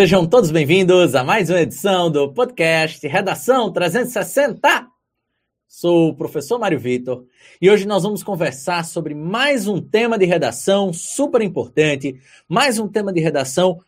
Sejam 0.00 0.26
todos 0.26 0.50
bem-vindos 0.50 1.14
a 1.14 1.22
mais 1.22 1.50
uma 1.50 1.60
edição 1.60 2.10
do 2.10 2.32
podcast 2.32 3.06
Redação 3.06 3.70
360. 3.70 4.88
Sou 5.68 6.08
o 6.08 6.16
professor 6.16 6.58
Mário 6.58 6.80
Vitor 6.80 7.26
e 7.60 7.70
hoje 7.70 7.86
nós 7.86 8.02
vamos 8.02 8.22
conversar 8.22 8.86
sobre 8.86 9.14
mais 9.14 9.68
um 9.68 9.78
tema 9.78 10.16
de 10.16 10.24
redação 10.24 10.90
super 10.90 11.42
importante, 11.42 12.18
mais 12.48 12.78
um 12.78 12.88
tema 12.88 13.12
de 13.12 13.20
redação 13.20 13.78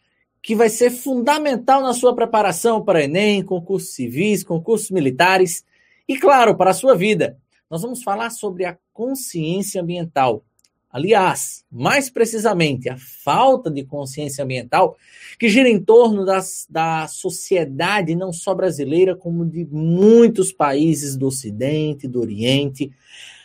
que 0.43 0.54
vai 0.54 0.68
ser 0.68 0.90
fundamental 0.90 1.80
na 1.80 1.95
sua 1.95 2.14
preparação 2.14 2.85
para 2.85 3.03
Enem, 3.03 3.43
concursos 3.43 3.94
civis, 3.94 4.44
concursos 4.44 4.90
militares 4.90 5.64
e, 6.07 6.18
claro, 6.18 6.54
para 6.54 6.72
a 6.72 6.75
sua 6.75 6.94
vida. 6.94 7.39
Nós 7.71 7.81
vamos 7.81 8.03
falar 8.03 8.29
sobre 8.29 8.67
a 8.67 8.76
consciência 8.93 9.81
ambiental. 9.81 10.44
Aliás, 10.93 11.64
mais 11.73 12.11
precisamente, 12.11 12.91
a 12.91 12.99
falta 12.99 13.71
de 13.71 13.82
consciência 13.82 14.45
ambiental 14.45 14.95
que 15.39 15.49
gira 15.49 15.67
em 15.67 15.82
torno 15.82 16.23
das, 16.23 16.67
da 16.68 17.09
sociedade, 17.09 18.15
não 18.15 18.31
só 18.31 18.55
brasileira, 18.55 19.17
como 19.17 19.46
de 19.46 19.65
muitos 19.65 20.53
países 20.53 21.17
do 21.17 21.29
Ocidente, 21.29 22.07
do 22.07 22.21
Oriente. 22.21 22.93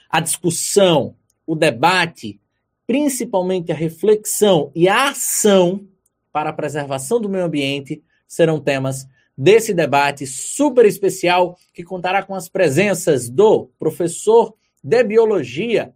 A 0.10 0.20
discussão, 0.20 1.16
o 1.46 1.56
debate, 1.56 2.38
principalmente 2.86 3.72
a 3.72 3.76
reflexão 3.76 4.70
e 4.76 4.90
a 4.90 5.12
ação 5.12 5.88
para 6.34 6.50
a 6.50 6.54
preservação 6.54 7.22
do 7.22 7.30
meio 7.30 7.46
ambiente 7.46 8.04
serão 8.28 8.60
temas 8.60 9.08
desse 9.38 9.74
debate 9.74 10.28
super 10.28 10.86
especial 10.86 11.58
que 11.74 11.84
contará 11.84 12.24
com 12.24 12.36
as 12.36 12.50
presenças 12.50 13.30
do 13.30 13.70
professor 13.80 14.54
de 14.84 15.02
biologia 15.04 15.94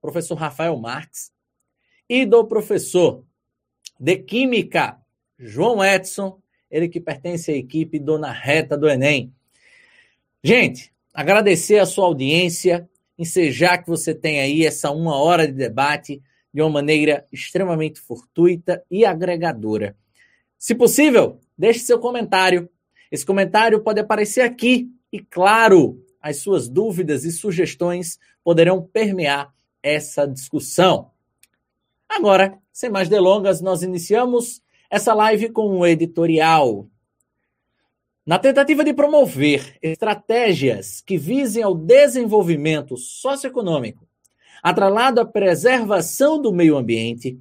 professor 0.00 0.34
Rafael 0.34 0.76
Marques, 0.78 1.32
e 2.08 2.24
do 2.24 2.44
professor 2.44 3.24
de 3.98 4.16
Química, 4.16 4.98
João 5.38 5.84
Edson, 5.84 6.40
ele 6.70 6.88
que 6.88 7.00
pertence 7.00 7.50
à 7.50 7.56
equipe 7.56 7.98
Dona 7.98 8.30
Reta 8.30 8.76
do 8.76 8.88
Enem. 8.88 9.32
Gente, 10.42 10.92
agradecer 11.12 11.78
a 11.78 11.86
sua 11.86 12.06
audiência, 12.06 12.88
ensejar 13.18 13.78
que 13.78 13.88
você 13.88 14.14
tem 14.14 14.40
aí 14.40 14.64
essa 14.64 14.90
uma 14.90 15.16
hora 15.16 15.46
de 15.46 15.52
debate 15.52 16.22
de 16.52 16.62
uma 16.62 16.70
maneira 16.70 17.26
extremamente 17.32 18.00
fortuita 18.00 18.82
e 18.90 19.04
agregadora. 19.04 19.96
Se 20.58 20.74
possível, 20.74 21.40
deixe 21.56 21.80
seu 21.80 21.98
comentário. 21.98 22.68
Esse 23.10 23.24
comentário 23.24 23.80
pode 23.80 24.00
aparecer 24.00 24.42
aqui 24.42 24.90
e, 25.12 25.20
claro, 25.20 26.04
as 26.20 26.38
suas 26.38 26.68
dúvidas 26.68 27.24
e 27.24 27.32
sugestões 27.32 28.18
poderão 28.42 28.82
permear 28.82 29.52
essa 29.82 30.26
discussão. 30.26 31.10
Agora, 32.08 32.58
sem 32.72 32.90
mais 32.90 33.08
delongas, 33.08 33.60
nós 33.60 33.82
iniciamos 33.82 34.62
essa 34.90 35.12
live 35.12 35.50
com 35.50 35.68
um 35.68 35.86
editorial. 35.86 36.88
Na 38.24 38.38
tentativa 38.38 38.84
de 38.84 38.92
promover 38.92 39.78
estratégias 39.80 41.00
que 41.00 41.16
visem 41.16 41.62
ao 41.62 41.74
desenvolvimento 41.74 42.96
socioeconômico, 42.96 44.06
atrelado 44.62 45.20
à 45.20 45.24
preservação 45.24 46.40
do 46.40 46.52
meio 46.52 46.76
ambiente 46.76 47.38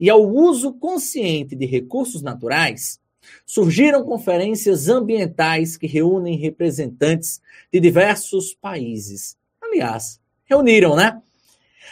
e 0.00 0.10
ao 0.10 0.22
uso 0.22 0.72
consciente 0.74 1.54
de 1.54 1.66
recursos 1.66 2.22
naturais, 2.22 3.00
surgiram 3.46 4.04
conferências 4.04 4.88
ambientais 4.88 5.76
que 5.76 5.86
reúnem 5.86 6.36
representantes 6.36 7.40
de 7.72 7.80
diversos 7.80 8.54
países. 8.54 9.36
Aliás, 9.62 10.20
reuniram, 10.44 10.96
né? 10.96 11.20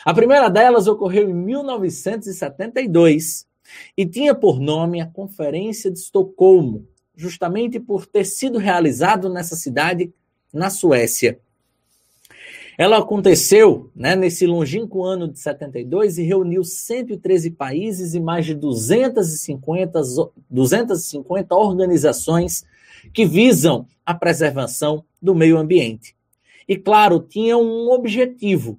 A 0.05 0.13
primeira 0.13 0.49
delas 0.49 0.87
ocorreu 0.87 1.29
em 1.29 1.35
1972 1.35 3.47
e 3.97 4.07
tinha 4.07 4.35
por 4.35 4.61
nome 4.61 5.01
a 5.01 5.07
Conferência 5.07 5.91
de 5.91 5.99
Estocolmo, 5.99 6.87
justamente 7.15 7.79
por 7.79 8.07
ter 8.07 8.25
sido 8.25 8.59
realizado 8.59 9.29
nessa 9.29 9.57
cidade, 9.57 10.13
na 10.53 10.71
Suécia. 10.71 11.39
Ela 12.79 12.99
aconteceu 12.99 13.91
né, 13.95 14.17
nesse 14.17 14.47
longínquo 14.47 15.05
ano 15.05 15.29
de 15.29 15.39
72 15.39 16.19
e 16.19 16.23
reuniu 16.23 16.65
113 16.65 17.51
países 17.51 18.15
e 18.15 18.21
mais 18.21 18.47
de 18.47 18.55
250, 18.55 20.01
250 20.51 21.55
organizações 21.55 22.65
que 23.13 23.27
visam 23.27 23.87
a 24.07 24.15
preservação 24.15 25.05
do 25.21 25.35
meio 25.35 25.59
ambiente. 25.59 26.17
E, 26.67 26.77
claro, 26.77 27.21
tinha 27.21 27.59
um 27.59 27.91
objetivo, 27.91 28.79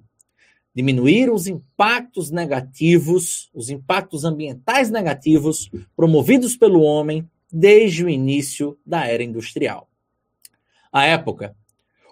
diminuir 0.74 1.30
os 1.30 1.46
impactos 1.46 2.30
negativos, 2.30 3.48
os 3.54 3.70
impactos 3.70 4.24
ambientais 4.24 4.90
negativos 4.90 5.70
promovidos 5.94 6.56
pelo 6.56 6.82
homem 6.82 7.28
desde 7.52 8.04
o 8.04 8.08
início 8.08 8.76
da 8.84 9.06
era 9.06 9.22
industrial. 9.22 9.88
À 10.92 11.04
época, 11.04 11.54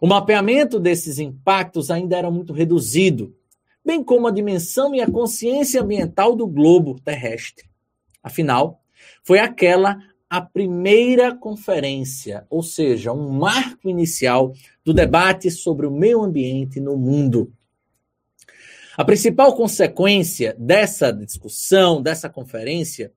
o 0.00 0.06
mapeamento 0.06 0.78
desses 0.78 1.18
impactos 1.18 1.90
ainda 1.90 2.16
era 2.16 2.30
muito 2.30 2.52
reduzido, 2.52 3.34
bem 3.84 4.02
como 4.02 4.28
a 4.28 4.32
dimensão 4.32 4.94
e 4.94 5.00
a 5.00 5.10
consciência 5.10 5.82
ambiental 5.82 6.36
do 6.36 6.46
globo 6.46 7.00
terrestre. 7.00 7.68
Afinal, 8.22 8.80
foi 9.24 9.40
aquela 9.40 9.98
a 10.30 10.40
primeira 10.40 11.34
conferência, 11.34 12.46
ou 12.48 12.62
seja, 12.62 13.12
um 13.12 13.28
marco 13.28 13.90
inicial 13.90 14.54
do 14.84 14.94
debate 14.94 15.50
sobre 15.50 15.86
o 15.86 15.90
meio 15.90 16.22
ambiente 16.22 16.80
no 16.80 16.96
mundo 16.96 17.52
a 18.96 19.04
principal 19.04 19.56
consequência 19.56 20.54
dessa 20.58 21.12
discussão, 21.12 22.02
dessa 22.02 22.28
conferência, 22.28 23.12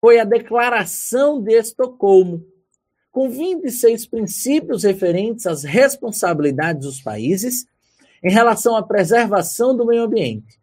foi 0.00 0.18
a 0.18 0.24
Declaração 0.24 1.40
de 1.40 1.52
Estocolmo, 1.52 2.44
com 3.10 3.30
26 3.30 4.06
princípios 4.06 4.82
referentes 4.82 5.46
às 5.46 5.62
responsabilidades 5.62 6.86
dos 6.86 7.00
países 7.00 7.66
em 8.22 8.30
relação 8.30 8.76
à 8.76 8.82
preservação 8.82 9.76
do 9.76 9.86
meio 9.86 10.02
ambiente. 10.02 10.60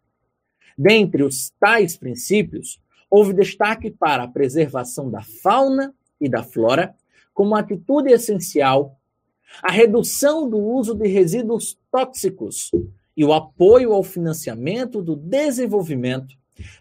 Dentre 0.76 1.22
os 1.22 1.50
tais 1.60 1.96
princípios, 1.96 2.80
houve 3.10 3.32
destaque 3.32 3.90
para 3.90 4.24
a 4.24 4.28
preservação 4.28 5.10
da 5.10 5.22
fauna 5.22 5.94
e 6.20 6.28
da 6.28 6.42
flora 6.42 6.94
como 7.32 7.56
atitude 7.56 8.12
essencial, 8.12 8.96
a 9.62 9.70
redução 9.70 10.48
do 10.48 10.58
uso 10.58 10.94
de 10.94 11.08
resíduos 11.08 11.78
tóxicos, 11.90 12.70
e 13.20 13.24
o 13.24 13.34
apoio 13.34 13.92
ao 13.92 14.02
financiamento 14.02 15.02
do 15.02 15.14
desenvolvimento 15.14 16.34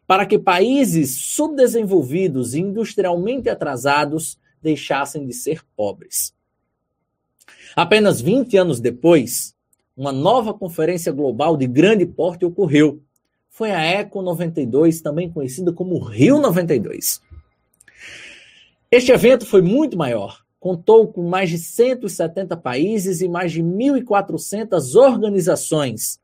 para 0.07 0.25
que 0.25 0.39
países 0.39 1.33
subdesenvolvidos 1.35 2.53
e 2.53 2.61
industrialmente 2.61 3.49
atrasados 3.49 4.39
deixassem 4.61 5.27
de 5.27 5.33
ser 5.33 5.61
pobres. 5.75 6.33
Apenas 7.75 8.21
20 8.21 8.55
anos 8.55 8.79
depois, 8.79 9.53
uma 9.97 10.13
nova 10.13 10.53
conferência 10.53 11.11
global 11.11 11.57
de 11.57 11.67
grande 11.67 12.05
porte 12.05 12.45
ocorreu. 12.45 13.01
Foi 13.49 13.71
a 13.71 13.83
Eco 13.83 14.21
92, 14.21 15.01
também 15.01 15.29
conhecida 15.29 15.73
como 15.73 15.99
Rio 15.99 16.39
92. 16.39 17.21
Este 18.89 19.11
evento 19.11 19.45
foi 19.45 19.61
muito 19.61 19.97
maior. 19.97 20.39
Contou 20.57 21.09
com 21.09 21.21
mais 21.23 21.49
de 21.49 21.57
170 21.57 22.55
países 22.55 23.19
e 23.19 23.27
mais 23.27 23.51
de 23.51 23.61
1.400 23.61 24.95
organizações, 24.95 26.17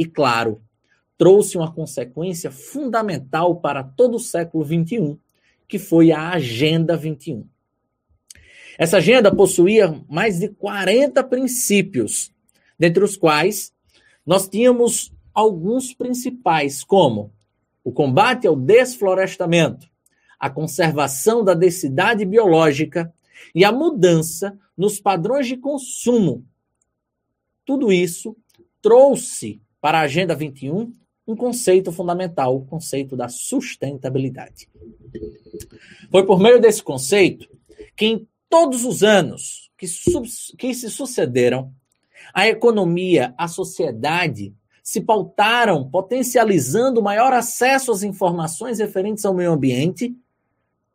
e, 0.00 0.06
claro, 0.06 0.62
trouxe 1.18 1.58
uma 1.58 1.70
consequência 1.70 2.50
fundamental 2.50 3.56
para 3.56 3.84
todo 3.84 4.14
o 4.14 4.18
século 4.18 4.64
XXI, 4.64 5.18
que 5.68 5.78
foi 5.78 6.10
a 6.10 6.30
Agenda 6.30 6.96
21. 6.96 7.46
Essa 8.78 8.96
agenda 8.96 9.30
possuía 9.30 10.02
mais 10.08 10.38
de 10.38 10.48
40 10.48 11.22
princípios, 11.24 12.32
dentre 12.78 13.04
os 13.04 13.14
quais 13.14 13.74
nós 14.24 14.48
tínhamos 14.48 15.12
alguns 15.34 15.92
principais, 15.92 16.82
como 16.82 17.30
o 17.84 17.92
combate 17.92 18.46
ao 18.46 18.56
desflorestamento, 18.56 19.86
a 20.38 20.48
conservação 20.48 21.44
da 21.44 21.52
densidade 21.52 22.24
biológica 22.24 23.12
e 23.54 23.66
a 23.66 23.70
mudança 23.70 24.58
nos 24.74 24.98
padrões 24.98 25.46
de 25.46 25.58
consumo. 25.58 26.42
Tudo 27.66 27.92
isso 27.92 28.34
trouxe 28.80 29.60
para 29.80 29.98
a 29.98 30.02
Agenda 30.02 30.34
21 30.34 30.92
um 31.26 31.36
conceito 31.36 31.92
fundamental, 31.92 32.56
o 32.56 32.64
conceito 32.64 33.16
da 33.16 33.28
sustentabilidade. 33.28 34.68
Foi 36.10 36.26
por 36.26 36.40
meio 36.40 36.60
desse 36.60 36.82
conceito 36.82 37.48
que 37.94 38.06
em 38.06 38.28
todos 38.48 38.84
os 38.84 39.02
anos 39.04 39.70
que, 39.78 39.86
que 40.58 40.74
se 40.74 40.90
sucederam, 40.90 41.72
a 42.34 42.48
economia, 42.48 43.34
a 43.38 43.46
sociedade 43.46 44.52
se 44.82 45.00
pautaram 45.00 45.88
potencializando 45.88 47.02
maior 47.02 47.32
acesso 47.32 47.92
às 47.92 48.02
informações 48.02 48.78
referentes 48.78 49.24
ao 49.24 49.34
meio 49.34 49.52
ambiente, 49.52 50.14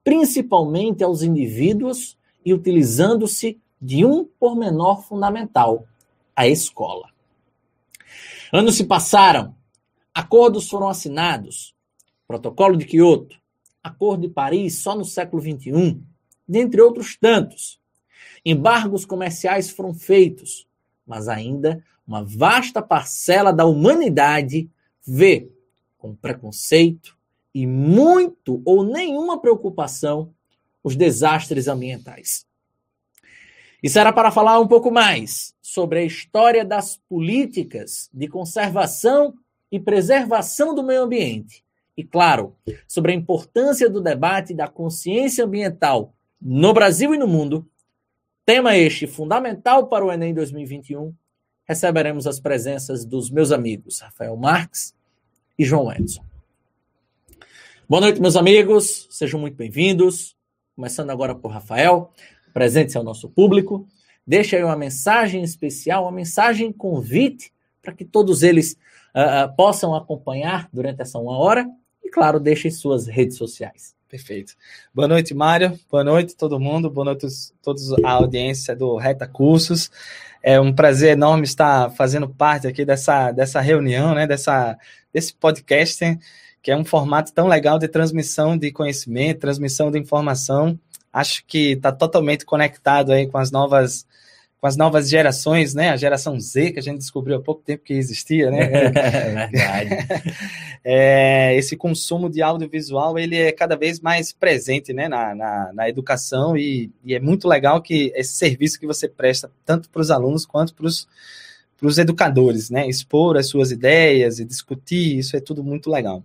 principalmente 0.04 1.04
aos 1.04 1.22
indivíduos 1.22 2.18
e 2.44 2.54
utilizando-se 2.54 3.60
de 3.82 4.06
um 4.06 4.26
pormenor 4.26 5.02
fundamental, 5.04 5.86
a 6.36 6.48
escola. 6.48 7.15
Anos 8.52 8.76
se 8.76 8.84
passaram, 8.84 9.56
acordos 10.14 10.70
foram 10.70 10.88
assinados, 10.88 11.76
Protocolo 12.28 12.76
de 12.78 12.86
Quioto, 12.86 13.38
Acordo 13.84 14.28
de 14.28 14.34
Paris 14.34 14.80
só 14.80 14.96
no 14.96 15.06
século 15.06 15.42
XXI, 15.42 16.02
dentre 16.48 16.82
outros 16.82 17.16
tantos. 17.16 17.80
Embargos 18.44 19.06
comerciais 19.06 19.70
foram 19.70 19.94
feitos, 19.94 20.68
mas 21.06 21.28
ainda 21.28 21.84
uma 22.08 22.24
vasta 22.24 22.82
parcela 22.82 23.54
da 23.54 23.66
humanidade 23.66 24.70
vê 25.06 25.52
com 26.00 26.16
preconceito 26.16 27.16
e 27.54 27.66
muito 27.66 28.62
ou 28.66 28.84
nenhuma 28.84 29.40
preocupação 29.40 30.34
os 30.84 30.96
desastres 30.96 31.68
ambientais. 31.68 32.45
Isso 33.86 34.00
era 34.00 34.12
para 34.12 34.32
falar 34.32 34.60
um 34.60 34.68
pouco 34.68 34.90
mais 34.90 35.54
sobre 35.62 36.00
a 36.00 36.04
história 36.04 36.66
das 36.66 36.98
políticas 37.08 38.10
de 38.12 38.28
conservação 38.28 39.36
e 39.72 39.80
preservação 39.80 40.74
do 40.74 40.82
meio 40.82 41.04
ambiente. 41.04 41.64
E, 41.96 42.04
claro, 42.04 42.56
sobre 42.88 43.12
a 43.12 43.16
importância 43.16 43.88
do 43.88 44.02
debate 44.02 44.56
da 44.56 44.68
consciência 44.68 45.46
ambiental 45.46 46.16
no 46.42 46.74
Brasil 46.74 47.14
e 47.14 47.18
no 47.20 47.28
mundo. 47.28 47.70
Tema 48.44 48.76
este 48.76 49.06
fundamental 49.06 49.86
para 49.86 50.04
o 50.04 50.12
Enem 50.12 50.34
2021. 50.34 51.14
Receberemos 51.68 52.26
as 52.26 52.40
presenças 52.40 53.06
dos 53.06 53.30
meus 53.30 53.52
amigos 53.52 54.00
Rafael 54.00 54.36
Marques 54.36 54.96
e 55.60 55.64
João 55.64 55.94
Edson. 55.94 56.26
Boa 57.88 58.02
noite, 58.02 58.20
meus 58.20 58.36
amigos. 58.36 59.08
Sejam 59.12 59.40
muito 59.40 59.56
bem-vindos. 59.56 60.36
Começando 60.76 61.12
agora 61.12 61.36
por 61.36 61.52
Rafael 61.52 62.12
presente 62.56 62.98
ao 62.98 63.04
nosso 63.04 63.28
público. 63.28 63.86
Deixe 64.26 64.56
aí 64.56 64.64
uma 64.64 64.78
mensagem 64.78 65.44
especial, 65.44 66.04
uma 66.04 66.12
mensagem 66.14 66.72
convite 66.72 67.52
para 67.82 67.94
que 67.94 68.06
todos 68.06 68.44
eles 68.44 68.78
uh, 69.14 69.54
possam 69.58 69.94
acompanhar 69.94 70.70
durante 70.72 71.02
essa 71.02 71.20
uma 71.20 71.38
hora. 71.38 71.68
E, 72.02 72.10
claro, 72.10 72.40
deixe 72.40 72.72
suas 72.72 73.08
redes 73.08 73.36
sociais. 73.36 73.94
Perfeito. 74.08 74.54
Boa 74.94 75.06
noite, 75.06 75.34
Mário. 75.34 75.78
Boa 75.92 76.04
noite, 76.04 76.34
todo 76.34 76.58
mundo. 76.58 76.90
Boa 76.90 77.04
noite 77.04 77.26
a 77.26 77.30
todos 77.62 77.92
a 78.02 78.12
audiência 78.12 78.74
do 78.74 78.96
Reta 78.96 79.28
Cursos. 79.28 79.92
É 80.42 80.58
um 80.58 80.72
prazer 80.72 81.12
enorme 81.12 81.44
estar 81.44 81.90
fazendo 81.92 82.30
parte 82.30 82.68
aqui 82.68 82.86
dessa, 82.86 83.34
dessa 83.34 83.60
reunião, 83.60 84.16
né, 84.16 84.26
dessa, 84.26 84.78
desse 85.14 85.34
podcast, 85.34 86.18
que 86.62 86.72
é 86.72 86.78
um 86.78 86.86
formato 86.86 87.34
tão 87.34 87.48
legal 87.48 87.78
de 87.78 87.90
transmissão 87.90 88.58
de 88.58 88.72
conhecimento, 88.72 89.42
transmissão 89.42 89.92
de 89.92 90.00
informação 90.00 90.80
acho 91.16 91.46
que 91.48 91.72
está 91.72 91.94
totalmente 91.94 92.46
conectado 92.46 93.14
aí 93.14 93.26
com 93.26 93.38
as 93.38 93.50
novas 93.50 94.06
com 94.60 94.68
as 94.68 94.76
novas 94.76 95.08
gerações, 95.10 95.74
né? 95.74 95.90
A 95.90 95.96
geração 95.96 96.40
Z 96.40 96.72
que 96.72 96.80
a 96.80 96.82
gente 96.82 96.98
descobriu 96.98 97.38
há 97.38 97.42
pouco 97.42 97.62
tempo 97.62 97.84
que 97.84 97.94
existia, 97.94 98.50
né? 98.50 98.64
É 98.64 98.90
verdade. 99.48 99.90
é, 100.84 101.56
esse 101.56 101.78
consumo 101.78 102.30
de 102.30 102.42
audiovisual 102.42 103.18
ele 103.18 103.38
é 103.38 103.52
cada 103.52 103.78
vez 103.78 104.00
mais 104.02 104.34
presente, 104.34 104.92
né? 104.92 105.08
Na, 105.08 105.34
na, 105.34 105.72
na 105.74 105.90
educação 105.90 106.58
e, 106.58 106.92
e, 107.04 107.16
é 107.16 107.20
muito 107.20 107.48
legal 107.48 107.82
que 107.82 108.12
esse 108.14 108.34
serviço 108.34 108.80
que 108.80 108.88
você 108.88 109.08
presta 109.08 109.50
tanto 109.64 109.90
para 109.90 110.02
os 110.02 110.12
alunos 110.12 110.46
quanto 110.46 110.74
para 110.74 110.86
os 110.86 111.08
para 111.78 111.88
os 111.88 111.98
educadores, 111.98 112.70
né? 112.70 112.88
Expor 112.88 113.38
as 113.38 113.48
suas 113.48 113.72
ideias 113.72 114.40
e 114.40 114.46
discutir, 114.46 115.18
isso 115.18 115.38
é 115.38 115.40
tudo 115.40 115.64
muito 115.64 115.90
legal. 115.90 116.24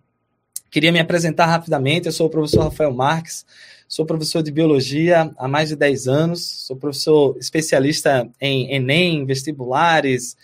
Queria 0.70 0.92
me 0.92 1.00
apresentar 1.00 1.46
rapidamente, 1.46 2.06
eu 2.06 2.12
sou 2.12 2.28
o 2.28 2.31
professor 2.31 2.62
Rafael 2.62 2.94
Marques, 2.94 3.44
Sou 3.90 4.06
professor 4.06 4.40
de 4.40 4.52
biologia 4.52 5.32
há 5.37 5.48
mais 5.48 5.70
de 5.70 5.75
10 5.75 6.06
anos, 6.06 6.46
sou 6.64 6.76
professor 6.76 7.37
especialista 7.40 8.31
em 8.40 8.72
Enem, 8.72 9.26
vestibulares 9.26 10.37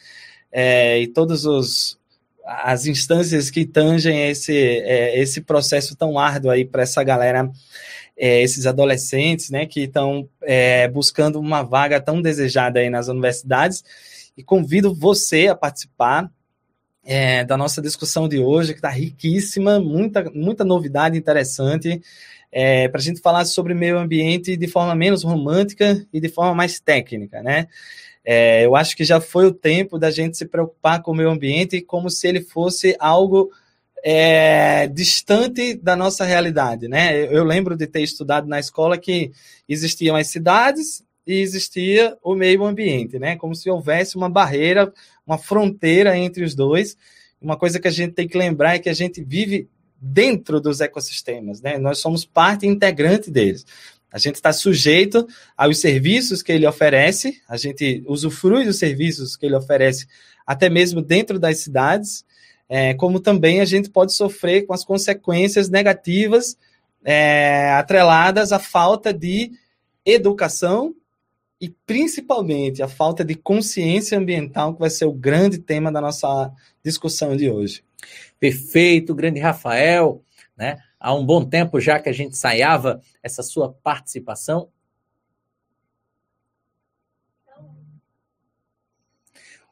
é, 0.50 0.98
e 0.98 1.06
todas 1.06 1.96
as 2.44 2.87
instâncias 2.87 3.48
que 3.48 3.64
tangem 3.64 4.28
esse, 4.28 4.52
é, 4.52 5.16
esse 5.20 5.43
processo 5.43 5.94
tão 5.94 6.19
árduo 6.19 6.50
aí 6.50 6.64
para 6.64 6.82
essa 6.82 7.04
galera, 7.04 7.48
é, 8.16 8.43
esses 8.43 8.66
adolescentes, 8.66 9.48
né, 9.48 9.64
que 9.64 9.82
estão 9.82 10.28
buscando 10.93 11.38
uma 11.38 11.62
vaga 11.62 12.00
tão 12.00 12.20
desejada 12.20 12.81
aí 12.81 12.90
nas 12.90 13.06
universidades. 13.06 13.84
E 14.37 14.43
convido 14.43 14.93
você 14.93 15.46
a 15.46 15.54
participar 15.54 16.28
é, 17.04 17.44
da 17.44 17.56
nossa 17.56 17.81
discussão 17.81 18.28
de 18.28 18.40
hoje, 18.40 18.72
que 18.72 18.81
está 18.81 18.90
riquíssima, 18.90 19.78
muita, 19.78 20.28
muita 20.34 20.64
novidade 20.64 21.16
interessante 21.16 22.02
é, 22.50 22.88
para 22.88 23.00
a 23.00 23.02
gente 23.02 23.20
falar 23.20 23.44
sobre 23.44 23.75
meio 23.75 23.98
ambiente 23.98 24.56
de 24.56 24.66
forma 24.66 24.94
menos 24.94 25.22
romântica 25.22 26.06
e 26.12 26.20
de 26.20 26.28
forma 26.28 26.54
mais 26.54 26.81
técnica, 26.81 27.43
né? 27.43 27.69
É, 28.25 28.64
eu 28.64 28.75
acho 28.75 28.96
que 28.96 29.04
já 29.04 29.20
foi 29.20 29.46
o 29.46 29.52
tempo 29.52 29.98
da 29.98 30.10
gente 30.10 30.37
se 30.37 30.46
preocupar 30.46 31.00
com 31.00 31.12
o 31.12 31.14
meio 31.14 31.31
ambiente 31.31 31.81
como 31.81 32.10
se 32.10 32.26
ele 32.26 32.40
fosse 32.40 32.96
algo 32.98 33.50
é, 34.04 34.88
distante 34.88 35.75
da 35.75 35.94
nossa 35.94 36.25
realidade, 36.25 36.88
né? 36.88 37.16
Eu, 37.16 37.32
eu 37.32 37.44
lembro 37.44 37.76
de 37.76 37.87
ter 37.87 38.02
estudado 38.02 38.48
na 38.48 38.58
escola 38.58 38.98
que 38.98 39.31
existiam 39.69 40.16
as 40.16 40.28
cidades 40.28 41.04
e 41.26 41.40
existia 41.40 42.16
o 42.22 42.34
meio 42.34 42.64
ambiente, 42.64 43.19
né? 43.19 43.37
Como 43.37 43.54
se 43.54 43.69
houvesse 43.69 44.16
uma 44.16 44.31
barreira, 44.31 44.93
uma 45.26 45.38
fronteira 45.38 46.16
entre 46.16 46.44
os 46.44 46.54
dois. 46.54 46.96
Uma 47.40 47.56
coisa 47.56 47.81
que 47.81 47.88
a 47.88 47.90
gente 47.90 48.14
tem 48.14 48.28
que 48.28 48.38
lembrar 48.38 48.76
é 48.76 48.78
que 48.78 48.88
a 48.88 48.94
gente 48.94 49.22
vive 49.22 49.69
dentro 50.00 50.60
dos 50.60 50.81
ecossistemas, 50.81 51.60
né? 51.60 51.78
Nós 51.78 51.98
somos 51.98 52.25
parte 52.25 52.66
integrante 52.66 53.31
deles. 53.31 53.64
A 54.10 54.19
gente 54.19 54.37
está 54.37 54.52
sujeito 54.52 55.26
aos 55.56 55.78
serviços 55.78 56.43
que 56.43 56.52
ele 56.52 56.66
oferece, 56.66 57.40
a 57.48 57.56
gente 57.56 58.02
usufrui 58.06 58.64
dos 58.64 58.78
serviços 58.78 59.37
que 59.37 59.44
ele 59.46 59.54
oferece, 59.54 60.06
até 60.46 60.70
mesmo 60.70 61.02
dentro 61.02 61.38
das 61.38 61.58
cidades, 61.58 62.25
é, 62.69 62.94
como 62.94 63.20
também 63.20 63.60
a 63.60 63.64
gente 63.64 63.90
pode 63.90 64.12
sofrer 64.12 64.66
com 64.66 64.72
as 64.72 64.84
consequências 64.84 65.69
negativas 65.69 66.56
é, 67.04 67.70
atreladas 67.72 68.52
à 68.52 68.58
falta 68.58 69.12
de 69.12 69.52
educação 70.04 70.94
e 71.60 71.69
principalmente 71.87 72.82
a 72.82 72.88
falta 72.88 73.25
de 73.25 73.34
consciência 73.34 74.19
ambiental, 74.19 74.75
que 74.75 74.81
vai 74.81 74.90
ser 74.90 75.04
o 75.04 75.12
grande 75.12 75.58
tema 75.58 75.90
da 75.90 76.00
nossa 76.00 76.52
discussão 76.84 77.37
de 77.37 77.50
hoje. 77.50 77.82
Perfeito, 78.38 79.14
grande 79.14 79.41
Rafael, 79.41 80.23
né? 80.56 80.79
Há 80.99 81.14
um 81.14 81.25
bom 81.25 81.44
tempo 81.44 81.81
já 81.81 81.99
que 81.99 82.08
a 82.08 82.12
gente 82.12 82.32
ensaiava 82.32 83.00
essa 83.23 83.43
sua 83.43 83.73
participação. 83.73 84.69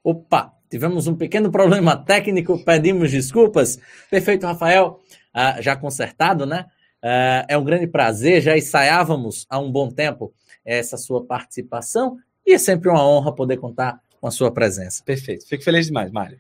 Opa, 0.03 0.55
tivemos 0.71 1.07
um 1.07 1.17
pequeno 1.17 1.51
problema 1.51 1.97
técnico, 1.97 2.63
pedimos 2.63 3.11
desculpas. 3.11 3.79
Perfeito, 4.11 4.47
Rafael, 4.47 5.01
uh, 5.35 5.63
já 5.63 5.75
consertado, 5.75 6.45
né? 6.45 6.67
Uh, 7.03 7.45
é 7.49 7.57
um 7.57 7.65
grande 7.65 7.87
prazer, 7.87 8.43
já 8.43 8.57
ensaiávamos 8.57 9.47
há 9.49 9.59
um 9.59 9.71
bom 9.71 9.91
tempo 9.91 10.33
essa 10.65 10.97
sua 10.97 11.25
participação 11.25 12.19
e 12.47 12.55
é 12.55 12.59
sempre 12.59 12.89
uma 12.89 13.07
honra 13.07 13.35
poder 13.35 13.59
contar 13.59 14.01
com 14.21 14.27
a 14.27 14.31
sua 14.31 14.51
presença. 14.53 15.03
Perfeito, 15.05 15.47
fico 15.47 15.63
feliz 15.63 15.87
demais, 15.87 16.11
Mário. 16.11 16.39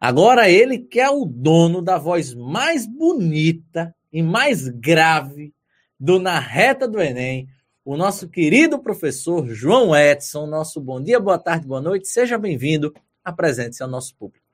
Agora 0.00 0.48
ele 0.48 0.78
que 0.78 1.00
é 1.00 1.08
o 1.08 1.24
dono 1.24 1.80
da 1.80 1.98
voz 1.98 2.34
mais 2.34 2.86
bonita 2.86 3.94
e 4.12 4.22
mais 4.22 4.68
grave 4.68 5.54
do 5.98 6.18
Na 6.18 6.38
Reta 6.38 6.86
do 6.86 7.00
Enem, 7.00 7.48
o 7.84 7.96
nosso 7.96 8.28
querido 8.28 8.78
professor 8.78 9.48
João 9.48 9.96
Edson. 9.96 10.46
Nosso 10.46 10.80
bom 10.80 11.00
dia, 11.00 11.18
boa 11.18 11.38
tarde, 11.38 11.66
boa 11.66 11.80
noite. 11.80 12.08
Seja 12.08 12.36
bem-vindo. 12.36 12.92
Apresente-se 13.24 13.82
ao 13.82 13.88
nosso 13.88 14.14
público. 14.16 14.44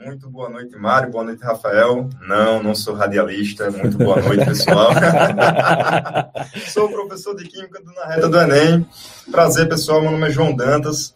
Muito 0.00 0.28
boa 0.28 0.48
noite, 0.48 0.76
Mário. 0.76 1.10
Boa 1.10 1.24
noite, 1.24 1.42
Rafael. 1.42 2.10
Não, 2.26 2.62
não 2.62 2.74
sou 2.74 2.94
radialista. 2.94 3.70
Muito 3.70 3.96
boa 3.96 4.20
noite, 4.20 4.44
pessoal. 4.44 4.90
sou 6.68 6.88
professor 6.88 7.36
de 7.36 7.44
Química 7.44 7.80
do 7.80 7.92
Na 7.92 8.06
Reta 8.06 8.28
do 8.28 8.40
Enem. 8.40 8.86
Prazer, 9.30 9.68
pessoal. 9.68 10.02
Meu 10.02 10.10
nome 10.10 10.26
é 10.26 10.30
João 10.30 10.54
Dantas. 10.54 11.14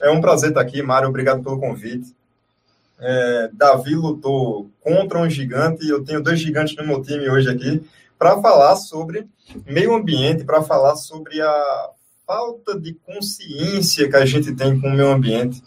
É 0.00 0.10
um 0.10 0.20
prazer 0.20 0.50
estar 0.50 0.60
aqui, 0.60 0.80
Mário. 0.80 1.08
Obrigado 1.08 1.42
pelo 1.42 1.58
convite 1.58 2.14
é, 3.00 3.50
Davi 3.52 3.94
lutou 3.94 4.70
contra 4.80 5.18
um 5.18 5.28
gigante, 5.28 5.84
e 5.84 5.90
eu 5.90 6.04
tenho 6.04 6.22
dois 6.22 6.38
gigantes 6.38 6.76
no 6.76 6.86
meu 6.86 7.02
time 7.02 7.28
hoje 7.28 7.48
aqui, 7.48 7.82
para 8.18 8.40
falar 8.40 8.76
sobre 8.76 9.26
meio 9.66 9.94
ambiente, 9.94 10.44
para 10.44 10.62
falar 10.62 10.94
sobre 10.96 11.40
a 11.40 11.90
falta 12.26 12.78
de 12.78 12.92
consciência 12.94 14.08
que 14.08 14.16
a 14.16 14.26
gente 14.26 14.54
tem 14.54 14.78
com 14.78 14.88
o 14.88 14.92
meio 14.92 15.10
ambiente 15.10 15.62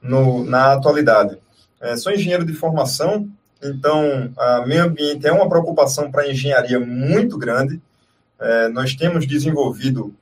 no, 0.00 0.44
na 0.44 0.74
atualidade. 0.74 1.36
É, 1.80 1.96
sou 1.96 2.12
engenheiro 2.12 2.44
de 2.44 2.54
formação, 2.54 3.28
então 3.62 4.32
meio 4.66 4.84
ambiente 4.84 5.26
é 5.26 5.32
uma 5.32 5.48
preocupação 5.48 6.10
para 6.10 6.22
a 6.22 6.30
engenharia 6.30 6.78
muito 6.78 7.36
grande. 7.36 7.80
É, 8.38 8.68
nós 8.68 8.94
temos 8.94 9.26
desenvolvido 9.26 10.14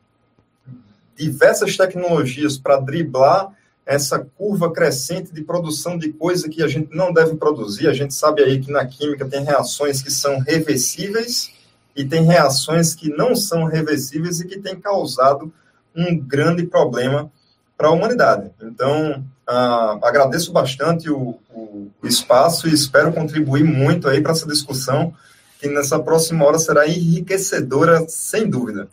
diversas 1.16 1.76
tecnologias 1.76 2.58
para 2.58 2.80
driblar 2.80 3.52
essa 3.86 4.18
curva 4.18 4.72
crescente 4.72 5.32
de 5.32 5.42
produção 5.42 5.98
de 5.98 6.12
coisa 6.12 6.48
que 6.48 6.62
a 6.62 6.68
gente 6.68 6.94
não 6.94 7.12
deve 7.12 7.36
produzir. 7.36 7.86
A 7.86 7.92
gente 7.92 8.14
sabe 8.14 8.42
aí 8.42 8.58
que 8.58 8.72
na 8.72 8.86
química 8.86 9.26
tem 9.26 9.44
reações 9.44 10.00
que 10.00 10.10
são 10.10 10.38
reversíveis 10.38 11.50
e 11.94 12.04
tem 12.04 12.24
reações 12.24 12.94
que 12.94 13.10
não 13.10 13.36
são 13.36 13.64
reversíveis 13.64 14.40
e 14.40 14.46
que 14.46 14.58
têm 14.58 14.80
causado 14.80 15.52
um 15.94 16.18
grande 16.18 16.64
problema 16.66 17.30
para 17.76 17.88
a 17.88 17.90
humanidade. 17.90 18.50
Então, 18.62 19.24
ah, 19.46 19.98
agradeço 20.02 20.52
bastante 20.52 21.10
o, 21.10 21.38
o, 21.50 21.90
o, 22.02 22.06
espaço 22.06 22.68
e 22.68 22.72
espero 22.72 23.12
contribuir 23.12 23.64
muito 23.64 24.08
aí 24.08 24.20
para 24.20 24.32
essa 24.32 24.46
discussão 24.46 25.14
que 25.60 25.68
nessa 25.68 25.98
próxima 25.98 26.44
hora 26.44 26.58
será 26.58 26.88
enriquecedora, 26.88 28.06
sem 28.08 28.48
dúvida. 28.48 28.88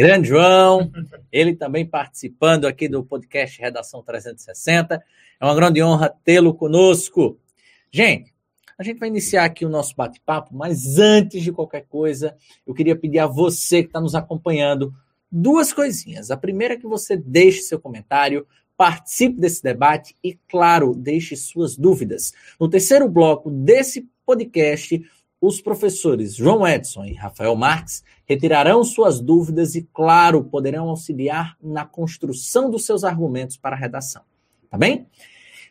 Grande 0.00 0.28
João, 0.28 0.90
ele 1.30 1.54
também 1.54 1.84
participando 1.84 2.64
aqui 2.64 2.88
do 2.88 3.04
podcast 3.04 3.60
Redação 3.60 4.02
360. 4.02 4.94
É 5.38 5.44
uma 5.44 5.54
grande 5.54 5.82
honra 5.82 6.08
tê-lo 6.24 6.54
conosco. 6.54 7.38
Gente, 7.92 8.32
a 8.78 8.82
gente 8.82 8.98
vai 8.98 9.10
iniciar 9.10 9.44
aqui 9.44 9.62
o 9.62 9.68
nosso 9.68 9.94
bate-papo, 9.94 10.56
mas 10.56 10.98
antes 10.98 11.42
de 11.42 11.52
qualquer 11.52 11.84
coisa, 11.86 12.34
eu 12.66 12.72
queria 12.72 12.96
pedir 12.96 13.18
a 13.18 13.26
você 13.26 13.82
que 13.82 13.90
está 13.90 14.00
nos 14.00 14.14
acompanhando 14.14 14.90
duas 15.30 15.70
coisinhas. 15.70 16.30
A 16.30 16.36
primeira 16.38 16.72
é 16.72 16.78
que 16.78 16.86
você 16.86 17.14
deixe 17.14 17.60
seu 17.60 17.78
comentário, 17.78 18.46
participe 18.78 19.38
desse 19.38 19.62
debate 19.62 20.16
e, 20.24 20.32
claro, 20.48 20.94
deixe 20.94 21.36
suas 21.36 21.76
dúvidas. 21.76 22.32
No 22.58 22.70
terceiro 22.70 23.06
bloco 23.06 23.50
desse 23.50 24.08
podcast, 24.24 24.98
os 25.40 25.60
professores 25.60 26.34
João 26.34 26.66
Edson 26.66 27.04
e 27.04 27.14
Rafael 27.14 27.56
Marques 27.56 28.04
retirarão 28.26 28.84
suas 28.84 29.20
dúvidas 29.20 29.74
e, 29.74 29.88
claro, 29.92 30.44
poderão 30.44 30.88
auxiliar 30.90 31.56
na 31.62 31.86
construção 31.86 32.70
dos 32.70 32.84
seus 32.84 33.04
argumentos 33.04 33.56
para 33.56 33.74
a 33.74 33.78
redação. 33.78 34.22
Tá 34.68 34.76
bem? 34.76 35.06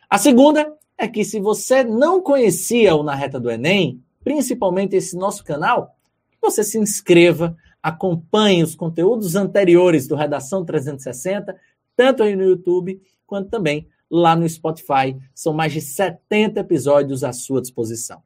A 0.08 0.18
segunda 0.18 0.76
é 0.98 1.06
que 1.06 1.24
se 1.24 1.38
você 1.38 1.84
não 1.84 2.20
conhecia 2.20 2.94
o 2.96 3.02
Na 3.02 3.14
Reta 3.14 3.38
do 3.38 3.50
Enem, 3.50 4.02
principalmente 4.24 4.96
esse 4.96 5.16
nosso 5.16 5.44
canal, 5.44 5.96
você 6.42 6.64
se 6.64 6.78
inscreva, 6.78 7.56
acompanhe 7.82 8.62
os 8.62 8.74
conteúdos 8.74 9.36
anteriores 9.36 10.08
do 10.08 10.16
Redação 10.16 10.64
360, 10.64 11.56
tanto 11.96 12.22
aí 12.22 12.34
no 12.34 12.42
YouTube 12.42 13.00
quanto 13.26 13.48
também 13.48 13.86
lá 14.10 14.34
no 14.34 14.48
Spotify. 14.48 15.16
São 15.34 15.52
mais 15.52 15.72
de 15.72 15.80
70 15.80 16.60
episódios 16.60 17.22
à 17.22 17.32
sua 17.32 17.60
disposição. 17.60 18.22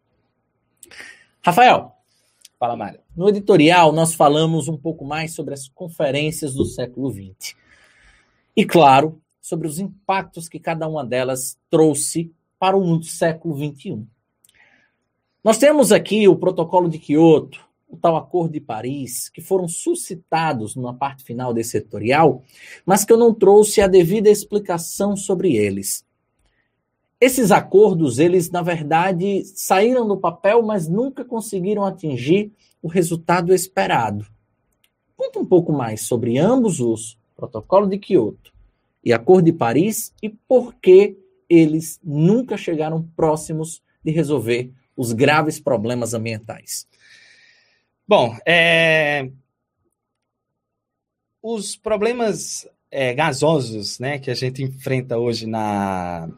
Rafael, 1.44 1.92
fala, 2.58 2.74
Mário. 2.74 3.00
No 3.14 3.28
editorial, 3.28 3.92
nós 3.92 4.14
falamos 4.14 4.66
um 4.66 4.78
pouco 4.78 5.04
mais 5.04 5.34
sobre 5.34 5.52
as 5.52 5.68
conferências 5.68 6.54
do 6.54 6.64
século 6.64 7.12
XX. 7.12 7.54
E, 8.56 8.64
claro, 8.64 9.20
sobre 9.42 9.68
os 9.68 9.78
impactos 9.78 10.48
que 10.48 10.58
cada 10.58 10.88
uma 10.88 11.04
delas 11.04 11.58
trouxe 11.68 12.32
para 12.58 12.78
o 12.78 13.02
século 13.02 13.58
XXI. 13.58 14.06
Nós 15.44 15.58
temos 15.58 15.92
aqui 15.92 16.26
o 16.26 16.34
Protocolo 16.34 16.88
de 16.88 16.98
Quioto, 16.98 17.60
o 17.86 17.96
tal 17.98 18.16
Acordo 18.16 18.54
de 18.54 18.60
Paris, 18.60 19.28
que 19.28 19.42
foram 19.42 19.68
suscitados 19.68 20.74
na 20.76 20.94
parte 20.94 21.24
final 21.24 21.52
desse 21.52 21.76
editorial, 21.76 22.42
mas 22.86 23.04
que 23.04 23.12
eu 23.12 23.18
não 23.18 23.34
trouxe 23.34 23.82
a 23.82 23.86
devida 23.86 24.30
explicação 24.30 25.14
sobre 25.14 25.54
eles. 25.54 26.03
Esses 27.24 27.50
acordos, 27.50 28.18
eles 28.18 28.50
na 28.50 28.60
verdade 28.60 29.46
saíram 29.46 30.06
do 30.06 30.14
papel, 30.14 30.62
mas 30.62 30.86
nunca 30.86 31.24
conseguiram 31.24 31.82
atingir 31.82 32.52
o 32.82 32.86
resultado 32.86 33.54
esperado. 33.54 34.26
Conta 35.16 35.38
um 35.38 35.46
pouco 35.46 35.72
mais 35.72 36.02
sobre 36.02 36.36
ambos 36.36 36.80
os 36.80 37.18
Protocolo 37.34 37.86
de 37.86 37.96
Quioto 37.96 38.52
e 39.02 39.10
Acordo 39.10 39.46
de 39.46 39.54
Paris 39.54 40.12
e 40.22 40.28
por 40.28 40.74
que 40.74 41.16
eles 41.48 41.98
nunca 42.04 42.58
chegaram 42.58 43.08
próximos 43.16 43.82
de 44.04 44.10
resolver 44.10 44.70
os 44.94 45.14
graves 45.14 45.58
problemas 45.58 46.12
ambientais. 46.12 46.86
Bom, 48.06 48.36
é... 48.46 49.30
os 51.42 51.74
problemas 51.74 52.68
é, 52.90 53.14
gasosos 53.14 53.98
né, 53.98 54.18
que 54.18 54.30
a 54.30 54.34
gente 54.34 54.62
enfrenta 54.62 55.16
hoje 55.16 55.46
na, 55.46 56.28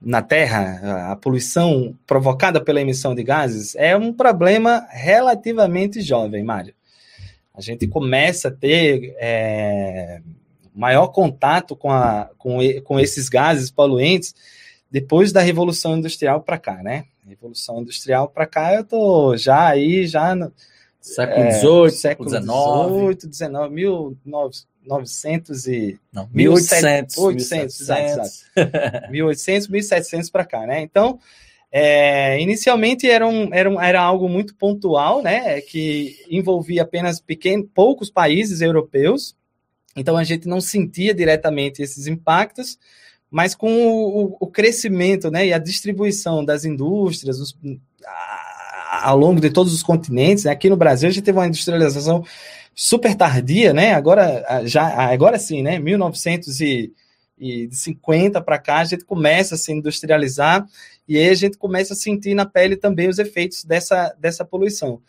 na 0.00 0.22
Terra, 0.22 1.10
a 1.10 1.16
poluição 1.16 1.96
provocada 2.06 2.62
pela 2.62 2.80
emissão 2.80 3.14
de 3.14 3.22
gases, 3.22 3.74
é 3.76 3.96
um 3.96 4.12
problema 4.12 4.86
relativamente 4.90 6.00
jovem, 6.00 6.44
Mário. 6.44 6.74
A 7.54 7.60
gente 7.60 7.86
começa 7.86 8.48
a 8.48 8.50
ter 8.50 9.16
é, 9.18 10.20
maior 10.74 11.08
contato 11.08 11.74
com, 11.74 11.90
a, 11.90 12.30
com, 12.36 12.58
com 12.84 13.00
esses 13.00 13.28
gases 13.28 13.70
poluentes 13.70 14.34
depois 14.90 15.32
da 15.32 15.40
Revolução 15.40 15.96
Industrial 15.96 16.42
para 16.42 16.58
cá, 16.58 16.82
né? 16.82 17.04
Revolução 17.26 17.80
Industrial 17.80 18.28
para 18.28 18.46
cá, 18.46 18.74
eu 18.74 18.84
tô 18.84 19.36
já 19.36 19.68
aí, 19.68 20.06
já... 20.06 20.34
Século 21.06 21.52
XVIII, 21.52 21.86
é, 21.86 21.90
século 21.90 22.28
XIX. 22.28 22.42
XVIII, 22.42 23.32
XIX, 23.32 24.16
1900 24.84 25.66
e... 25.68 26.00
Não, 26.12 26.28
1800. 26.34 27.16
1800, 27.16 27.78
1800. 27.78 28.44
1800, 29.10 29.68
1700 29.68 30.30
para 30.30 30.44
cá, 30.44 30.66
né? 30.66 30.82
Então, 30.82 31.20
é, 31.70 32.40
inicialmente 32.40 33.08
era, 33.08 33.24
um, 33.24 33.54
era, 33.54 33.70
um, 33.70 33.80
era 33.80 34.02
algo 34.02 34.28
muito 34.28 34.56
pontual, 34.56 35.22
né? 35.22 35.60
Que 35.60 36.16
envolvia 36.28 36.82
apenas 36.82 37.20
pequenos, 37.20 37.68
poucos 37.72 38.10
países 38.10 38.60
europeus. 38.60 39.36
Então, 39.94 40.16
a 40.16 40.24
gente 40.24 40.48
não 40.48 40.60
sentia 40.60 41.14
diretamente 41.14 41.82
esses 41.82 42.08
impactos, 42.08 42.80
mas 43.30 43.54
com 43.54 43.70
o, 43.70 44.36
o 44.40 44.46
crescimento 44.48 45.30
né, 45.30 45.46
e 45.46 45.52
a 45.52 45.58
distribuição 45.58 46.44
das 46.44 46.64
indústrias 46.64 47.38
os, 47.38 47.56
ao 49.06 49.16
longo 49.16 49.40
de 49.40 49.48
todos 49.50 49.72
os 49.72 49.84
continentes, 49.84 50.44
né, 50.44 50.50
aqui 50.50 50.68
no 50.68 50.76
Brasil 50.76 51.08
a 51.08 51.12
gente 51.12 51.22
teve 51.22 51.38
uma 51.38 51.46
industrialização 51.46 52.24
super 52.74 53.14
tardia, 53.14 53.72
né? 53.72 53.94
Agora 53.94 54.44
já 54.64 54.84
agora 55.10 55.38
sim, 55.38 55.62
né? 55.62 55.78
1950 55.78 58.42
para 58.42 58.58
cá 58.58 58.80
a 58.80 58.84
gente 58.84 59.04
começa 59.04 59.54
a 59.54 59.58
se 59.58 59.72
industrializar 59.72 60.66
e 61.06 61.16
aí 61.16 61.28
a 61.28 61.34
gente 61.34 61.56
começa 61.56 61.92
a 61.92 61.96
sentir 61.96 62.34
na 62.34 62.44
pele 62.44 62.76
também 62.76 63.08
os 63.08 63.20
efeitos 63.20 63.64
dessa, 63.64 64.12
dessa 64.18 64.44
poluição. 64.44 65.00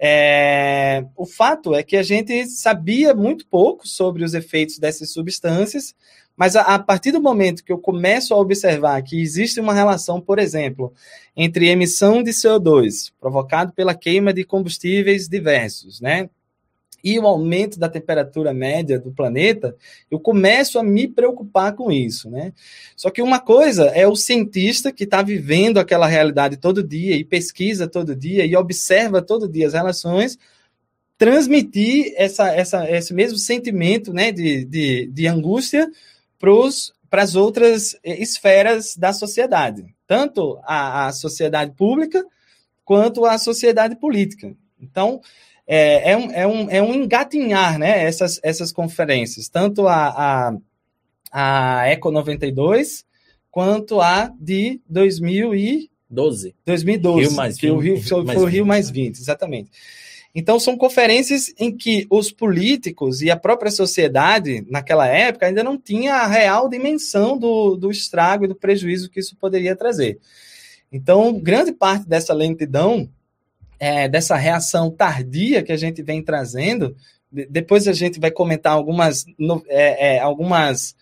É, 0.00 1.04
o 1.14 1.26
fato 1.26 1.74
é 1.74 1.82
que 1.82 1.98
a 1.98 2.02
gente 2.02 2.46
sabia 2.48 3.14
muito 3.14 3.46
pouco 3.46 3.86
sobre 3.86 4.24
os 4.24 4.32
efeitos 4.32 4.78
dessas 4.78 5.12
substâncias, 5.12 5.94
mas 6.36 6.56
a, 6.56 6.62
a, 6.62 6.78
partir 6.78 7.12
do 7.12 7.20
momento 7.20 7.64
que 7.64 7.72
eu 7.72 7.78
começo 7.78 8.34
a 8.34 8.38
observar 8.38 9.00
que 9.02 9.20
existe 9.20 9.60
uma 9.60 9.72
relação, 9.72 10.20
por 10.20 10.38
exemplo, 10.38 10.92
entre 11.36 11.68
emissão 11.68 12.22
de 12.22 12.30
CO2 12.30 13.12
provocado 13.20 13.72
pela 13.72 13.94
queima 13.94 14.32
de 14.32 14.44
combustíveis 14.44 15.28
diversos, 15.28 16.00
né? 16.00 16.28
E 17.04 17.18
o 17.18 17.26
aumento 17.26 17.78
da 17.78 17.86
temperatura 17.86 18.54
média 18.54 18.98
do 18.98 19.12
planeta, 19.12 19.76
eu 20.10 20.18
começo 20.18 20.78
a 20.78 20.82
me 20.82 21.06
preocupar 21.06 21.74
com 21.74 21.92
isso, 21.92 22.30
né? 22.30 22.52
Só 22.96 23.10
que 23.10 23.20
uma 23.20 23.38
coisa 23.38 23.84
é 23.88 24.08
o 24.08 24.16
cientista 24.16 24.90
que 24.90 25.04
está 25.04 25.20
vivendo 25.20 25.78
aquela 25.78 26.06
realidade 26.06 26.56
todo 26.56 26.82
dia 26.82 27.14
e 27.14 27.22
pesquisa 27.22 27.86
todo 27.86 28.16
dia 28.16 28.46
e 28.46 28.56
observa 28.56 29.20
todo 29.20 29.46
dia 29.46 29.66
as 29.66 29.74
relações, 29.74 30.38
transmitir 31.18 32.14
essa, 32.16 32.48
essa, 32.48 32.90
esse 32.90 33.12
mesmo 33.12 33.36
sentimento 33.36 34.12
né, 34.12 34.32
de, 34.32 34.64
de, 34.64 35.06
de 35.06 35.26
angústia 35.26 35.90
para 36.38 37.22
as 37.22 37.34
outras 37.34 37.94
eh, 38.02 38.20
esferas 38.20 38.96
da 38.96 39.12
sociedade, 39.12 39.84
tanto 40.06 40.58
a, 40.64 41.06
a, 41.06 41.12
sociedade 41.12 41.72
pública 41.72 42.24
quanto 42.84 43.24
a 43.24 43.38
sociedade 43.38 43.96
política. 43.96 44.54
Então, 44.80 45.20
é, 45.66 46.12
é, 46.12 46.16
um, 46.16 46.30
é, 46.30 46.46
um, 46.46 46.70
é 46.70 46.82
um 46.82 46.94
engatinhar 46.94 47.78
né, 47.78 48.04
essas, 48.04 48.38
essas 48.42 48.72
conferências, 48.72 49.48
tanto 49.48 49.88
a, 49.88 50.08
a, 50.08 51.80
a 51.80 51.88
Eco 51.88 52.10
92 52.10 53.04
quanto 53.50 54.00
a 54.00 54.30
de 54.38 54.80
2012. 54.88 56.54
2012. 56.66 57.28
Rio 57.28 57.32
mais 57.36 57.58
20. 57.58 57.70
o 57.70 57.78
Rio, 57.78 58.02
foi, 58.02 58.26
foi 58.26 58.36
o 58.36 58.46
Rio 58.46 58.66
mais 58.66 58.90
20, 58.90 59.18
exatamente. 59.18 59.70
Então, 60.34 60.58
são 60.58 60.76
conferências 60.76 61.54
em 61.58 61.74
que 61.74 62.06
os 62.10 62.32
políticos 62.32 63.22
e 63.22 63.30
a 63.30 63.36
própria 63.36 63.70
sociedade, 63.70 64.66
naquela 64.68 65.06
época, 65.06 65.46
ainda 65.46 65.62
não 65.62 65.78
tinha 65.78 66.14
a 66.16 66.26
real 66.26 66.68
dimensão 66.68 67.38
do, 67.38 67.76
do 67.76 67.90
estrago 67.90 68.44
e 68.44 68.48
do 68.48 68.54
prejuízo 68.56 69.08
que 69.08 69.20
isso 69.20 69.36
poderia 69.36 69.76
trazer. 69.76 70.18
Então, 70.90 71.38
grande 71.40 71.72
parte 71.72 72.08
dessa 72.08 72.34
lentidão, 72.34 73.08
é, 73.78 74.08
dessa 74.08 74.34
reação 74.34 74.90
tardia 74.90 75.62
que 75.62 75.72
a 75.72 75.76
gente 75.76 76.02
vem 76.02 76.22
trazendo, 76.22 76.96
depois 77.30 77.86
a 77.86 77.92
gente 77.92 78.18
vai 78.18 78.30
comentar 78.30 78.72
algumas, 78.72 79.24
é, 79.68 80.16
é, 80.16 80.18
algumas 80.20 80.96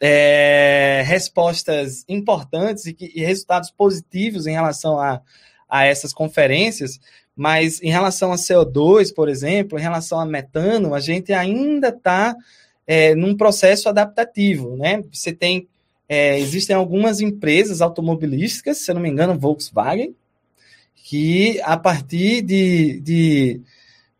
é, 0.00 1.02
respostas 1.06 2.04
importantes 2.08 2.86
e, 2.86 2.94
que, 2.94 3.12
e 3.14 3.24
resultados 3.24 3.70
positivos 3.70 4.46
em 4.46 4.52
relação 4.52 4.98
a, 4.98 5.20
a 5.68 5.84
essas 5.86 6.12
conferências, 6.12 6.98
mas 7.40 7.80
em 7.80 7.88
relação 7.88 8.32
a 8.32 8.36
CO2, 8.36 9.14
por 9.14 9.26
exemplo, 9.26 9.78
em 9.78 9.80
relação 9.80 10.20
a 10.20 10.26
metano, 10.26 10.94
a 10.94 11.00
gente 11.00 11.32
ainda 11.32 11.88
está 11.88 12.36
é, 12.86 13.14
num 13.14 13.34
processo 13.34 13.88
adaptativo, 13.88 14.76
né? 14.76 15.02
Você 15.10 15.32
tem, 15.32 15.66
é, 16.06 16.38
existem 16.38 16.76
algumas 16.76 17.22
empresas 17.22 17.80
automobilísticas, 17.80 18.76
se 18.76 18.90
eu 18.90 18.94
não 18.94 19.00
me 19.00 19.08
engano, 19.08 19.38
Volkswagen, 19.38 20.14
que 20.94 21.58
a 21.62 21.78
partir 21.78 22.42
de, 22.42 23.00
de 23.00 23.62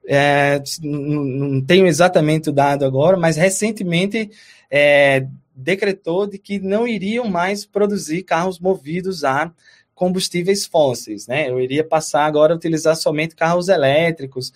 é, 0.09 0.63
não 0.83 1.61
tenho 1.61 1.87
exatamente 1.87 2.49
o 2.49 2.55
dado 2.55 2.87
agora, 2.87 3.19
mas 3.19 3.37
recentemente 3.37 4.31
é, 4.71 5.27
decretou 5.55 6.27
de 6.27 6.39
que 6.39 6.59
não 6.59 6.89
iriam 6.89 7.29
mais 7.29 7.67
produzir 7.67 8.23
carros 8.23 8.59
movidos 8.59 9.25
a 9.25 9.53
combustíveis 10.01 10.65
fósseis, 10.65 11.27
né? 11.27 11.51
Eu 11.51 11.61
iria 11.61 11.85
passar 11.85 12.25
agora 12.25 12.55
a 12.55 12.57
utilizar 12.57 12.97
somente 12.97 13.37
carros 13.37 13.69
elétricos. 13.69 14.51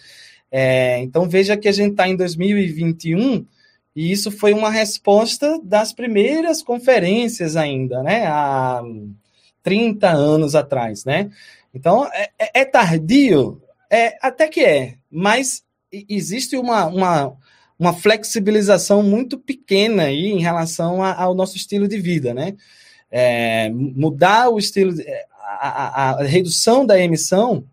É, 0.50 1.02
então 1.02 1.28
veja 1.28 1.54
que 1.54 1.68
a 1.68 1.72
gente 1.72 1.90
está 1.90 2.08
em 2.08 2.16
2021 2.16 3.46
e 3.94 4.10
isso 4.10 4.30
foi 4.30 4.54
uma 4.54 4.70
resposta 4.70 5.60
das 5.62 5.92
primeiras 5.92 6.62
conferências 6.62 7.56
ainda, 7.56 8.02
né? 8.02 8.26
Há 8.26 8.82
30 9.62 10.08
anos 10.08 10.54
atrás, 10.54 11.04
né? 11.04 11.30
Então, 11.74 12.06
é, 12.06 12.30
é, 12.38 12.60
é 12.60 12.64
tardio? 12.64 13.60
É, 13.90 14.16
até 14.22 14.48
que 14.48 14.64
é, 14.64 14.94
mas 15.10 15.62
existe 16.08 16.56
uma, 16.56 16.86
uma, 16.86 17.36
uma 17.78 17.92
flexibilização 17.92 19.02
muito 19.02 19.38
pequena 19.38 20.04
aí 20.04 20.28
em 20.28 20.40
relação 20.40 21.02
a, 21.02 21.12
ao 21.12 21.34
nosso 21.34 21.54
estilo 21.54 21.86
de 21.86 21.98
vida, 21.98 22.32
né? 22.32 22.56
É, 23.10 23.68
mudar 23.70 24.48
o 24.48 24.58
estilo, 24.58 24.92
de, 24.92 25.04
a, 25.54 26.10
a, 26.10 26.22
redução 26.24 26.84
da 26.84 26.98
emissão, 26.98 27.64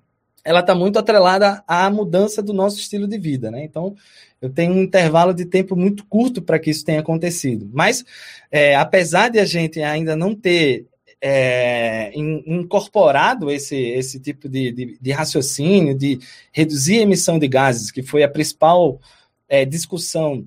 ela 0.44 0.62
está 0.62 0.74
muito 0.74 0.98
atrelada 0.98 1.64
à 1.68 1.90
mudança 1.90 2.42
do 2.42 2.54
nosso 2.54 2.78
estilo 2.78 3.08
de 3.08 3.18
vida, 3.18 3.52
né? 3.52 3.64
Então, 3.64 3.96
eu 4.42 4.50
tenho 4.50 4.74
um 4.74 4.82
intervalo 4.82 5.34
de 5.34 5.46
tempo 5.46 5.76
muito 5.76 6.06
curto 6.06 6.42
para 6.42 6.58
que 6.58 6.72
isso 6.72 6.84
tenha 6.84 7.00
acontecido. 7.00 7.70
Mas, 7.72 8.04
é, 8.50 8.76
apesar 8.76 9.30
de 9.30 9.40
a 9.40 9.46
gente 9.46 9.82
ainda 9.82 10.16
não 10.16 10.34
ter 10.34 10.88
é, 11.22 12.12
incorporado 12.16 13.52
esse, 13.52 13.76
esse 13.76 14.20
tipo 14.20 14.50
de, 14.50 14.72
de, 14.72 14.98
de, 15.00 15.12
raciocínio, 15.12 15.96
de 15.96 16.20
reduzir 16.52 17.00
a 17.00 17.04
emissão 17.04 17.38
de 17.38 17.48
gases, 17.48 17.92
que 17.92 18.02
foi 18.02 18.24
a 18.24 18.30
principal 18.30 19.00
é, 19.48 19.64
discussão 19.64 20.44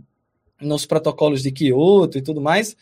nos 0.61 0.85
protocolos 0.85 1.43
de 1.43 1.53
Kyoto 1.53 2.19
e 2.19 2.23
tudo 2.23 2.41
mais, 2.41 2.77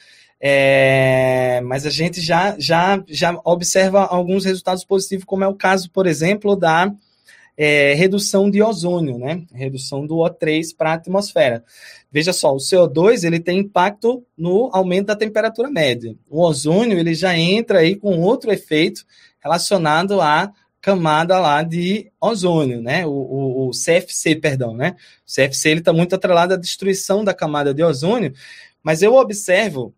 é, 0.44 1.60
mas 1.60 1.86
a 1.86 1.90
gente 1.90 2.20
já, 2.20 2.56
já, 2.58 3.00
já 3.06 3.40
observa 3.44 4.02
alguns 4.04 4.44
resultados 4.44 4.84
positivos, 4.84 5.24
como 5.24 5.44
é 5.44 5.46
o 5.46 5.54
caso, 5.54 5.88
por 5.88 6.04
exemplo, 6.04 6.56
da 6.56 6.92
é, 7.56 7.94
redução 7.94 8.50
de 8.50 8.60
ozônio, 8.60 9.18
né? 9.18 9.44
Redução 9.54 10.04
do 10.04 10.16
O3 10.16 10.74
para 10.76 10.90
a 10.90 10.94
atmosfera. 10.94 11.62
Veja 12.10 12.32
só, 12.32 12.52
o 12.52 12.58
CO2 12.58 13.22
ele 13.22 13.38
tem 13.38 13.60
impacto 13.60 14.26
no 14.36 14.68
aumento 14.72 15.06
da 15.06 15.16
temperatura 15.16 15.70
média. 15.70 16.16
O 16.28 16.42
ozônio 16.42 16.98
ele 16.98 17.14
já 17.14 17.38
entra 17.38 17.78
aí 17.78 17.94
com 17.94 18.20
outro 18.20 18.50
efeito 18.50 19.04
relacionado 19.38 20.20
à 20.20 20.52
camada 20.80 21.38
lá 21.38 21.62
de 21.62 22.10
ozônio, 22.20 22.82
né? 22.82 23.06
O, 23.06 23.10
o, 23.10 23.68
o 23.68 23.70
CFC, 23.70 24.34
perdão, 24.34 24.74
né? 24.74 24.96
O 25.24 25.32
CFC 25.32 25.68
ele 25.68 25.80
está 25.80 25.92
muito 25.92 26.16
atrelado 26.16 26.54
à 26.54 26.56
destruição 26.56 27.22
da 27.22 27.32
camada 27.32 27.72
de 27.72 27.84
ozônio, 27.84 28.34
mas 28.82 29.02
eu 29.02 29.14
observo 29.14 29.94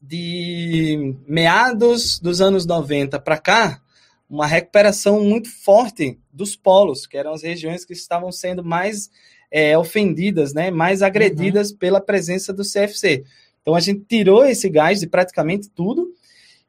de 0.00 1.14
meados 1.26 2.18
dos 2.18 2.40
anos 2.40 2.66
90 2.66 3.18
para 3.20 3.38
cá, 3.38 3.80
uma 4.28 4.46
recuperação 4.46 5.22
muito 5.22 5.48
forte 5.48 6.18
dos 6.32 6.56
polos, 6.56 7.06
que 7.06 7.16
eram 7.16 7.32
as 7.32 7.42
regiões 7.42 7.84
que 7.84 7.92
estavam 7.92 8.30
sendo 8.32 8.62
mais 8.62 9.10
é, 9.50 9.76
ofendidas, 9.78 10.52
né, 10.52 10.70
mais 10.70 11.02
agredidas 11.02 11.70
uhum. 11.70 11.76
pela 11.76 12.00
presença 12.00 12.52
do 12.52 12.62
CFC. 12.62 13.24
Então 13.62 13.74
a 13.74 13.80
gente 13.80 14.04
tirou 14.08 14.44
esse 14.44 14.68
gás 14.68 15.00
de 15.00 15.06
praticamente 15.06 15.68
tudo, 15.68 16.12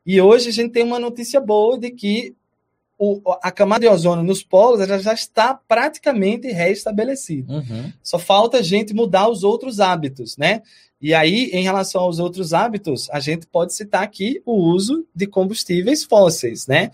e 0.05 0.22
hoje 0.22 0.50
a 0.50 0.53
gente 0.53 0.72
tem 0.72 0.84
uma 0.84 1.00
notícia 1.00 1.41
boa 1.41 1.77
de 1.77 1.91
que 1.91 2.36
o, 2.98 3.22
a 3.43 3.51
camada 3.51 3.81
de 3.81 3.88
ozônio 3.88 4.24
nos 4.24 4.41
polos 4.41 4.79
ela 4.79 4.98
já 4.98 5.13
está 5.13 5.53
praticamente 5.53 6.48
reestabelecida. 6.48 7.53
Uhum. 7.53 7.93
Só 8.01 8.17
falta 8.17 8.57
a 8.57 8.62
gente 8.62 8.93
mudar 8.93 9.29
os 9.29 9.43
outros 9.43 9.79
hábitos, 9.79 10.36
né? 10.38 10.63
E 11.00 11.13
aí, 11.13 11.51
em 11.54 11.63
relação 11.63 12.01
aos 12.01 12.18
outros 12.18 12.54
hábitos, 12.54 13.08
a 13.12 13.20
gente 13.20 13.46
pode 13.46 13.74
citar 13.74 14.01
aqui 14.01 14.42
o 14.46 14.53
uso 14.53 15.05
de 15.14 15.27
combustíveis 15.27 16.03
fósseis, 16.03 16.66
né? 16.66 16.92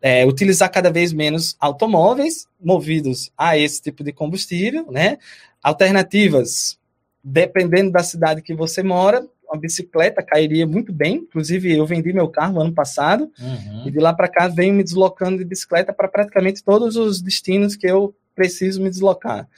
é, 0.00 0.24
utilizar 0.24 0.70
cada 0.70 0.90
vez 0.90 1.12
menos 1.12 1.56
automóveis 1.58 2.46
movidos 2.60 3.32
a 3.36 3.58
esse 3.58 3.82
tipo 3.82 4.04
de 4.04 4.12
combustível, 4.12 4.86
né? 4.90 5.18
Alternativas, 5.62 6.78
dependendo 7.22 7.90
da 7.90 8.02
cidade 8.02 8.42
que 8.42 8.54
você 8.54 8.82
mora, 8.82 9.26
uma 9.48 9.58
bicicleta 9.58 10.22
cairia 10.22 10.66
muito 10.66 10.92
bem. 10.92 11.16
Inclusive, 11.16 11.76
eu 11.76 11.86
vendi 11.86 12.12
meu 12.12 12.28
carro 12.28 12.60
ano 12.60 12.72
passado 12.72 13.30
uhum. 13.38 13.86
e 13.86 13.90
de 13.90 13.98
lá 13.98 14.12
para 14.12 14.28
cá 14.28 14.48
venho 14.48 14.74
me 14.74 14.84
deslocando 14.84 15.38
de 15.38 15.44
bicicleta 15.44 15.92
para 15.92 16.08
praticamente 16.08 16.62
todos 16.62 16.96
os 16.96 17.20
destinos 17.20 17.74
que 17.74 17.88
eu 17.88 18.14
preciso 18.34 18.82
me 18.82 18.90
deslocar. 18.90 19.48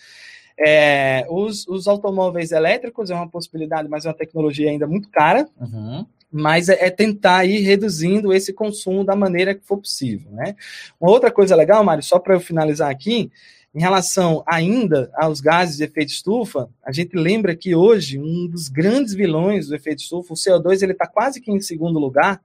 É, 0.58 1.24
os, 1.30 1.66
os, 1.68 1.86
automóveis 1.86 2.50
elétricos 2.50 3.10
é 3.10 3.14
uma 3.14 3.28
possibilidade, 3.28 3.88
mas 3.88 4.04
é 4.04 4.08
uma 4.08 4.14
tecnologia 4.14 4.68
ainda 4.70 4.86
muito 4.86 5.08
cara. 5.08 5.48
Uhum 5.60 6.04
mas 6.30 6.68
é, 6.68 6.86
é, 6.86 6.90
tentar 6.90 7.44
ir 7.46 7.60
reduzindo 7.60 8.32
esse 8.32 8.52
consumo 8.52 9.02
da 9.02 9.16
maneira 9.16 9.54
que 9.54 9.64
for 9.64 9.78
possível, 9.78 10.30
né? 10.30 10.54
Uma 11.00 11.10
outra 11.10 11.30
coisa 11.30 11.56
legal, 11.56 11.82
Mário, 11.82 12.02
só 12.02 12.18
para 12.18 12.34
eu 12.34 12.40
finalizar 12.40 12.90
aqui, 12.90 13.30
em 13.74 13.80
relação 13.80 14.42
ainda 14.46 15.10
aos 15.14 15.40
gases 15.40 15.76
de 15.76 15.84
efeito 15.84 16.10
estufa, 16.10 16.68
a 16.84 16.92
gente 16.92 17.16
lembra 17.16 17.54
que 17.54 17.74
hoje 17.74 18.18
um 18.18 18.46
dos 18.46 18.68
grandes 18.68 19.14
vilões 19.14 19.68
do 19.68 19.74
efeito 19.74 20.00
estufa, 20.00 20.32
o 20.32 20.36
CO2, 20.36 20.82
ele 20.82 20.92
está 20.92 21.06
quase 21.06 21.40
que 21.40 21.50
em 21.50 21.60
segundo 21.60 21.98
lugar. 21.98 22.40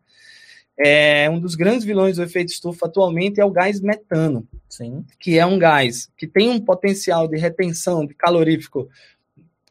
É, 0.78 1.30
um 1.30 1.40
dos 1.40 1.56
grandes 1.56 1.86
vilões 1.86 2.16
do 2.16 2.24
efeito 2.24 2.50
estufa 2.50 2.88
atualmente 2.88 3.40
é 3.40 3.46
o 3.46 3.52
gás 3.52 3.80
metano, 3.80 4.48
Sim. 4.68 5.06
que 5.20 5.38
é 5.38 5.46
um 5.46 5.60
gás 5.60 6.10
que 6.18 6.26
tem 6.26 6.50
um 6.50 6.60
potencial 6.60 7.28
de 7.28 7.38
retenção 7.38 8.06
de 8.06 8.16
calorífico 8.16 8.90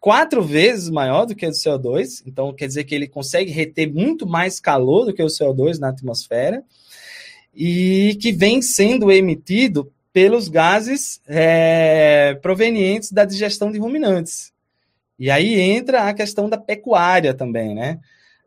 quatro 0.03 0.43
vezes 0.43 0.91
maior 0.91 1.27
do 1.27 1.35
que 1.35 1.47
o 1.47 1.51
do 1.51 1.57
CO2, 1.57 2.23
então 2.27 2.53
quer 2.53 2.67
dizer 2.67 2.83
que 2.83 2.95
ele 2.95 3.07
consegue 3.07 3.53
reter 3.53 3.93
muito 3.93 4.27
mais 4.27 4.59
calor 4.59 5.07
do 5.07 5.15
que 5.15 5.23
o 5.23 5.27
CO2 5.27 5.79
na 5.79 5.91
atmosfera, 5.91 6.65
e 7.55 8.17
que 8.21 8.33
vem 8.33 8.61
sendo 8.61 9.13
emitido 9.13 9.93
pelos 10.13 10.49
gases 10.49 11.21
é, 11.27 12.35
provenientes 12.43 13.13
da 13.13 13.25
digestão 13.25 13.71
de 13.71 13.79
ruminantes. 13.79 14.53
E 15.19 15.31
aí 15.31 15.61
entra 15.61 16.09
a 16.09 16.15
questão 16.15 16.49
da 16.49 16.59
pecuária 16.59 17.33
também, 17.33 17.73
né? 17.73 18.01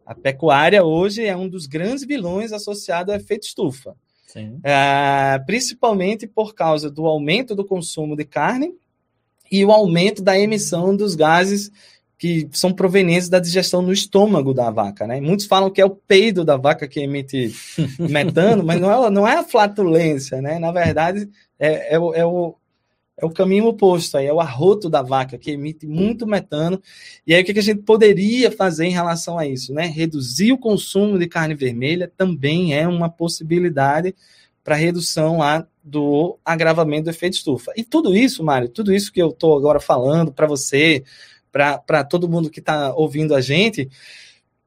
A 0.05 0.13
pecuária 0.13 0.83
hoje 0.83 1.25
é 1.25 1.35
um 1.35 1.49
dos 1.49 1.65
grandes 1.65 2.05
vilões 2.05 2.51
associado 2.51 3.11
ao 3.11 3.17
efeito 3.17 3.43
estufa. 3.43 3.95
É, 4.63 5.39
principalmente 5.45 6.27
por 6.27 6.53
causa 6.53 6.91
do 6.91 7.05
aumento 7.05 7.55
do 7.55 7.63
consumo 7.63 8.15
de 8.15 8.25
carne 8.25 8.73
e 9.51 9.63
o 9.63 9.71
aumento 9.71 10.21
da 10.21 10.37
emissão 10.37 10.95
dos 10.95 11.15
gases 11.15 11.71
que 12.17 12.47
são 12.51 12.71
provenientes 12.71 13.29
da 13.29 13.39
digestão 13.39 13.81
no 13.81 13.91
estômago 13.91 14.53
da 14.53 14.69
vaca, 14.71 15.05
né? 15.05 15.19
Muitos 15.19 15.45
falam 15.45 15.69
que 15.69 15.81
é 15.81 15.85
o 15.85 15.89
peido 15.89 16.45
da 16.45 16.55
vaca 16.55 16.87
que 16.87 17.01
emite 17.01 17.53
metano, 17.99 18.63
mas 18.63 18.79
não 18.79 19.05
é, 19.05 19.09
não 19.09 19.27
é 19.27 19.37
a 19.37 19.43
flatulência, 19.43 20.41
né? 20.41 20.57
Na 20.57 20.71
verdade, 20.71 21.29
é, 21.59 21.93
é, 21.93 21.95
é, 21.95 22.25
o, 22.25 22.55
é 23.17 23.25
o 23.25 23.29
caminho 23.29 23.67
oposto, 23.67 24.17
aí 24.17 24.25
é 24.25 24.33
o 24.33 24.41
arroto 24.41 24.89
da 24.89 25.01
vaca 25.01 25.37
que 25.37 25.51
emite 25.51 25.87
muito 25.87 26.27
metano. 26.27 26.81
E 27.25 27.33
aí 27.33 27.41
o 27.41 27.45
que 27.45 27.57
a 27.57 27.63
gente 27.63 27.81
poderia 27.83 28.51
fazer 28.51 28.85
em 28.85 28.91
relação 28.91 29.39
a 29.39 29.47
isso, 29.47 29.73
né? 29.73 29.85
Reduzir 29.85 30.51
o 30.51 30.57
consumo 30.57 31.17
de 31.17 31.27
carne 31.27 31.55
vermelha 31.55 32.11
também 32.17 32.73
é 32.73 32.87
uma 32.87 33.09
possibilidade 33.09 34.13
para 34.63 34.75
redução 34.75 35.37
lá 35.37 35.65
do 35.81 36.37
agravamento 36.43 37.03
do 37.03 37.09
efeito 37.11 37.33
estufa. 37.33 37.71
E 37.77 37.83
tudo 37.83 38.15
isso, 38.15 38.43
Mário, 38.43 38.67
tudo 38.67 38.93
isso 38.93 39.13
que 39.13 39.21
eu 39.21 39.29
estou 39.29 39.55
agora 39.55 39.79
falando 39.79 40.33
para 40.33 40.47
você, 40.47 41.03
para 41.51 42.03
todo 42.03 42.27
mundo 42.27 42.49
que 42.49 42.59
está 42.59 42.93
ouvindo 42.95 43.33
a 43.33 43.39
gente, 43.39 43.89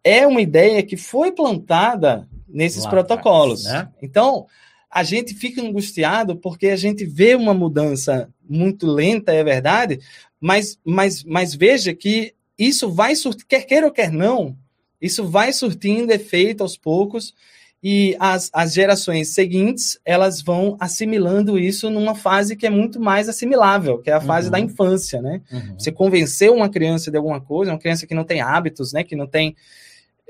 é 0.02 0.26
uma 0.26 0.40
ideia 0.40 0.82
que 0.82 0.96
foi 0.96 1.32
plantada 1.32 2.26
nesses 2.48 2.84
Lá 2.84 2.90
protocolos. 2.90 3.66
Atrás, 3.66 3.84
né? 3.86 3.92
Então, 4.00 4.46
a 4.90 5.02
gente 5.02 5.34
fica 5.34 5.62
angustiado 5.62 6.36
porque 6.36 6.68
a 6.68 6.76
gente 6.76 7.04
vê 7.04 7.34
uma 7.34 7.52
mudança 7.52 8.28
muito 8.48 8.86
lenta, 8.86 9.32
é 9.32 9.44
verdade, 9.44 10.00
mas, 10.40 10.78
mas, 10.84 11.22
mas 11.24 11.54
veja 11.54 11.94
que 11.94 12.34
isso 12.58 12.90
vai 12.90 13.14
surtir, 13.14 13.46
quer 13.46 13.64
queira 13.64 13.86
ou 13.86 13.92
quer 13.92 14.10
não, 14.10 14.56
isso 15.00 15.26
vai 15.28 15.52
surtindo 15.52 16.12
efeito 16.12 16.62
aos 16.62 16.76
poucos 16.76 17.34
e 17.82 18.16
as, 18.18 18.50
as 18.52 18.72
gerações 18.72 19.28
seguintes 19.28 20.00
elas 20.04 20.42
vão 20.42 20.76
assimilando 20.80 21.58
isso 21.58 21.88
numa 21.88 22.14
fase 22.14 22.56
que 22.56 22.66
é 22.66 22.70
muito 22.70 22.98
mais 22.98 23.28
assimilável, 23.28 23.98
que 23.98 24.10
é 24.10 24.14
a 24.14 24.20
fase 24.20 24.48
uhum. 24.48 24.52
da 24.52 24.60
infância, 24.60 25.22
né? 25.22 25.40
Uhum. 25.52 25.74
Você 25.78 25.92
convencer 25.92 26.50
uma 26.50 26.68
criança 26.68 27.10
de 27.10 27.16
alguma 27.16 27.40
coisa, 27.40 27.70
uma 27.70 27.78
criança 27.78 28.06
que 28.06 28.14
não 28.14 28.24
tem 28.24 28.40
hábitos, 28.40 28.92
né? 28.92 29.04
Que 29.04 29.14
não 29.14 29.28
tem 29.28 29.54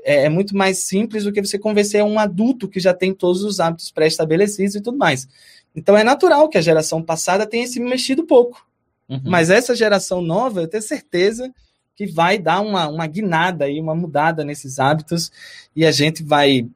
é, 0.03 0.25
é 0.25 0.29
muito 0.29 0.55
mais 0.55 0.79
simples 0.79 1.23
do 1.23 1.31
que 1.31 1.41
você 1.41 1.57
convencer 1.57 2.03
um 2.03 2.19
adulto 2.19 2.67
que 2.67 2.79
já 2.79 2.93
tem 2.93 3.13
todos 3.13 3.43
os 3.43 3.59
hábitos 3.59 3.91
pré-estabelecidos 3.91 4.75
e 4.75 4.81
tudo 4.81 4.97
mais. 4.97 5.27
Então 5.75 5.97
é 5.97 6.03
natural 6.03 6.49
que 6.49 6.57
a 6.57 6.61
geração 6.61 7.01
passada 7.01 7.45
tenha 7.45 7.67
se 7.67 7.79
mexido 7.79 8.25
pouco. 8.25 8.65
Uhum. 9.07 9.21
Mas 9.25 9.49
essa 9.49 9.75
geração 9.75 10.21
nova, 10.21 10.61
eu 10.61 10.67
tenho 10.67 10.83
certeza 10.83 11.53
que 11.95 12.05
vai 12.05 12.37
dar 12.37 12.61
uma, 12.61 12.87
uma 12.87 13.07
guinada 13.07 13.65
aí, 13.65 13.79
uma 13.79 13.95
mudada 13.95 14.43
nesses 14.45 14.79
hábitos, 14.79 15.31
e 15.75 15.85
a 15.85 15.91
gente 15.91 16.23
vai 16.23 16.69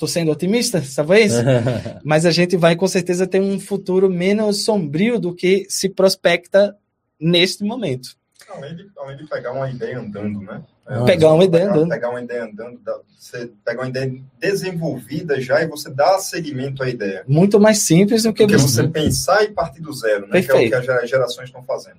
Estou 0.00 0.08
sendo 0.08 0.32
otimista, 0.32 0.82
talvez, 0.96 1.34
mas 2.02 2.24
a 2.24 2.30
gente 2.30 2.56
vai 2.56 2.74
com 2.74 2.88
certeza 2.88 3.26
ter 3.26 3.38
um 3.38 3.60
futuro 3.60 4.08
menos 4.08 4.64
sombrio 4.64 5.20
do 5.20 5.34
que 5.34 5.66
se 5.68 5.90
prospecta 5.90 6.74
neste 7.20 7.62
momento. 7.62 8.16
Além 8.48 8.76
de, 8.76 8.90
além 8.96 9.18
de 9.18 9.26
pegar 9.26 9.52
uma 9.52 9.68
ideia 9.68 9.98
andando, 9.98 10.40
né? 10.40 10.62
É, 10.90 11.04
pegar 11.04 11.32
uma 11.32 11.44
ideia 11.44 11.66
pegar, 11.66 11.76
andando. 11.76 11.88
Pegar 11.88 12.10
uma 12.10 12.20
ideia 12.20 12.44
andando, 12.44 12.80
você 13.16 13.52
pega 13.64 13.80
uma 13.80 13.88
ideia 13.88 14.12
desenvolvida 14.40 15.40
já 15.40 15.62
e 15.62 15.68
você 15.68 15.88
dá 15.88 16.18
seguimento 16.18 16.82
à 16.82 16.88
ideia. 16.88 17.22
Muito 17.28 17.60
mais 17.60 17.78
simples 17.78 18.24
do 18.24 18.32
que, 18.32 18.44
do 18.44 18.54
que 18.54 18.58
você 18.58 18.88
pensar 18.88 19.44
e 19.44 19.52
partir 19.52 19.80
do 19.80 19.92
zero, 19.92 20.22
né? 20.22 20.32
Perfeito. 20.32 20.68
Que 20.68 20.74
é 20.74 20.78
o 20.78 20.82
que 20.82 20.90
as 20.90 21.08
gerações 21.08 21.48
estão 21.48 21.62
fazendo. 21.62 21.98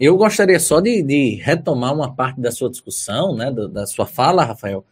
Eu 0.00 0.16
gostaria 0.16 0.58
só 0.58 0.80
de, 0.80 1.00
de, 1.04 1.36
retomar 1.36 1.94
uma 1.94 2.12
parte 2.12 2.40
da 2.40 2.50
sua 2.50 2.68
discussão, 2.68 3.36
né, 3.36 3.52
da, 3.52 3.68
da, 3.68 3.86
sua 3.86 4.04
fala, 4.04 4.44
Rafael, 4.44 4.84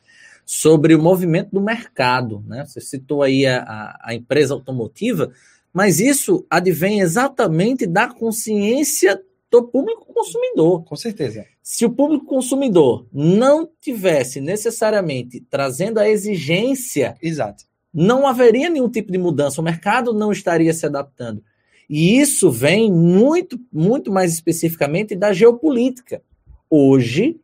sobre 0.47 0.95
o 0.95 1.03
movimento 1.03 1.51
do 1.51 1.61
mercado. 1.61 2.45
Né? 2.47 2.65
Você 2.65 2.81
citou 2.81 3.25
aí 3.25 3.45
a, 3.45 3.63
a, 3.63 4.01
a 4.11 4.15
empresa 4.15 4.55
automotiva, 4.55 5.33
mas 5.73 5.99
isso 5.99 6.47
advém 6.49 7.01
exatamente 7.01 7.85
da 7.85 8.07
consciência 8.07 9.21
do 9.51 9.65
público 9.65 10.13
consumidor. 10.13 10.85
Com 10.85 10.97
certeza. 10.97 11.45
Se 11.63 11.85
o 11.85 11.91
público 11.91 12.27
consumidor 12.27 13.07
não 13.13 13.69
tivesse 13.81 14.41
necessariamente 14.41 15.41
trazendo 15.49 15.99
a 15.99 16.09
exigência, 16.09 17.17
Exato. 17.23 17.65
não 17.93 18.27
haveria 18.27 18.69
nenhum 18.69 18.89
tipo 18.89 19.11
de 19.11 19.19
mudança. 19.19 19.61
O 19.61 19.65
mercado 19.65 20.13
não 20.13 20.31
estaria 20.31 20.73
se 20.73 20.87
adaptando. 20.87 21.43
E 21.89 22.19
isso 22.19 22.51
vem 22.51 22.93
muito, 22.93 23.59
muito 23.73 24.13
mais 24.13 24.33
especificamente 24.33 25.17
da 25.17 25.33
geopolítica. 25.33 26.23
Hoje, 26.69 27.41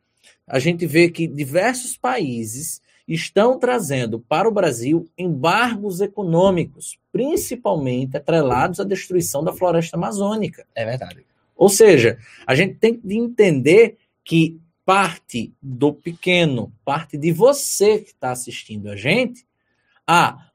a 0.46 0.58
gente 0.58 0.86
vê 0.86 1.08
que 1.08 1.26
diversos 1.26 1.96
países 1.96 2.82
estão 3.08 3.58
trazendo 3.58 4.20
para 4.20 4.48
o 4.48 4.52
Brasil 4.52 5.08
embargos 5.16 6.00
econômicos, 6.00 6.98
principalmente 7.10 8.16
atrelados 8.16 8.80
à 8.80 8.84
destruição 8.84 9.42
da 9.42 9.52
floresta 9.52 9.96
amazônica. 9.96 10.66
É 10.74 10.84
verdade. 10.84 11.24
Ou 11.56 11.68
seja, 11.68 12.18
a 12.46 12.54
gente 12.54 12.74
tem 12.74 12.94
que 12.94 13.14
entender 13.14 13.96
que 14.24 14.60
parte 14.84 15.52
do 15.62 15.92
pequeno, 15.92 16.72
parte 16.84 17.16
de 17.16 17.32
você 17.32 17.98
que 17.98 18.10
está 18.10 18.30
assistindo 18.32 18.90
a 18.90 18.96
gente, 18.96 19.46
a 20.06 20.48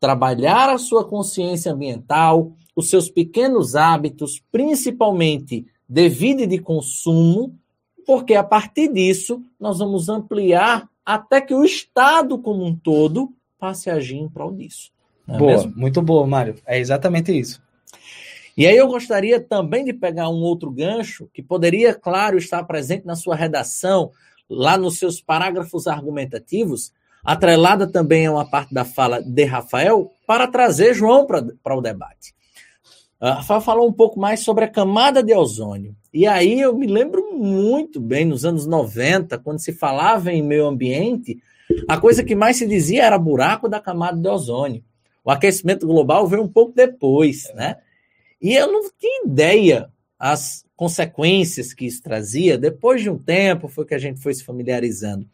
trabalhar 0.00 0.70
a 0.70 0.78
sua 0.78 1.04
consciência 1.04 1.72
ambiental, 1.72 2.52
os 2.74 2.90
seus 2.90 3.08
pequenos 3.08 3.74
hábitos, 3.74 4.42
principalmente 4.50 5.66
de 5.88 6.08
vida 6.08 6.42
e 6.42 6.46
de 6.46 6.58
consumo, 6.58 7.58
porque 8.06 8.34
a 8.34 8.44
partir 8.44 8.92
disso 8.92 9.42
nós 9.58 9.78
vamos 9.78 10.08
ampliar 10.08 10.88
até 11.04 11.40
que 11.40 11.54
o 11.54 11.64
Estado 11.64 12.38
como 12.38 12.64
um 12.64 12.74
todo 12.74 13.32
passe 13.58 13.90
a 13.90 13.94
agir 13.94 14.16
em 14.16 14.28
prol 14.28 14.52
disso. 14.52 14.92
É 15.26 15.38
boa, 15.38 15.52
mesmo? 15.52 15.72
muito 15.76 16.02
boa, 16.02 16.26
Mário. 16.26 16.56
É 16.66 16.78
exatamente 16.78 17.32
isso. 17.32 17.62
E 18.56 18.66
aí 18.66 18.76
eu 18.76 18.86
gostaria 18.86 19.40
também 19.40 19.84
de 19.84 19.92
pegar 19.92 20.28
um 20.28 20.42
outro 20.42 20.70
gancho 20.70 21.28
que 21.32 21.42
poderia, 21.42 21.92
claro, 21.94 22.38
estar 22.38 22.62
presente 22.64 23.04
na 23.04 23.16
sua 23.16 23.34
redação, 23.34 24.12
lá 24.48 24.78
nos 24.78 24.98
seus 24.98 25.20
parágrafos 25.20 25.86
argumentativos, 25.86 26.92
atrelada 27.24 27.86
também 27.86 28.26
a 28.26 28.32
uma 28.32 28.48
parte 28.48 28.72
da 28.72 28.84
fala 28.84 29.20
de 29.20 29.44
Rafael, 29.44 30.10
para 30.26 30.46
trazer 30.46 30.94
João 30.94 31.26
para 31.26 31.76
o 31.76 31.80
debate. 31.80 32.34
Uh, 33.20 33.36
Rafael 33.36 33.60
falou 33.60 33.88
um 33.88 33.92
pouco 33.92 34.20
mais 34.20 34.40
sobre 34.40 34.64
a 34.64 34.70
camada 34.70 35.22
de 35.22 35.34
ozônio. 35.34 35.96
E 36.12 36.26
aí 36.26 36.60
eu 36.60 36.76
me 36.76 36.86
lembro 36.86 37.32
muito 37.32 38.00
bem, 38.00 38.24
nos 38.24 38.44
anos 38.44 38.66
90, 38.66 39.38
quando 39.38 39.58
se 39.58 39.72
falava 39.72 40.30
em 40.30 40.42
meio 40.42 40.66
ambiente, 40.66 41.38
a 41.88 41.98
coisa 41.98 42.22
que 42.22 42.36
mais 42.36 42.56
se 42.56 42.66
dizia 42.66 43.04
era 43.04 43.18
buraco 43.18 43.68
da 43.68 43.80
camada 43.80 44.16
de 44.16 44.28
ozônio. 44.28 44.84
O 45.24 45.30
aquecimento 45.30 45.86
global 45.86 46.28
veio 46.28 46.42
um 46.42 46.48
pouco 46.48 46.72
depois, 46.74 47.50
né? 47.54 47.78
E 48.44 48.52
eu 48.52 48.70
não 48.70 48.82
tinha 49.00 49.24
ideia 49.24 49.90
as 50.18 50.66
consequências 50.76 51.72
que 51.72 51.86
isso 51.86 52.02
trazia. 52.02 52.58
Depois 52.58 53.00
de 53.00 53.08
um 53.08 53.16
tempo 53.16 53.68
foi 53.68 53.86
que 53.86 53.94
a 53.94 53.98
gente 53.98 54.20
foi 54.20 54.34
se 54.34 54.44
familiarizando. 54.44 55.26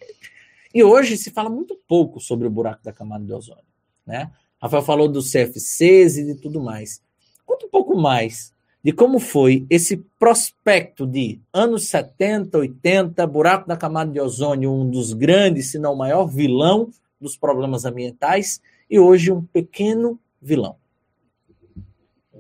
E 0.73 0.85
hoje 0.85 1.17
se 1.17 1.29
fala 1.29 1.51
muito 1.51 1.77
pouco 1.89 2.21
sobre 2.21 2.47
o 2.47 2.51
buraco 2.51 2.85
da 2.85 2.93
camada 2.93 3.25
de 3.25 3.33
ozônio, 3.33 3.65
né? 4.07 4.31
Rafael 4.63 4.85
falou 4.85 5.09
dos 5.09 5.33
CFCs 5.33 6.19
e 6.19 6.25
de 6.25 6.37
tudo 6.37 6.61
mais. 6.61 7.03
Conta 7.45 7.67
um 7.67 7.69
pouco 7.69 7.97
mais 7.97 8.55
de 8.81 8.93
como 8.93 9.19
foi 9.19 9.67
esse 9.69 9.97
prospecto 10.17 11.05
de 11.05 11.41
anos 11.53 11.89
70, 11.89 12.59
80, 12.59 13.27
buraco 13.27 13.67
da 13.67 13.77
camada 13.77 14.13
de 14.13 14.21
ozônio, 14.21 14.73
um 14.73 14.89
dos 14.89 15.15
grandes, 15.15 15.73
se 15.73 15.81
não 15.81 15.95
o 15.95 15.99
maior 15.99 16.27
vilão 16.27 16.89
dos 17.21 17.37
problemas 17.37 17.85
ambientais, 17.85 18.61
e 18.89 19.01
hoje 19.01 19.33
um 19.33 19.43
pequeno 19.43 20.17
vilão. 20.41 20.77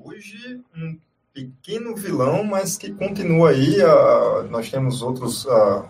Hoje, 0.02 0.62
um 0.74 0.98
pequeno 1.34 1.94
vilão, 1.94 2.42
mas 2.42 2.78
que 2.78 2.90
continua 2.90 3.50
aí. 3.50 3.76
Uh, 3.82 4.44
nós 4.50 4.70
temos 4.70 5.02
outros. 5.02 5.44
Uh, 5.44 5.84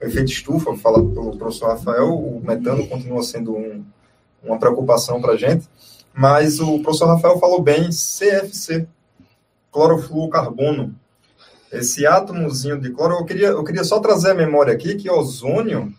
efeito 0.00 0.32
estufa, 0.32 0.76
falado 0.76 1.08
pelo 1.10 1.36
professor 1.36 1.68
Rafael, 1.68 2.12
o 2.12 2.40
metano 2.44 2.86
continua 2.88 3.22
sendo 3.22 3.56
um, 3.56 3.84
uma 4.42 4.58
preocupação 4.58 5.20
para 5.20 5.34
a 5.34 5.36
gente. 5.36 5.68
Mas 6.12 6.58
o 6.58 6.80
professor 6.80 7.06
Rafael 7.06 7.38
falou 7.38 7.62
bem, 7.62 7.88
CFC, 7.90 8.88
clorofluorcarbono. 9.70 10.92
Esse 11.70 12.04
átomozinho 12.04 12.80
de 12.80 12.90
cloro, 12.90 13.14
eu 13.14 13.24
queria, 13.24 13.48
eu 13.48 13.62
queria 13.62 13.84
só 13.84 14.00
trazer 14.00 14.32
a 14.32 14.34
memória 14.34 14.72
aqui 14.72 14.96
que 14.96 15.08
ozônio 15.08 15.94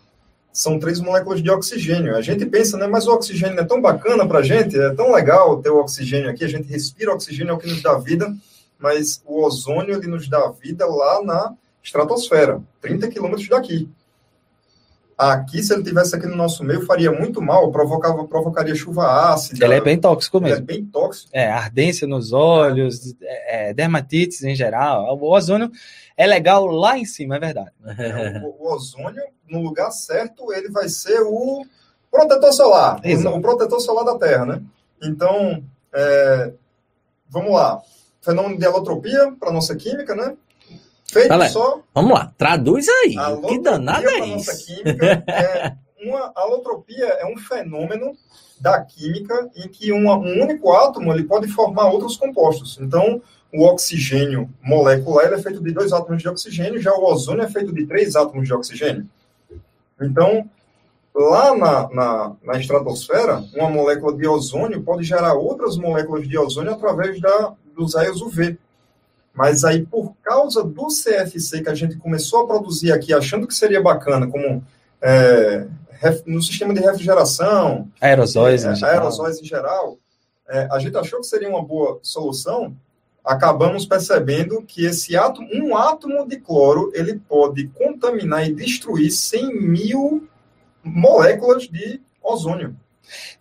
são 0.52 0.78
três 0.78 1.00
moléculas 1.00 1.42
de 1.42 1.50
oxigênio. 1.50 2.16
A 2.16 2.20
gente 2.20 2.44
pensa, 2.46 2.76
né, 2.76 2.86
mas 2.86 3.06
o 3.06 3.12
oxigênio 3.12 3.58
é 3.58 3.64
tão 3.64 3.80
bacana 3.80 4.26
para 4.26 4.40
a 4.40 4.42
gente, 4.42 4.78
é 4.78 4.90
tão 4.94 5.12
legal 5.12 5.62
ter 5.62 5.70
o 5.70 5.78
oxigênio 5.78 6.30
aqui, 6.30 6.44
a 6.44 6.48
gente 6.48 6.68
respira 6.68 7.12
oxigênio, 7.12 7.52
é 7.52 7.54
o 7.54 7.58
que 7.58 7.68
nos 7.68 7.82
dá 7.82 7.96
vida, 7.98 8.34
mas 8.78 9.22
o 9.24 9.42
ozônio 9.42 9.94
ele 9.94 10.06
nos 10.06 10.28
dá 10.28 10.50
vida 10.50 10.86
lá 10.86 11.22
na 11.22 11.54
estratosfera, 11.82 12.60
30 12.80 13.08
quilômetros 13.08 13.48
daqui. 13.48 13.88
Aqui, 15.20 15.62
se 15.62 15.74
ele 15.74 15.82
tivesse 15.82 16.16
aqui 16.16 16.26
no 16.26 16.34
nosso 16.34 16.64
meio, 16.64 16.86
faria 16.86 17.12
muito 17.12 17.42
mal, 17.42 17.70
provocava, 17.70 18.26
provocaria 18.26 18.74
chuva 18.74 19.34
ácida. 19.34 19.66
Ele 19.66 19.74
é 19.74 19.80
bem 19.82 20.00
tóxico 20.00 20.40
mesmo. 20.40 20.56
Ele 20.56 20.62
é 20.62 20.64
bem 20.64 20.86
tóxico. 20.86 21.28
É, 21.30 21.50
ardência 21.50 22.08
nos 22.08 22.32
olhos, 22.32 23.14
é, 23.20 23.74
dermatites 23.74 24.42
em 24.42 24.54
geral. 24.54 25.14
O 25.20 25.30
ozônio 25.30 25.70
é 26.16 26.26
legal 26.26 26.64
lá 26.64 26.96
em 26.96 27.04
cima, 27.04 27.36
é 27.36 27.38
verdade. 27.38 27.70
É, 27.98 28.40
o, 28.42 28.64
o, 28.64 28.72
ozônio, 28.72 29.22
no 29.46 29.60
lugar 29.60 29.90
certo, 29.90 30.54
ele 30.54 30.70
vai 30.70 30.88
ser 30.88 31.20
o 31.20 31.66
protetor 32.10 32.54
solar. 32.54 33.02
O, 33.04 33.28
o, 33.36 33.42
protetor 33.42 33.78
solar 33.78 34.06
da 34.06 34.16
Terra, 34.16 34.46
né? 34.46 34.62
Então, 35.02 35.62
é, 35.92 36.50
vamos 37.28 37.52
lá. 37.52 37.82
Fenômeno 38.22 38.58
de 38.58 38.64
alotropia 38.64 39.34
para 39.38 39.52
nossa 39.52 39.76
química, 39.76 40.14
né? 40.14 40.34
Feito 41.10 41.48
só. 41.50 41.80
Vamos 41.94 42.12
lá, 42.12 42.32
traduz 42.38 42.88
aí. 42.88 43.16
Que 43.48 43.58
danada 43.60 44.10
é 44.10 44.26
isso? 44.26 44.66
Química 44.66 45.24
é 45.26 45.74
uma 46.02 46.32
alotropia 46.34 47.04
é 47.04 47.26
um 47.26 47.36
fenômeno 47.36 48.16
da 48.60 48.80
química 48.82 49.50
em 49.56 49.68
que 49.68 49.92
uma, 49.92 50.16
um 50.16 50.42
único 50.42 50.72
átomo 50.72 51.12
ele 51.12 51.24
pode 51.24 51.48
formar 51.48 51.90
outros 51.90 52.16
compostos. 52.16 52.78
Então, 52.80 53.22
o 53.52 53.64
oxigênio 53.64 54.48
molecular 54.62 55.32
é 55.32 55.38
feito 55.38 55.62
de 55.62 55.72
dois 55.72 55.92
átomos 55.92 56.22
de 56.22 56.28
oxigênio, 56.28 56.80
já 56.80 56.92
o 56.92 57.04
ozônio 57.04 57.42
é 57.42 57.48
feito 57.48 57.72
de 57.72 57.86
três 57.86 58.14
átomos 58.14 58.46
de 58.46 58.54
oxigênio. 58.54 59.08
Então, 60.00 60.48
lá 61.14 61.56
na, 61.56 61.88
na, 61.90 62.36
na 62.42 62.58
estratosfera, 62.58 63.42
uma 63.54 63.68
molécula 63.68 64.16
de 64.16 64.26
ozônio 64.26 64.82
pode 64.82 65.04
gerar 65.04 65.34
outras 65.34 65.76
moléculas 65.76 66.28
de 66.28 66.38
ozônio 66.38 66.72
através 66.72 67.20
da, 67.20 67.54
dos 67.74 67.94
raios 67.94 68.20
UV. 68.20 68.58
Mas 69.40 69.64
aí, 69.64 69.86
por 69.86 70.14
causa 70.22 70.62
do 70.62 70.88
CFC 70.88 71.62
que 71.62 71.70
a 71.70 71.74
gente 71.74 71.96
começou 71.96 72.40
a 72.40 72.46
produzir 72.46 72.92
aqui, 72.92 73.14
achando 73.14 73.46
que 73.46 73.54
seria 73.54 73.80
bacana, 73.80 74.26
como 74.26 74.62
é, 75.00 75.66
no 76.26 76.42
sistema 76.42 76.74
de 76.74 76.80
refrigeração, 76.80 77.88
aerosóis, 77.98 78.66
é, 78.66 78.72
em 78.72 78.76
geral. 78.76 78.92
aerosóis 78.92 79.40
em 79.40 79.44
geral, 79.46 79.98
é, 80.46 80.68
a 80.70 80.78
gente 80.78 80.94
achou 80.94 81.20
que 81.20 81.26
seria 81.26 81.48
uma 81.48 81.64
boa 81.64 81.98
solução. 82.02 82.76
Acabamos 83.24 83.86
percebendo 83.86 84.60
que 84.60 84.84
esse 84.84 85.16
átomo, 85.16 85.48
um 85.54 85.74
átomo 85.74 86.28
de 86.28 86.36
cloro, 86.36 86.92
ele 86.94 87.18
pode 87.26 87.66
contaminar 87.68 88.46
e 88.46 88.52
destruir 88.52 89.10
100 89.10 89.58
mil 89.58 90.28
moléculas 90.84 91.62
de 91.62 91.98
ozônio. 92.22 92.76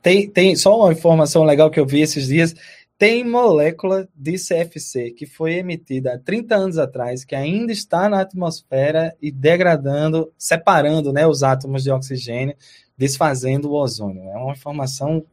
Tem, 0.01 0.29
tem 0.29 0.55
só 0.55 0.79
uma 0.79 0.93
informação 0.93 1.43
legal 1.43 1.69
que 1.69 1.79
eu 1.79 1.85
vi 1.85 2.01
esses 2.01 2.27
dias 2.27 2.55
tem 2.99 3.23
molécula 3.23 4.09
de 4.13 4.35
CFC 4.35 5.11
que 5.11 5.25
foi 5.25 5.53
emitida 5.53 6.15
há 6.15 6.19
30 6.19 6.53
anos 6.53 6.77
atrás, 6.77 7.23
que 7.23 7.33
ainda 7.33 7.71
está 7.71 8.09
na 8.09 8.19
atmosfera 8.19 9.15
e 9.21 9.31
degradando, 9.31 10.33
separando 10.37 11.13
né, 11.13 11.25
os 11.25 11.41
átomos 11.41 11.81
de 11.81 11.91
oxigênio, 11.91 12.53
desfazendo 12.97 13.69
o 13.69 13.73
ozônio. 13.73 14.23
É 14.23 14.35
uma 14.35 14.51
informação. 14.51 15.23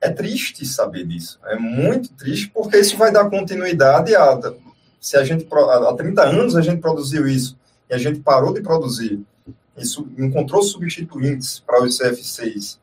É 0.00 0.10
triste 0.10 0.66
saber 0.66 1.06
disso. 1.06 1.38
É 1.44 1.56
muito 1.56 2.12
triste, 2.14 2.50
porque 2.52 2.76
isso 2.76 2.96
vai 2.96 3.12
dar 3.12 3.30
continuidade 3.30 4.16
a. 4.16 4.40
Se 5.00 5.16
a 5.16 5.22
gente. 5.22 5.46
Há 5.48 5.94
30 5.94 6.22
anos 6.24 6.56
a 6.56 6.60
gente 6.60 6.80
produziu 6.80 7.28
isso 7.28 7.56
e 7.88 7.94
a 7.94 7.98
gente 7.98 8.18
parou 8.18 8.52
de 8.52 8.62
produzir. 8.62 9.20
Isso 9.76 10.08
encontrou 10.18 10.60
substituintes 10.60 11.60
para 11.60 11.84
os 11.84 11.96
CFCs. 11.98 12.80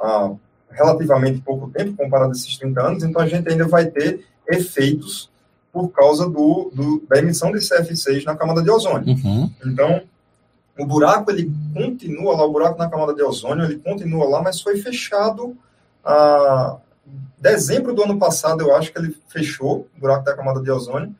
Ah, 0.00 0.34
relativamente 0.70 1.40
pouco 1.40 1.70
tempo, 1.70 1.96
comparado 1.96 2.30
a 2.30 2.32
esses 2.32 2.56
30 2.58 2.82
anos, 2.82 3.02
então 3.02 3.20
a 3.20 3.26
gente 3.26 3.48
ainda 3.48 3.66
vai 3.66 3.86
ter 3.86 4.24
efeitos 4.48 5.30
por 5.72 5.88
causa 5.88 6.28
do, 6.28 6.70
do, 6.72 7.02
da 7.08 7.18
emissão 7.18 7.52
de 7.52 7.58
CF6 7.58 8.24
na 8.24 8.36
camada 8.36 8.62
de 8.62 8.70
ozônio. 8.70 9.14
Uhum. 9.14 9.50
Então, 9.64 10.02
o 10.78 10.86
buraco, 10.86 11.30
ele 11.30 11.52
continua 11.74 12.36
lá, 12.36 12.44
o 12.44 12.52
buraco 12.52 12.78
na 12.78 12.88
camada 12.88 13.14
de 13.14 13.22
ozônio, 13.22 13.64
ele 13.64 13.78
continua 13.78 14.28
lá, 14.28 14.42
mas 14.42 14.60
foi 14.60 14.78
fechado 14.78 15.56
a 16.04 16.78
dezembro 17.38 17.94
do 17.94 18.02
ano 18.02 18.18
passado, 18.18 18.62
eu 18.62 18.74
acho 18.74 18.92
que 18.92 18.98
ele 18.98 19.16
fechou 19.28 19.86
o 19.96 20.00
buraco 20.00 20.24
da 20.24 20.34
camada 20.34 20.60
de 20.60 20.70
ozônio, 20.70 21.14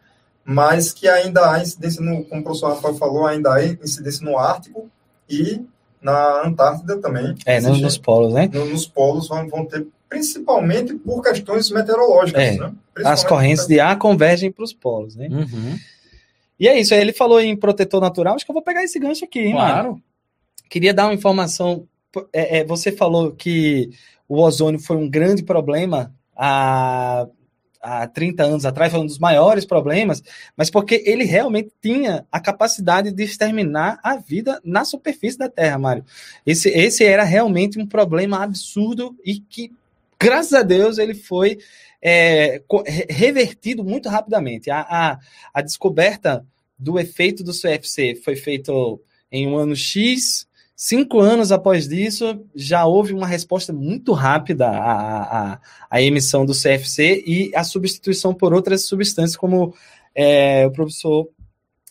mas 0.44 0.92
que 0.92 1.08
ainda 1.08 1.50
há 1.50 1.60
incidência, 1.60 2.02
no, 2.02 2.24
como 2.24 2.40
o 2.40 2.44
professor 2.44 2.70
Rafael 2.70 2.94
falou, 2.94 3.26
ainda 3.26 3.52
há 3.52 3.64
incidência 3.64 4.24
no 4.24 4.38
Ártico 4.38 4.88
e 5.28 5.64
na 6.06 6.46
Antártida 6.46 6.98
também. 6.98 7.34
É, 7.44 7.60
nos, 7.60 7.80
nos 7.80 7.98
polos, 7.98 8.32
né? 8.32 8.48
Nos 8.52 8.86
polos 8.86 9.28
vão, 9.28 9.48
vão 9.48 9.66
ter 9.66 9.84
principalmente 10.08 10.94
por 10.94 11.20
questões 11.20 11.68
meteorológicas. 11.70 12.42
É, 12.42 12.56
né? 12.56 12.72
As 13.04 13.24
correntes 13.24 13.66
de 13.66 13.80
ar 13.80 13.98
convergem 13.98 14.52
para 14.52 14.64
os 14.64 14.72
polos, 14.72 15.16
né? 15.16 15.26
Uhum. 15.28 15.76
E 16.58 16.68
é 16.68 16.78
isso, 16.78 16.94
ele 16.94 17.12
falou 17.12 17.40
em 17.40 17.56
protetor 17.56 18.00
natural, 18.00 18.36
acho 18.36 18.44
que 18.44 18.50
eu 18.50 18.54
vou 18.54 18.62
pegar 18.62 18.84
esse 18.84 18.98
gancho 18.98 19.24
aqui, 19.24 19.40
hein, 19.40 19.52
Claro. 19.52 19.88
Mano? 19.88 20.02
Queria 20.70 20.94
dar 20.94 21.06
uma 21.06 21.14
informação. 21.14 21.86
É, 22.32 22.58
é, 22.58 22.64
você 22.64 22.90
falou 22.92 23.32
que 23.32 23.90
o 24.28 24.40
ozônio 24.40 24.80
foi 24.80 24.96
um 24.96 25.08
grande 25.08 25.42
problema 25.42 26.14
há, 26.36 27.26
há 27.86 28.06
30 28.08 28.42
anos 28.42 28.66
atrás, 28.66 28.90
foi 28.90 29.00
um 29.00 29.06
dos 29.06 29.18
maiores 29.18 29.64
problemas, 29.64 30.22
mas 30.56 30.68
porque 30.68 31.02
ele 31.06 31.24
realmente 31.24 31.70
tinha 31.80 32.26
a 32.32 32.40
capacidade 32.40 33.12
de 33.12 33.22
exterminar 33.22 34.00
a 34.02 34.16
vida 34.16 34.60
na 34.64 34.84
superfície 34.84 35.38
da 35.38 35.48
Terra, 35.48 35.78
Mário. 35.78 36.04
Esse, 36.44 36.68
esse 36.68 37.04
era 37.04 37.22
realmente 37.22 37.78
um 37.78 37.86
problema 37.86 38.42
absurdo 38.42 39.16
e 39.24 39.38
que 39.38 39.70
graças 40.18 40.52
a 40.52 40.62
Deus, 40.62 40.98
ele 40.98 41.14
foi 41.14 41.58
é, 42.02 42.62
revertido 43.08 43.84
muito 43.84 44.08
rapidamente. 44.08 44.70
A, 44.70 44.80
a, 44.80 45.18
a, 45.52 45.62
descoberta 45.62 46.44
do 46.78 46.98
efeito 46.98 47.44
do 47.44 47.52
CFC 47.52 48.16
foi 48.16 48.36
feito 48.36 49.00
em 49.30 49.46
um 49.46 49.56
ano 49.56 49.76
X. 49.76 50.45
Cinco 50.78 51.20
anos 51.20 51.50
após 51.50 51.90
isso, 51.90 52.38
já 52.54 52.84
houve 52.84 53.14
uma 53.14 53.26
resposta 53.26 53.72
muito 53.72 54.12
rápida 54.12 54.68
à, 54.68 55.52
à, 55.54 55.60
à 55.90 56.02
emissão 56.02 56.44
do 56.44 56.52
CFC 56.52 57.24
e 57.26 57.50
a 57.54 57.64
substituição 57.64 58.34
por 58.34 58.52
outras 58.52 58.84
substâncias, 58.84 59.36
como 59.36 59.74
é, 60.14 60.66
o 60.66 60.70
professor 60.70 61.30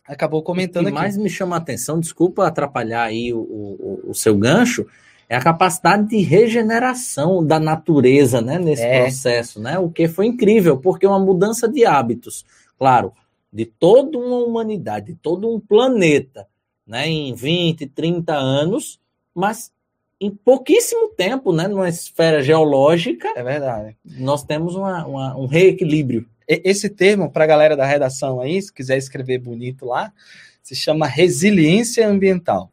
acabou 0.07 0.43
comentando 0.43 0.85
o 0.85 0.89
que 0.89 0.93
aqui. 0.93 1.01
mais 1.01 1.17
me 1.17 1.31
chama 1.31 1.55
a 1.55 1.57
atenção, 1.57 1.99
desculpa 1.99 2.45
atrapalhar 2.45 3.05
aí 3.05 3.33
o, 3.33 3.39
o, 3.39 4.01
o 4.09 4.13
seu 4.13 4.37
gancho, 4.37 4.85
é 5.27 5.35
a 5.35 5.41
capacidade 5.41 6.07
de 6.09 6.21
regeneração 6.21 7.43
da 7.43 7.59
natureza, 7.59 8.39
né, 8.39 8.59
nesse 8.59 8.83
é. 8.83 9.01
processo, 9.01 9.59
né? 9.59 9.79
O 9.79 9.89
que 9.89 10.07
foi 10.07 10.27
incrível, 10.27 10.77
porque 10.77 11.07
uma 11.07 11.19
mudança 11.19 11.67
de 11.67 11.83
hábitos, 11.87 12.45
claro, 12.77 13.11
de 13.51 13.65
toda 13.65 14.15
uma 14.19 14.37
humanidade, 14.37 15.07
de 15.07 15.15
todo 15.15 15.51
um 15.51 15.59
planeta, 15.59 16.45
né, 16.85 17.07
em 17.07 17.33
20, 17.33 17.87
30 17.87 18.33
anos, 18.33 18.99
mas 19.33 19.71
em 20.19 20.29
pouquíssimo 20.31 21.09
tempo, 21.09 21.51
né, 21.51 21.67
numa 21.67 21.89
esfera 21.89 22.41
geológica, 22.41 23.27
é 23.35 23.43
verdade. 23.43 23.97
Nós 24.03 24.43
temos 24.43 24.75
uma, 24.75 25.05
uma, 25.05 25.37
um 25.37 25.45
reequilíbrio. 25.45 26.27
Esse 26.47 26.89
termo, 26.89 27.31
para 27.31 27.43
a 27.43 27.47
galera 27.47 27.75
da 27.75 27.85
redação 27.85 28.39
aí, 28.39 28.61
se 28.61 28.71
quiser 28.71 28.97
escrever 28.97 29.39
bonito 29.39 29.85
lá, 29.85 30.13
se 30.61 30.75
chama 30.75 31.07
resiliência 31.07 32.07
ambiental. 32.07 32.71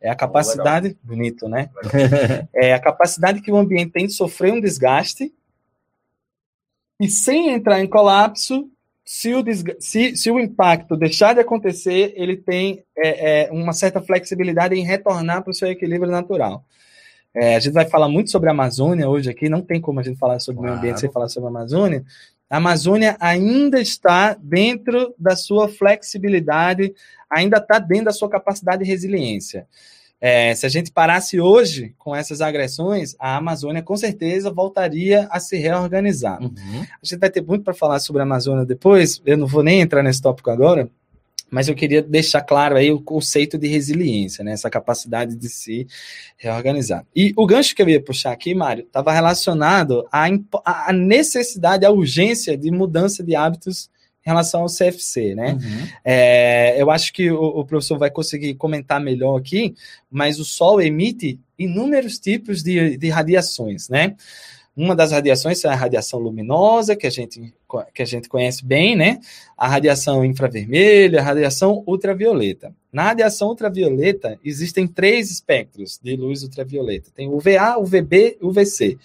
É 0.00 0.10
a 0.10 0.16
capacidade, 0.16 0.96
oh, 1.04 1.06
bonito, 1.06 1.48
né? 1.48 1.70
é 2.52 2.74
a 2.74 2.80
capacidade 2.80 3.40
que 3.40 3.52
o 3.52 3.56
ambiente 3.56 3.92
tem 3.92 4.06
de 4.06 4.12
sofrer 4.12 4.52
um 4.52 4.60
desgaste 4.60 5.32
e 7.00 7.08
sem 7.08 7.50
entrar 7.50 7.80
em 7.80 7.86
colapso, 7.86 8.68
se 9.04 9.34
o, 9.34 9.44
se, 9.80 10.16
se 10.16 10.30
o 10.30 10.38
impacto 10.38 10.96
deixar 10.96 11.34
de 11.34 11.40
acontecer, 11.40 12.12
ele 12.16 12.36
tem 12.36 12.84
é, 12.96 13.46
é, 13.46 13.52
uma 13.52 13.72
certa 13.72 14.00
flexibilidade 14.00 14.74
em 14.74 14.84
retornar 14.84 15.42
para 15.42 15.50
o 15.50 15.54
seu 15.54 15.68
equilíbrio 15.68 16.10
natural. 16.10 16.64
É, 17.34 17.56
a 17.56 17.60
gente 17.60 17.72
vai 17.72 17.88
falar 17.88 18.08
muito 18.08 18.30
sobre 18.30 18.48
a 18.48 18.52
Amazônia 18.52 19.08
hoje 19.08 19.30
aqui, 19.30 19.48
não 19.48 19.62
tem 19.62 19.80
como 19.80 20.00
a 20.00 20.02
gente 20.02 20.18
falar 20.18 20.38
sobre 20.38 20.60
o 20.60 20.64
meio 20.64 20.76
ambiente 20.76 21.00
sem 21.00 21.10
falar 21.10 21.28
sobre 21.28 21.48
a 21.48 21.50
Amazônia. 21.50 22.04
A 22.48 22.58
Amazônia 22.58 23.16
ainda 23.18 23.80
está 23.80 24.34
dentro 24.34 25.14
da 25.18 25.34
sua 25.34 25.68
flexibilidade, 25.68 26.94
ainda 27.28 27.56
está 27.56 27.78
dentro 27.78 28.06
da 28.06 28.12
sua 28.12 28.28
capacidade 28.28 28.84
de 28.84 28.90
resiliência. 28.90 29.66
É, 30.24 30.54
se 30.54 30.64
a 30.64 30.68
gente 30.68 30.92
parasse 30.92 31.40
hoje 31.40 31.96
com 31.98 32.14
essas 32.14 32.40
agressões, 32.40 33.16
a 33.18 33.38
Amazônia 33.38 33.82
com 33.82 33.96
certeza 33.96 34.52
voltaria 34.52 35.26
a 35.32 35.40
se 35.40 35.56
reorganizar. 35.56 36.40
Uhum. 36.40 36.82
A 36.82 37.04
gente 37.04 37.18
vai 37.18 37.28
ter 37.28 37.42
muito 37.42 37.64
para 37.64 37.74
falar 37.74 37.98
sobre 37.98 38.22
a 38.22 38.24
Amazônia 38.24 38.64
depois, 38.64 39.20
eu 39.26 39.36
não 39.36 39.48
vou 39.48 39.64
nem 39.64 39.80
entrar 39.80 40.00
nesse 40.00 40.22
tópico 40.22 40.48
agora, 40.48 40.88
mas 41.50 41.66
eu 41.66 41.74
queria 41.74 42.00
deixar 42.00 42.40
claro 42.40 42.76
aí 42.76 42.92
o 42.92 43.00
conceito 43.00 43.58
de 43.58 43.66
resiliência, 43.66 44.44
né? 44.44 44.52
essa 44.52 44.70
capacidade 44.70 45.34
de 45.34 45.48
se 45.48 45.88
reorganizar. 46.36 47.04
E 47.14 47.34
o 47.36 47.44
gancho 47.44 47.74
que 47.74 47.82
eu 47.82 47.88
ia 47.88 48.00
puxar 48.00 48.30
aqui, 48.30 48.54
Mário, 48.54 48.84
estava 48.84 49.12
relacionado 49.12 50.06
à, 50.12 50.28
à 50.64 50.92
necessidade, 50.92 51.84
à 51.84 51.90
urgência 51.90 52.56
de 52.56 52.70
mudança 52.70 53.24
de 53.24 53.34
hábitos 53.34 53.90
em 54.24 54.30
relação 54.30 54.62
ao 54.62 54.68
CFC, 54.68 55.34
né? 55.34 55.52
Uhum. 55.52 55.88
É, 56.04 56.80
eu 56.80 56.90
acho 56.90 57.12
que 57.12 57.30
o, 57.30 57.42
o, 57.42 57.64
professor 57.64 57.98
vai 57.98 58.10
conseguir 58.10 58.54
comentar 58.54 59.00
melhor 59.00 59.36
aqui, 59.36 59.74
mas 60.10 60.38
o 60.38 60.44
Sol 60.44 60.80
emite 60.80 61.40
inúmeros 61.58 62.18
tipos 62.18 62.62
de, 62.62 62.96
de 62.96 63.08
radiações, 63.08 63.88
né? 63.88 64.14
Uma 64.74 64.96
das 64.96 65.12
radiações 65.12 65.62
é 65.64 65.68
a 65.68 65.74
radiação 65.74 66.18
luminosa, 66.18 66.96
que 66.96 67.06
a 67.06 67.10
gente, 67.10 67.52
que 67.92 68.00
a 68.00 68.06
gente 68.06 68.26
conhece 68.26 68.64
bem, 68.64 68.96
né? 68.96 69.20
A 69.56 69.68
radiação 69.68 70.24
infravermelha, 70.24 71.20
a 71.20 71.22
radiação 71.22 71.84
ultravioleta. 71.86 72.74
Na 72.90 73.02
radiação 73.02 73.48
ultravioleta, 73.48 74.38
existem 74.42 74.86
três 74.86 75.30
espectros 75.30 76.00
de 76.02 76.16
luz 76.16 76.42
ultravioleta: 76.42 77.10
tem 77.14 77.28
UVA, 77.28 77.76
UVB 77.78 78.38
e 78.40 78.46
UVC. 78.46 78.96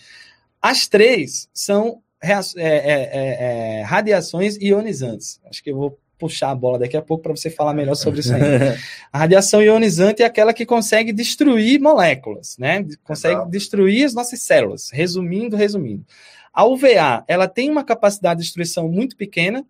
As 0.61 0.87
três 0.87 1.49
são 1.53 2.01
é, 2.21 2.31
é, 2.31 2.61
é, 2.61 3.79
é, 3.79 3.81
radiações 3.83 4.57
ionizantes. 4.57 5.39
Acho 5.49 5.63
que 5.63 5.71
eu 5.71 5.75
vou 5.75 5.99
puxar 6.17 6.49
a 6.49 6.55
bola 6.55 6.79
daqui 6.79 6.97
a 6.97 7.01
pouco 7.01 7.23
para 7.23 7.35
você 7.35 7.49
falar 7.49 7.73
melhor 7.73 7.95
sobre 7.95 8.21
isso 8.21 8.33
aí. 8.33 8.41
a 9.13 9.19
radiação 9.19 9.61
ionizante 9.61 10.23
é 10.23 10.25
aquela 10.25 10.53
que 10.53 10.65
consegue 10.65 11.13
destruir 11.13 11.79
moléculas, 11.79 12.57
né? 12.57 12.85
Consegue 13.03 13.35
Exato. 13.35 13.51
destruir 13.51 14.05
as 14.05 14.13
nossas 14.13 14.41
células. 14.41 14.89
Resumindo, 14.91 15.55
resumindo. 15.55 16.03
A 16.51 16.65
UVA, 16.65 17.23
ela 17.27 17.47
tem 17.47 17.69
uma 17.69 17.83
capacidade 17.83 18.39
de 18.39 18.45
destruição 18.45 18.89
muito 18.89 19.15
pequena. 19.15 19.63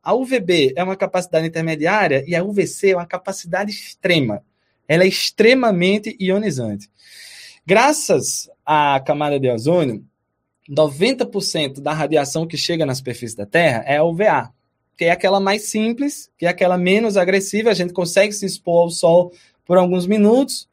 A 0.00 0.14
UVB 0.14 0.72
é 0.76 0.84
uma 0.84 0.96
capacidade 0.96 1.48
intermediária 1.48 2.22
e 2.28 2.36
a 2.36 2.44
UVC 2.44 2.90
é 2.90 2.96
uma 2.96 3.06
capacidade 3.06 3.72
extrema. 3.72 4.44
Ela 4.86 5.02
é 5.02 5.08
extremamente 5.08 6.16
ionizante. 6.20 6.88
Graças 7.66 8.48
à 8.64 9.02
camada 9.04 9.38
de 9.38 9.50
ozônio, 9.50 10.04
90% 10.68 11.80
da 11.80 11.92
radiação 11.92 12.46
que 12.46 12.56
chega 12.56 12.84
na 12.84 12.94
superfície 12.94 13.36
da 13.36 13.46
Terra 13.46 13.84
é 13.86 13.96
a 13.96 14.04
UVA, 14.04 14.52
que 14.96 15.04
é 15.04 15.10
aquela 15.10 15.40
mais 15.40 15.70
simples, 15.70 16.30
que 16.36 16.44
é 16.44 16.48
aquela 16.48 16.76
menos 16.76 17.16
agressiva, 17.16 17.70
a 17.70 17.74
gente 17.74 17.92
consegue 17.92 18.32
se 18.32 18.44
expor 18.44 18.82
ao 18.82 18.90
sol 18.90 19.32
por 19.64 19.78
alguns 19.78 20.06
minutos 20.06 20.68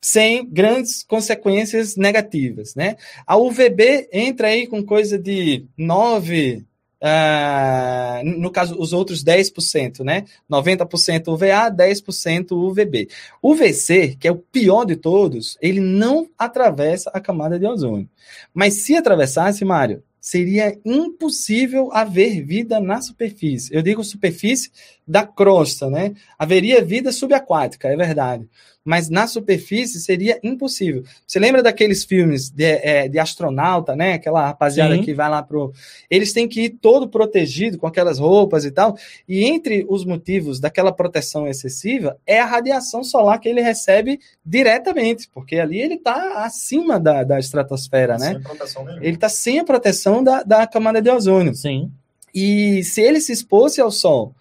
sem 0.00 0.46
grandes 0.46 1.02
consequências 1.02 1.94
negativas, 1.94 2.74
né? 2.74 2.96
A 3.26 3.36
UVB 3.36 4.08
entra 4.12 4.48
aí 4.48 4.66
com 4.66 4.82
coisa 4.82 5.18
de 5.18 5.66
9 5.76 6.64
Uh, 7.02 8.38
no 8.38 8.50
caso, 8.50 8.78
os 8.78 8.92
outros 8.92 9.24
10%, 9.24 10.04
né? 10.04 10.24
90% 10.50 11.28
UVA, 11.28 11.70
10% 11.70 12.52
UVB. 12.52 13.08
O 13.40 13.54
VC, 13.54 14.16
que 14.20 14.28
é 14.28 14.30
o 14.30 14.36
pior 14.36 14.84
de 14.84 14.96
todos, 14.96 15.56
ele 15.62 15.80
não 15.80 16.28
atravessa 16.38 17.10
a 17.14 17.20
camada 17.20 17.58
de 17.58 17.66
ozônio. 17.66 18.08
Mas 18.52 18.74
se 18.74 18.94
atravessasse, 18.94 19.64
Mário, 19.64 20.02
seria 20.20 20.78
impossível 20.84 21.90
haver 21.92 22.44
vida 22.44 22.78
na 22.78 23.00
superfície. 23.00 23.74
Eu 23.74 23.80
digo 23.80 24.04
superfície 24.04 24.70
da 25.10 25.26
crosta, 25.26 25.90
né? 25.90 26.12
Haveria 26.38 26.84
vida 26.84 27.10
subaquática, 27.10 27.88
é 27.88 27.96
verdade 27.96 28.48
mas 28.84 29.10
na 29.10 29.26
superfície 29.26 30.00
seria 30.00 30.40
impossível. 30.42 31.04
Você 31.26 31.38
lembra 31.38 31.62
daqueles 31.62 32.04
filmes 32.04 32.50
de, 32.50 32.64
é, 32.64 33.08
de 33.08 33.18
astronauta, 33.18 33.94
né? 33.94 34.14
Aquela 34.14 34.46
rapaziada 34.46 34.94
Sim. 34.96 35.02
que 35.02 35.12
vai 35.12 35.28
lá 35.28 35.42
pro. 35.42 35.72
Eles 36.08 36.32
têm 36.32 36.48
que 36.48 36.62
ir 36.62 36.70
todo 36.70 37.08
protegido 37.08 37.78
com 37.78 37.86
aquelas 37.86 38.18
roupas 38.18 38.64
e 38.64 38.70
tal. 38.70 38.96
E 39.28 39.44
entre 39.44 39.84
os 39.88 40.04
motivos 40.04 40.58
daquela 40.58 40.92
proteção 40.92 41.46
excessiva 41.46 42.16
é 42.26 42.40
a 42.40 42.46
radiação 42.46 43.04
solar 43.04 43.38
que 43.38 43.48
ele 43.48 43.60
recebe 43.60 44.18
diretamente, 44.44 45.28
porque 45.32 45.56
ali 45.56 45.80
ele 45.80 45.94
está 45.94 46.44
acima 46.44 46.98
da, 46.98 47.22
da 47.22 47.38
estratosfera, 47.38 48.18
sem 48.18 48.34
né? 48.34 48.42
Ele 49.02 49.14
está 49.14 49.28
sem 49.28 49.58
a 49.58 49.64
proteção 49.64 50.24
da, 50.24 50.42
da 50.42 50.66
camada 50.66 51.02
de 51.02 51.10
ozônio. 51.10 51.54
Sim. 51.54 51.90
E 52.34 52.82
se 52.84 53.02
ele 53.02 53.20
se 53.20 53.32
expôsse 53.32 53.80
ao 53.80 53.90
sol, 53.90 54.34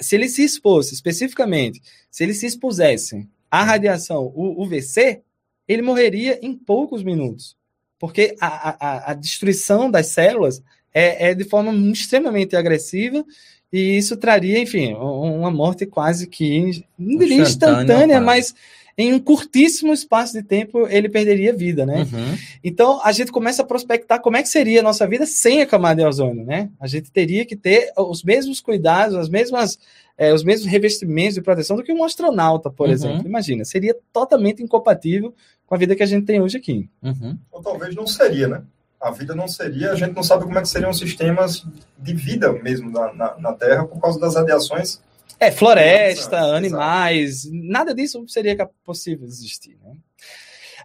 se 0.00 0.14
ele 0.14 0.28
se 0.28 0.44
expôsse 0.44 0.94
especificamente, 0.94 1.80
se 2.10 2.22
ele 2.22 2.34
se 2.34 2.46
expusesse 2.46 3.28
a 3.50 3.64
radiação 3.64 4.32
UVC, 4.34 5.22
ele 5.66 5.82
morreria 5.82 6.38
em 6.42 6.54
poucos 6.54 7.02
minutos. 7.02 7.56
Porque 7.98 8.36
a, 8.40 8.70
a, 8.70 9.10
a 9.10 9.14
destruição 9.14 9.90
das 9.90 10.06
células 10.06 10.62
é, 10.92 11.30
é, 11.30 11.34
de 11.34 11.44
forma 11.44 11.72
extremamente 11.90 12.56
agressiva 12.56 13.24
e 13.72 13.96
isso 13.96 14.16
traria, 14.16 14.58
enfim, 14.58 14.94
uma 14.94 15.50
morte 15.50 15.86
quase 15.86 16.26
que, 16.26 16.84
não 16.98 17.16
diria 17.16 17.42
instantânea, 17.42 18.20
mas 18.20 18.54
em 18.98 19.14
um 19.14 19.20
curtíssimo 19.20 19.92
espaço 19.92 20.32
de 20.32 20.42
tempo 20.42 20.86
ele 20.88 21.08
perderia 21.08 21.54
vida, 21.54 21.86
né? 21.86 22.00
Uhum. 22.00 22.38
Então 22.62 23.00
a 23.02 23.12
gente 23.12 23.32
começa 23.32 23.62
a 23.62 23.64
prospectar 23.64 24.20
como 24.20 24.36
é 24.36 24.42
que 24.42 24.48
seria 24.48 24.80
a 24.80 24.82
nossa 24.82 25.06
vida 25.06 25.24
sem 25.24 25.62
a 25.62 25.66
camada 25.66 26.02
de 26.02 26.08
ozônio, 26.08 26.44
né? 26.44 26.68
A 26.80 26.86
gente 26.86 27.10
teria 27.10 27.46
que 27.46 27.56
ter 27.56 27.92
os 27.96 28.22
mesmos 28.22 28.60
cuidados, 28.60 29.14
as 29.16 29.28
mesmas, 29.28 29.78
é, 30.18 30.34
os 30.34 30.42
mesmos 30.42 30.70
revestimentos 30.70 31.34
de 31.34 31.42
proteção 31.42 31.76
do 31.76 31.82
que 31.82 31.92
um 31.92 32.04
astronauta, 32.04 32.68
por 32.70 32.88
uhum. 32.88 32.92
exemplo. 32.92 33.26
Imagina, 33.26 33.64
seria 33.64 33.96
totalmente 34.12 34.62
incompatível 34.62 35.32
com 35.64 35.74
a 35.74 35.78
vida 35.78 35.94
que 35.94 36.02
a 36.02 36.06
gente 36.06 36.26
tem 36.26 36.40
hoje 36.40 36.58
aqui. 36.58 36.88
Uhum. 37.02 37.38
Ou 37.52 37.62
talvez 37.62 37.94
não 37.94 38.06
seria, 38.06 38.48
né? 38.48 38.62
A 39.00 39.10
vida 39.10 39.34
não 39.34 39.48
seria, 39.48 39.92
a 39.92 39.94
gente 39.96 40.14
não 40.14 40.22
sabe 40.22 40.44
como 40.44 40.58
é 40.58 40.62
que 40.62 40.68
seriam 40.68 40.90
os 40.90 40.98
sistemas 40.98 41.64
de 41.98 42.14
vida 42.14 42.52
mesmo 42.52 42.90
na, 42.90 43.12
na, 43.14 43.38
na 43.38 43.52
Terra 43.54 43.86
por 43.86 44.00
causa 44.00 44.20
das 44.20 44.34
radiações 44.34 45.00
é, 45.40 45.50
floresta, 45.50 46.36
Exato. 46.36 46.54
animais, 46.54 47.48
nada 47.50 47.94
disso 47.94 48.22
seria 48.28 48.68
possível 48.84 49.26
existir. 49.26 49.78
Né? 49.82 49.96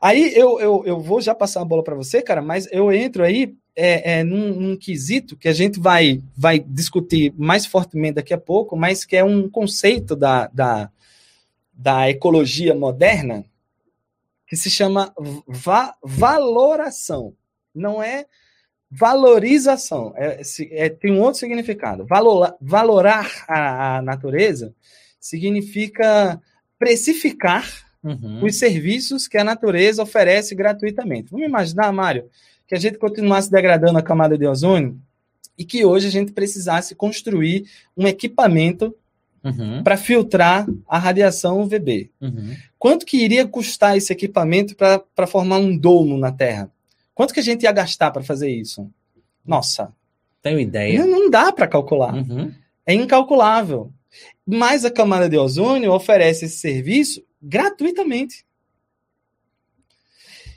Aí 0.02 0.34
eu, 0.34 0.58
eu, 0.62 0.84
eu 0.86 1.00
vou 1.02 1.20
já 1.20 1.36
passar 1.36 1.62
a 1.62 1.66
bola 1.66 1.84
para 1.84 1.94
você, 1.94 2.22
cara, 2.22 2.42
mas 2.42 2.66
eu 2.72 2.90
entro 2.90 3.22
aí 3.22 3.54
é, 3.76 4.20
é, 4.20 4.24
num, 4.24 4.54
num, 4.54 4.78
quesito 4.78 5.36
que 5.36 5.50
a 5.50 5.54
gente 5.54 5.78
vai, 5.78 6.22
vai 6.38 6.58
discutir 6.60 7.34
mais 7.38 7.66
fortemente 7.66 8.16
daqui 8.16 8.34
a 8.34 8.38
pouco, 8.38 8.78
mas 8.78 9.04
que 9.04 9.18
é 9.18 9.24
um 9.26 9.50
conceito 9.50 10.16
da, 10.16 10.48
da, 10.48 10.90
da 11.74 12.10
ecologia 12.10 12.74
moderna 12.74 13.44
que 14.48 14.56
se 14.56 14.70
chama 14.70 15.14
va 15.46 15.96
valoração. 16.02 17.34
Não 17.76 18.02
é 18.02 18.26
valorização. 18.90 20.14
É, 20.16 20.42
é, 20.72 20.90
tem 20.90 21.12
um 21.12 21.22
outro 21.22 21.40
significado. 21.40 22.06
Valor, 22.06 22.56
valorar 22.62 23.30
a, 23.48 23.98
a, 23.98 24.02
natureza 24.02 24.74
significa 25.20 26.42
precificar 26.78 27.68
uhum. 28.04 28.46
os 28.46 28.58
serviços 28.58 29.28
que 29.28 29.38
a 29.38 29.44
natureza 29.44 30.04
oferece 30.04 30.56
gratuitamente. 30.56 31.32
Vamos 31.32 31.48
imaginar, 31.48 31.92
Mário, 31.92 32.30
que 32.68 32.76
a 32.76 32.80
gente 32.80 32.98
continuasse 32.98 33.52
degradando 33.52 33.98
a 33.98 34.04
camada 34.04 34.38
de 34.38 34.46
ozônio 34.46 35.00
e 35.58 35.66
que 35.66 35.86
hoje 35.86 36.08
a 36.08 36.12
gente 36.12 36.32
precisasse 36.32 36.96
construir 36.96 37.66
um 37.98 38.08
equipamento 38.08 38.96
uhum. 39.44 39.84
para 39.84 39.98
filtrar 39.98 40.68
a 40.88 40.98
radiação 40.98 41.62
UVB. 41.62 42.12
Uhum. 42.22 42.56
Quanto 42.78 43.06
que 43.06 43.18
iria 43.18 43.48
custar 43.48 43.98
esse 43.98 44.12
equipamento 44.12 44.76
para 44.76 45.28
formar 45.28 45.58
um 45.58 45.76
domo 45.76 46.18
na 46.18 46.32
Terra? 46.32 46.70
Quanto 47.16 47.34
que 47.34 47.40
a 47.40 47.44
gente 47.44 47.64
ia 47.64 47.72
gastar 47.72 48.12
para 48.12 48.22
fazer 48.22 48.50
isso? 48.50 48.92
Nossa. 49.44 49.92
Tenho 50.42 50.60
ideia. 50.60 51.00
Não, 51.00 51.08
não 51.08 51.30
dá 51.30 51.52
para 51.52 51.68
calcular. 51.68 52.14
Uhum. 52.14 52.54
É 52.86 52.94
incalculável. 52.94 53.92
Mas 54.46 54.86
a 54.86 54.92
camada 54.92 55.28
de 55.28 55.38
ozônio 55.38 55.92
oferece 55.92 56.46
esse 56.46 56.58
serviço 56.58 57.26
gratuitamente. 57.42 58.46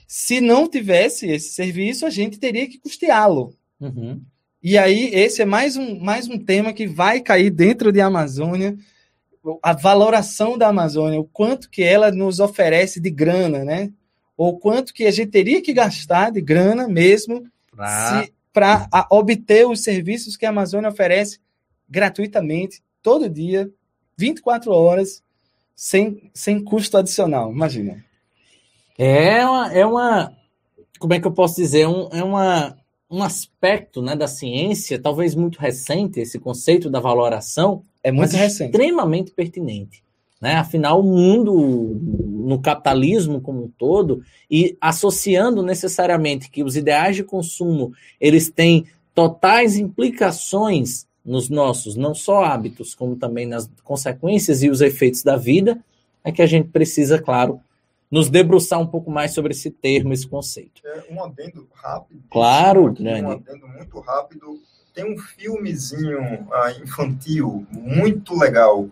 Se 0.07 0.41
não 0.41 0.69
tivesse 0.69 1.29
esse 1.29 1.51
serviço, 1.51 2.05
a 2.05 2.11
gente 2.11 2.39
teria 2.39 2.69
que 2.69 2.79
custeá-lo. 2.79 3.55
Uhum. 3.81 4.21
E 4.63 4.77
aí, 4.77 5.15
esse 5.15 5.43
é 5.43 5.45
mais 5.45 5.77
um, 5.77 5.99
mais 6.01 6.29
um 6.29 6.39
tema 6.39 6.73
que 6.73 6.87
vai 6.87 7.21
cair 7.21 7.51
dentro 7.51 7.93
de 7.93 8.01
Amazônia, 8.01 8.77
a 9.63 9.73
valoração 9.73 10.59
da 10.59 10.69
Amazônia, 10.69 11.21
o 11.21 11.25
quanto 11.25 11.71
que 11.71 11.83
ela 11.83 12.11
nos 12.11 12.41
oferece 12.41 13.01
de 13.01 13.11
grana, 13.11 13.65
né? 13.65 13.93
Ou 14.39 14.57
quanto 14.57 14.95
que 14.95 15.05
a 15.05 15.11
gente 15.11 15.33
teria 15.33 15.61
que 15.61 15.73
gastar 15.73 16.31
de 16.31 16.41
grana 16.41 16.87
mesmo 16.87 17.45
para 18.53 18.89
obter 19.11 19.67
os 19.67 19.83
serviços 19.83 20.37
que 20.37 20.47
a 20.47 20.51
Amazônia 20.51 20.89
oferece 20.89 21.41
gratuitamente, 21.91 22.81
todo 23.03 23.29
dia, 23.29 23.69
24 24.17 24.71
horas, 24.73 25.25
sem, 25.75 26.31
sem 26.33 26.63
custo 26.63 26.97
adicional. 26.97 27.51
Imagina. 27.51 28.05
É 28.97 29.45
uma, 29.45 29.73
é 29.73 29.85
uma. 29.85 30.33
Como 31.01 31.15
é 31.15 31.21
que 31.21 31.27
eu 31.27 31.33
posso 31.33 31.57
dizer? 31.57 31.89
Um, 31.89 32.09
é 32.13 32.23
uma, 32.23 32.77
um 33.11 33.23
aspecto 33.25 34.01
né, 34.01 34.15
da 34.15 34.29
ciência, 34.29 35.01
talvez 35.01 35.35
muito 35.35 35.59
recente, 35.59 36.21
esse 36.21 36.39
conceito 36.39 36.89
da 36.89 37.01
valoração. 37.01 37.83
É 38.05 38.13
muito 38.13 38.37
recente. 38.37 38.71
Extremamente 38.71 39.33
pertinente. 39.33 40.03
Né? 40.41 40.55
Afinal, 40.55 41.01
o 41.01 41.03
mundo 41.03 42.01
no 42.49 42.59
capitalismo 42.59 43.43
como 43.43 43.65
um 43.65 43.69
todo 43.69 44.25
e 44.51 44.75
associando 44.81 45.63
necessariamente 45.63 46.51
que 46.51 46.65
os 46.65 46.77
ideais 46.77 47.15
de 47.15 47.23
consumo 47.23 47.93
eles 48.19 48.49
têm 48.49 48.87
totais 49.15 49.77
implicações 49.77 51.07
nos 51.23 51.51
nossos 51.51 51.95
não 51.95 52.15
só 52.15 52.43
hábitos 52.43 52.95
como 52.95 53.17
também 53.17 53.45
nas 53.45 53.71
consequências 53.85 54.63
e 54.63 54.71
os 54.71 54.81
efeitos 54.81 55.23
da 55.23 55.37
vida 55.37 55.79
é 56.25 56.33
que 56.33 56.41
a 56.41 56.47
gente 56.47 56.69
precisa 56.71 57.21
claro 57.21 57.61
nos 58.11 58.31
debruçar 58.31 58.81
um 58.81 58.87
pouco 58.87 59.11
mais 59.11 59.35
sobre 59.35 59.53
esse 59.53 59.71
termo 59.71 60.15
esse 60.15 60.27
conceito. 60.27 60.81
É 60.87 61.13
um 61.13 61.23
adendo 61.23 61.69
rápido. 61.75 62.23
Claro 62.31 62.91
grande 62.95 63.27
um 63.27 63.31
adendo 63.33 63.69
muito 63.69 64.01
rápido. 64.01 64.59
Tem 64.95 65.05
um 65.05 65.19
filmezinho 65.19 66.19
uh, 66.45 66.83
infantil 66.83 67.67
muito 67.71 68.35
legal 68.35 68.89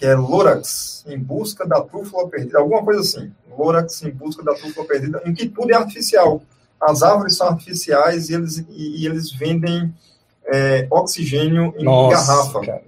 que 0.00 0.06
é 0.06 0.14
Lorax 0.14 1.04
em 1.06 1.18
busca 1.18 1.66
da 1.66 1.82
trúfula 1.82 2.26
perdida, 2.26 2.58
alguma 2.58 2.82
coisa 2.82 3.00
assim. 3.00 3.30
Lorax 3.50 4.02
em 4.02 4.10
busca 4.10 4.42
da 4.42 4.54
trúfula 4.54 4.86
perdida, 4.86 5.20
em 5.26 5.34
que 5.34 5.46
tudo 5.46 5.72
é 5.72 5.74
artificial. 5.74 6.42
As 6.80 7.02
árvores 7.02 7.36
são 7.36 7.48
artificiais 7.48 8.30
e 8.30 8.34
eles, 8.34 8.64
e, 8.70 9.02
e 9.02 9.06
eles 9.06 9.30
vendem 9.30 9.94
é, 10.46 10.86
oxigênio 10.90 11.74
em 11.76 11.84
Nossa, 11.84 12.32
garrafa. 12.32 12.60
Cara. 12.62 12.82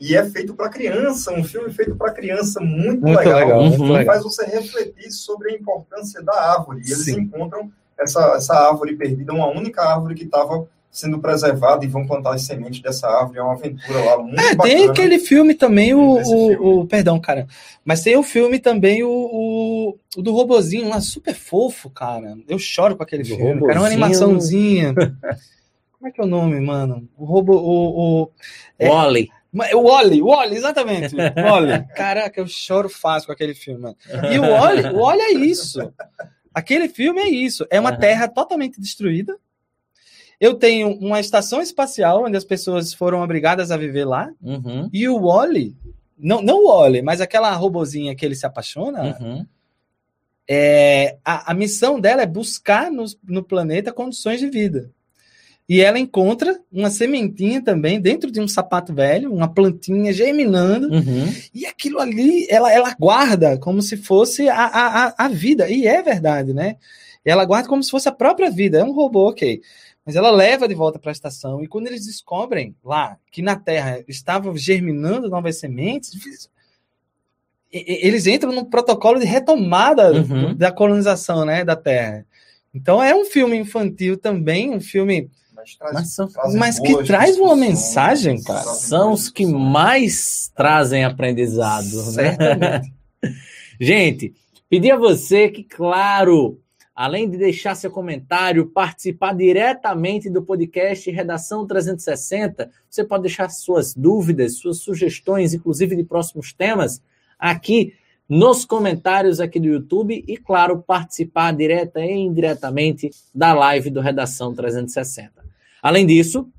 E 0.00 0.16
é 0.16 0.28
feito 0.28 0.52
para 0.52 0.68
criança, 0.68 1.32
um 1.32 1.44
filme 1.44 1.72
feito 1.72 1.94
para 1.94 2.10
criança 2.10 2.58
muito, 2.60 3.02
muito 3.02 3.18
legal. 3.18 3.38
legal 3.38 3.62
muito 3.62 3.80
uhum. 3.80 4.04
Faz 4.04 4.24
você 4.24 4.44
refletir 4.44 5.12
sobre 5.12 5.52
a 5.52 5.54
importância 5.54 6.20
da 6.24 6.34
árvore. 6.34 6.80
E 6.80 6.90
eles 6.90 7.04
Sim. 7.04 7.20
encontram 7.20 7.70
essa, 7.96 8.34
essa 8.34 8.54
árvore 8.54 8.96
perdida, 8.96 9.32
uma 9.32 9.46
única 9.46 9.80
árvore 9.82 10.16
que 10.16 10.24
estava 10.24 10.66
sendo 10.98 11.18
preservado 11.20 11.84
e 11.84 11.88
vão 11.88 12.06
plantar 12.06 12.34
as 12.34 12.42
sementes 12.42 12.80
dessa 12.80 13.08
árvore. 13.08 13.38
É 13.38 13.42
uma 13.42 13.52
aventura 13.52 14.04
lá 14.04 14.18
muito 14.18 14.40
É, 14.40 14.54
bacana. 14.54 14.74
tem 14.74 14.88
aquele 14.88 15.18
filme 15.18 15.54
também, 15.54 15.94
o, 15.94 16.14
o, 16.14 16.24
filme. 16.24 16.56
o, 16.56 16.86
Perdão, 16.86 17.20
cara. 17.20 17.46
Mas 17.84 18.02
tem 18.02 18.16
o 18.16 18.22
filme 18.22 18.58
também, 18.58 19.02
o, 19.04 19.10
o, 19.10 19.98
o, 20.16 20.22
do 20.22 20.32
robozinho 20.32 20.88
lá, 20.88 21.00
super 21.00 21.34
fofo, 21.34 21.88
cara. 21.88 22.36
Eu 22.48 22.58
choro 22.58 22.96
com 22.96 23.02
aquele 23.02 23.22
do 23.22 23.28
filme. 23.28 23.44
Robozinho. 23.44 23.66
Cara, 23.66 23.78
é 23.78 23.80
uma 23.80 23.86
animaçãozinha. 23.86 24.94
Como 25.98 26.08
é 26.08 26.10
que 26.10 26.20
é 26.20 26.24
o 26.24 26.28
nome, 26.28 26.60
mano? 26.60 27.08
O 27.16 27.24
robô. 27.24 27.56
O, 27.56 28.22
o, 28.22 28.30
é, 28.78 28.88
Wally. 28.88 29.30
O 29.74 29.82
Wally, 29.88 30.22
o 30.22 30.26
Wally, 30.26 30.56
exatamente. 30.56 31.16
Wally. 31.16 31.84
Caraca, 31.96 32.40
eu 32.40 32.46
choro 32.46 32.88
fácil 32.88 33.26
com 33.26 33.32
aquele 33.32 33.54
filme, 33.54 33.80
mano. 33.80 33.96
E 34.30 34.38
o 34.38 34.42
Wally, 34.50 34.88
o 34.88 35.00
Wally 35.00 35.20
é 35.20 35.32
isso. 35.32 35.92
Aquele 36.52 36.88
filme 36.88 37.20
é 37.20 37.28
isso. 37.28 37.66
É 37.70 37.80
uma 37.80 37.92
uhum. 37.92 37.98
terra 37.98 38.28
totalmente 38.28 38.80
destruída 38.80 39.36
eu 40.40 40.54
tenho 40.54 40.90
uma 40.98 41.20
estação 41.20 41.60
espacial 41.60 42.24
onde 42.24 42.36
as 42.36 42.44
pessoas 42.44 42.92
foram 42.94 43.22
obrigadas 43.22 43.70
a 43.70 43.76
viver 43.76 44.04
lá. 44.04 44.30
Uhum. 44.40 44.88
E 44.92 45.08
o 45.08 45.20
Wally, 45.20 45.76
não, 46.16 46.40
não 46.40 46.64
o 46.64 46.68
Wally, 46.68 47.02
mas 47.02 47.20
aquela 47.20 47.52
robozinha 47.52 48.14
que 48.14 48.24
ele 48.24 48.36
se 48.36 48.46
apaixona, 48.46 49.16
uhum. 49.20 49.46
é, 50.48 51.16
a, 51.24 51.50
a, 51.50 51.54
missão 51.54 52.00
dela 52.00 52.22
é 52.22 52.26
buscar 52.26 52.90
no, 52.90 53.04
no 53.24 53.42
planeta 53.42 53.92
condições 53.92 54.38
de 54.38 54.48
vida. 54.48 54.90
E 55.68 55.82
ela 55.82 55.98
encontra 55.98 56.58
uma 56.72 56.88
sementinha 56.88 57.62
também 57.62 58.00
dentro 58.00 58.30
de 58.30 58.40
um 58.40 58.48
sapato 58.48 58.94
velho, 58.94 59.30
uma 59.30 59.52
plantinha 59.52 60.14
germinando. 60.14 60.88
Uhum. 60.90 61.30
E 61.52 61.66
aquilo 61.66 62.00
ali, 62.00 62.46
ela, 62.48 62.72
ela 62.72 62.94
guarda 62.98 63.58
como 63.58 63.82
se 63.82 63.98
fosse 63.98 64.48
a, 64.48 64.64
a, 64.64 65.14
a 65.26 65.28
vida. 65.28 65.68
E 65.68 65.86
é 65.86 66.00
verdade, 66.00 66.54
né? 66.54 66.76
Ela 67.22 67.44
guarda 67.44 67.68
como 67.68 67.82
se 67.82 67.90
fosse 67.90 68.08
a 68.08 68.12
própria 68.12 68.50
vida. 68.50 68.78
É 68.78 68.84
um 68.84 68.92
robô, 68.92 69.28
ok. 69.28 69.60
Mas 70.08 70.16
ela 70.16 70.30
leva 70.30 70.66
de 70.66 70.74
volta 70.74 70.98
para 70.98 71.10
a 71.10 71.12
estação. 71.12 71.62
E 71.62 71.68
quando 71.68 71.86
eles 71.86 72.06
descobrem 72.06 72.74
lá 72.82 73.18
que 73.30 73.42
na 73.42 73.56
Terra 73.56 74.02
estavam 74.08 74.56
germinando 74.56 75.28
novas 75.28 75.60
sementes, 75.60 76.48
eles 77.70 78.26
entram 78.26 78.50
num 78.50 78.64
protocolo 78.64 79.18
de 79.20 79.26
retomada 79.26 80.10
uhum. 80.10 80.54
da 80.54 80.72
colonização 80.72 81.44
né, 81.44 81.62
da 81.62 81.76
Terra. 81.76 82.24
Então 82.72 83.02
é 83.02 83.14
um 83.14 83.26
filme 83.26 83.58
infantil 83.58 84.16
também, 84.16 84.70
um 84.70 84.80
filme. 84.80 85.30
Mas, 85.54 85.76
traz, 85.76 86.54
mas 86.54 86.80
que 86.80 87.04
traz 87.04 87.36
uma 87.36 87.54
mensagem, 87.54 88.42
cara. 88.42 88.62
São 88.62 89.12
os 89.12 89.28
que 89.28 89.44
mais 89.44 90.50
trazem 90.56 91.04
aprendizado, 91.04 92.12
né? 92.12 92.80
Gente, 93.78 94.32
pedir 94.70 94.92
a 94.92 94.96
você 94.96 95.50
que, 95.50 95.62
claro, 95.62 96.58
Além 96.98 97.30
de 97.30 97.38
deixar 97.38 97.76
seu 97.76 97.92
comentário, 97.92 98.66
participar 98.66 99.32
diretamente 99.32 100.28
do 100.28 100.42
podcast 100.42 101.08
Redação 101.08 101.64
360, 101.64 102.68
você 102.90 103.04
pode 103.04 103.22
deixar 103.22 103.48
suas 103.50 103.94
dúvidas, 103.94 104.58
suas 104.58 104.78
sugestões, 104.78 105.54
inclusive 105.54 105.94
de 105.94 106.02
próximos 106.02 106.52
temas, 106.52 107.00
aqui 107.38 107.94
nos 108.28 108.64
comentários 108.64 109.38
aqui 109.38 109.60
do 109.60 109.68
YouTube 109.68 110.24
e, 110.26 110.36
claro, 110.36 110.82
participar 110.82 111.52
direta 111.52 112.00
e 112.00 112.10
indiretamente 112.10 113.12
da 113.32 113.54
live 113.54 113.90
do 113.90 114.00
Redação 114.00 114.52
360. 114.52 115.30
Além 115.80 116.04
disso, 116.04 116.50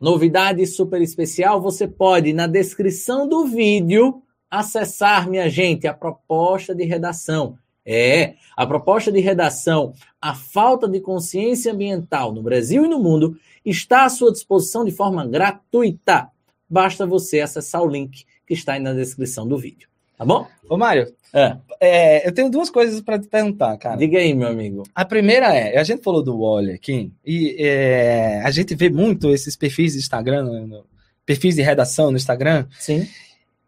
Novidade 0.00 0.64
super 0.68 1.02
especial, 1.02 1.60
você 1.60 1.88
pode, 1.88 2.32
na 2.32 2.46
descrição 2.46 3.28
do 3.28 3.44
vídeo, 3.44 4.22
acessar, 4.48 5.28
minha 5.28 5.50
gente, 5.50 5.88
a 5.88 5.94
proposta 5.94 6.72
de 6.72 6.84
redação. 6.84 7.58
É, 7.86 8.34
a 8.56 8.66
proposta 8.66 9.12
de 9.12 9.20
redação 9.20 9.92
A 10.20 10.34
Falta 10.34 10.88
de 10.88 11.00
Consciência 11.00 11.72
Ambiental 11.72 12.32
no 12.32 12.42
Brasil 12.42 12.84
e 12.84 12.88
no 12.88 12.98
Mundo 12.98 13.36
está 13.64 14.04
à 14.04 14.08
sua 14.08 14.32
disposição 14.32 14.84
de 14.84 14.92
forma 14.92 15.26
gratuita. 15.26 16.28
Basta 16.68 17.06
você 17.06 17.40
acessar 17.40 17.82
o 17.82 17.88
link 17.88 18.24
que 18.46 18.54
está 18.54 18.74
aí 18.74 18.80
na 18.80 18.92
descrição 18.92 19.46
do 19.46 19.58
vídeo. 19.58 19.88
Tá 20.16 20.24
bom? 20.24 20.46
Ô, 20.68 20.76
Mário, 20.76 21.12
é. 21.32 21.56
É, 21.80 22.28
eu 22.28 22.32
tenho 22.32 22.48
duas 22.48 22.70
coisas 22.70 23.00
para 23.00 23.18
te 23.18 23.26
perguntar, 23.26 23.76
cara. 23.76 23.96
Diga 23.96 24.18
aí, 24.18 24.32
meu 24.32 24.46
amigo. 24.46 24.84
A 24.94 25.04
primeira 25.04 25.52
é, 25.52 25.76
a 25.76 25.82
gente 25.82 26.04
falou 26.04 26.22
do 26.22 26.38
Wally 26.38 26.70
aqui, 26.70 27.12
e 27.24 27.56
é, 27.58 28.40
a 28.44 28.50
gente 28.52 28.76
vê 28.76 28.88
muito 28.88 29.30
esses 29.30 29.56
perfis 29.56 29.94
de 29.94 29.98
Instagram, 29.98 30.44
no, 30.44 30.86
perfis 31.26 31.56
de 31.56 31.62
redação 31.62 32.12
no 32.12 32.16
Instagram. 32.16 32.66
Sim. 32.78 33.08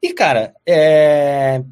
E, 0.01 0.13
cara, 0.15 0.55
é, 0.65 1.63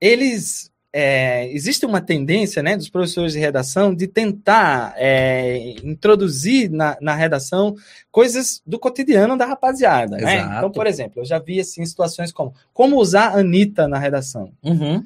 eles 0.00 0.71
é, 0.92 1.50
existe 1.50 1.86
uma 1.86 2.02
tendência 2.02 2.62
né, 2.62 2.76
dos 2.76 2.90
professores 2.90 3.32
de 3.32 3.38
redação 3.38 3.94
de 3.94 4.06
tentar 4.06 4.94
é, 4.96 5.74
introduzir 5.82 6.70
na, 6.70 6.98
na, 7.00 7.14
redação 7.14 7.74
coisas 8.10 8.60
do 8.66 8.78
cotidiano 8.78 9.36
da 9.36 9.46
rapaziada. 9.46 10.18
Né? 10.18 10.40
Então, 10.40 10.70
por 10.70 10.86
exemplo, 10.86 11.22
eu 11.22 11.24
já 11.24 11.38
vi 11.38 11.58
assim, 11.58 11.84
situações 11.86 12.30
como 12.30 12.54
como 12.74 12.98
usar 12.98 13.28
a 13.28 13.38
Anitta 13.38 13.88
na 13.88 13.98
redação. 13.98 14.52
Uhum. 14.62 15.02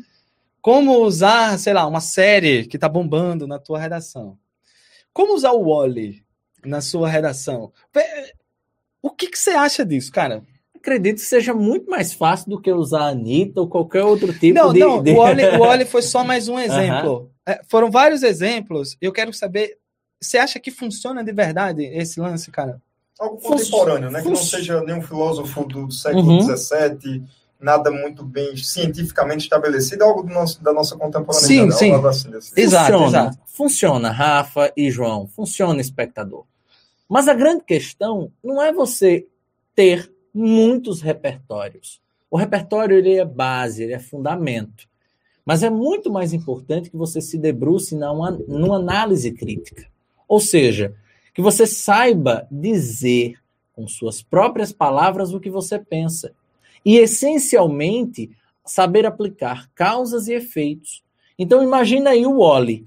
Como 0.61 0.99
usar, 0.99 1.57
sei 1.59 1.73
lá, 1.73 1.87
uma 1.87 2.01
série 2.01 2.67
que 2.67 2.77
está 2.77 2.89
bombando 2.89 3.47
na 3.47 3.59
tua 3.59 3.79
redação. 3.79 4.37
Como 5.13 5.35
usar 5.35 5.53
o 5.53 5.71
Wally 5.71 6.25
na 6.65 6.81
sua 6.81 7.09
redação. 7.09 7.73
O 9.01 9.11
que, 9.11 9.29
que 9.29 9.39
você 9.39 9.51
acha 9.51 9.87
disso, 9.87 10.11
cara? 10.11 10.43
Acredito 10.87 11.17
que 11.17 11.23
seja 11.23 11.53
muito 11.53 11.91
mais 11.91 12.13
fácil 12.13 12.51
do 12.51 12.61
que 12.61 12.73
usar 12.73 13.01
a 13.01 13.09
Anitta 13.09 13.61
ou 13.61 13.69
qualquer 13.69 14.05
outro 14.05 14.33
tipo 14.33 14.55
não, 14.55 14.73
de. 14.73 14.79
Não, 14.79 15.03
de... 15.03 15.11
o 15.11 15.19
Oli, 15.19 15.45
o 15.59 15.63
Oli 15.63 15.85
foi 15.85 16.03
só 16.03 16.23
mais 16.23 16.49
um 16.49 16.59
exemplo. 16.59 17.19
Uhum. 17.19 17.29
É, 17.45 17.61
foram 17.69 17.91
vários 17.91 18.23
exemplos. 18.23 18.97
Eu 19.01 19.13
quero 19.13 19.33
saber. 19.33 19.77
Você 20.21 20.39
acha 20.39 20.61
que 20.61 20.71
funciona 20.71 21.23
de 21.23 21.33
verdade 21.33 21.85
esse 21.85 22.21
lance, 22.21 22.51
cara? 22.51 22.81
Algo 23.19 23.39
contemporâneo, 23.39 24.11
né? 24.11 24.23
Que 24.23 24.29
não 24.29 24.37
seja 24.37 24.81
nenhum 24.83 25.03
filósofo 25.03 25.65
do 25.65 25.91
século 25.91 26.41
XVII, 26.43 27.19
uhum. 27.19 27.27
nada 27.61 27.91
muito 27.91 28.25
bem 28.25 28.57
cientificamente 28.57 29.45
estabelecido, 29.45 30.05
algo 30.05 30.23
nosso, 30.23 30.63
da 30.63 30.73
nossa 30.73 30.97
contemporaneidade. 30.97 31.73
Sim, 31.75 31.93
sim. 31.93 31.95
Assim, 32.07 32.31
exato, 32.57 32.93
funciona, 32.93 33.07
exato. 33.07 33.39
Funciona, 33.47 34.11
Rafa 34.11 34.73
e 34.77 34.91
João. 34.91 35.27
Funciona, 35.27 35.81
espectador. 35.81 36.45
Mas 37.09 37.29
a 37.29 37.35
grande 37.35 37.63
questão 37.65 38.33
não 38.43 38.61
é 38.61 38.73
você 38.73 39.27
ter 39.75 40.11
muitos 40.37 41.01
repertórios. 41.01 42.01
O 42.31 42.37
repertório 42.37 42.97
ele 42.97 43.15
é 43.15 43.25
base, 43.25 43.83
ele 43.83 43.95
é 43.95 43.99
fundamento. 43.99 44.87
Mas 45.45 45.63
é 45.63 45.71
muito 45.71 46.11
mais 46.11 46.33
importante 46.33 46.91
que 46.91 46.97
você 46.97 47.21
se 47.21 47.39
debruce 47.39 47.95
numa, 47.95 48.33
numa 48.33 48.77
análise 48.77 49.31
crítica. 49.33 49.87
Ou 50.29 50.41
seja, 50.41 50.95
que 51.33 51.41
você 51.41 51.67
saiba 51.67 52.47
dizer 52.51 53.37
com 53.73 53.87
suas 53.87 54.23
próprias 54.23 54.73
palavras 54.73 55.33
o 55.33 55.41
que 55.41 55.51
você 55.51 55.79
pensa. 55.79 56.33
E, 56.85 56.97
essencialmente, 56.97 58.31
saber 58.65 59.07
aplicar 59.07 59.71
causas 59.75 60.29
e 60.29 60.35
efeitos. 60.35 61.05
Então, 61.39 61.63
imagina 61.63 62.11
aí 62.11 62.27
o 62.27 62.39
Wally. 62.39 62.87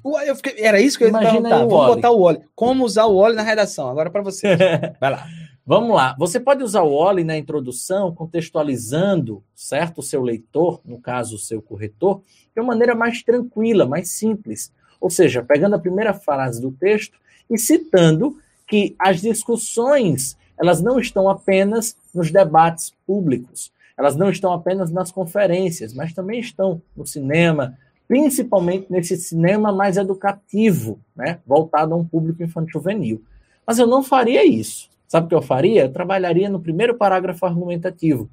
Era 0.58 0.82
isso 0.82 0.97
que 0.97 1.04
eu 1.04 1.08
ia 1.08 1.12
imagina 1.12 1.50
perguntar. 1.50 1.58
Vamos 1.66 1.95
botar 1.95 2.12
o 2.12 2.22
Wally. 2.22 2.41
Como 2.56 2.84
usar 2.84 3.06
o 3.06 3.18
Wally 3.20 3.36
na 3.36 3.43
redação? 3.43 3.88
Agora 3.88 4.10
para 4.10 4.24
você. 4.24 4.58
Vai 5.00 5.12
lá. 5.12 5.28
Vamos 5.70 5.96
lá. 5.96 6.16
Você 6.18 6.40
pode 6.40 6.64
usar 6.64 6.82
o 6.82 6.92
Oli 6.92 7.24
na 7.24 7.38
introdução, 7.38 8.12
contextualizando, 8.12 9.44
certo, 9.54 10.00
o 10.00 10.02
seu 10.02 10.20
leitor, 10.24 10.82
no 10.84 11.00
caso, 11.00 11.36
o 11.36 11.38
seu 11.38 11.62
corretor, 11.62 12.24
de 12.56 12.60
uma 12.60 12.70
maneira 12.70 12.96
mais 12.96 13.22
tranquila, 13.22 13.86
mais 13.86 14.10
simples. 14.10 14.74
Ou 15.00 15.12
seja, 15.12 15.44
pegando 15.44 15.76
a 15.76 15.80
primeira 15.80 16.12
frase 16.12 16.60
do 16.60 16.72
texto 16.72 17.20
e 17.48 17.56
citando 17.56 18.36
que 18.68 18.96
as 18.98 19.22
discussões, 19.22 20.36
elas 20.60 20.82
não 20.82 21.00
estão 21.00 21.30
apenas 21.30 21.96
nos 22.16 22.32
debates 22.32 22.92
públicos, 23.06 23.72
elas 23.96 24.16
não 24.16 24.32
estão 24.32 24.52
apenas 24.52 24.90
nas 24.90 25.12
conferências, 25.12 25.94
mas 25.94 26.14
também 26.14 26.40
estão 26.40 26.82
no 26.98 27.06
cinema, 27.06 27.78
principalmente 28.08 28.88
nesse 28.90 29.16
cinema 29.18 29.72
mais 29.72 29.98
educativo, 29.98 31.00
né, 31.16 31.38
voltado 31.46 31.94
a 31.94 31.98
um 31.98 32.04
público 32.04 32.42
infantil 32.42 32.82
juvenil. 32.82 33.24
Mas 33.68 33.78
eu 33.78 33.86
não 33.86 34.02
faria 34.02 34.44
isso. 34.44 34.90
Sabe 35.10 35.26
o 35.26 35.30
que 35.30 35.36
eu 35.36 35.41
faria? 35.41 35.82
Eu 35.82 35.91
trabalharia 35.91 36.47
no 36.51 36.60
primeiro 36.60 36.93
parágrafo 36.93 37.43
argumentativo. 37.43 38.30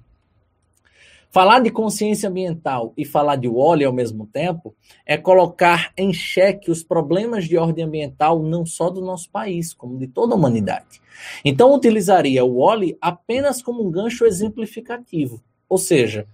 Falar 1.31 1.61
de 1.61 1.71
consciência 1.71 2.29
ambiental 2.29 2.93
e 2.99 3.05
falar 3.05 3.37
de 3.37 3.49
Wally 3.49 3.85
ao 3.85 3.95
mesmo 3.95 4.27
tempo 4.27 4.75
é 5.07 5.17
colocar 5.17 5.91
em 5.97 6.13
xeque 6.13 6.71
os 6.71 6.83
problemas 6.83 7.47
de 7.47 7.57
ordem 7.57 7.83
ambiental 7.83 8.43
não 8.43 8.67
só 8.67 8.91
do 8.91 9.01
nosso 9.01 9.31
país, 9.31 9.73
como 9.73 9.99
de 9.99 10.07
toda 10.07 10.35
a 10.35 10.37
humanidade. 10.37 11.01
Então, 11.43 11.75
utilizaria 11.75 12.45
o 12.45 12.59
Wally 12.59 12.97
apenas 13.01 13.63
como 13.63 13.83
um 13.83 13.91
gancho 13.91 14.27
exemplificativo, 14.27 15.43
ou 15.67 15.79
seja, 15.79 16.27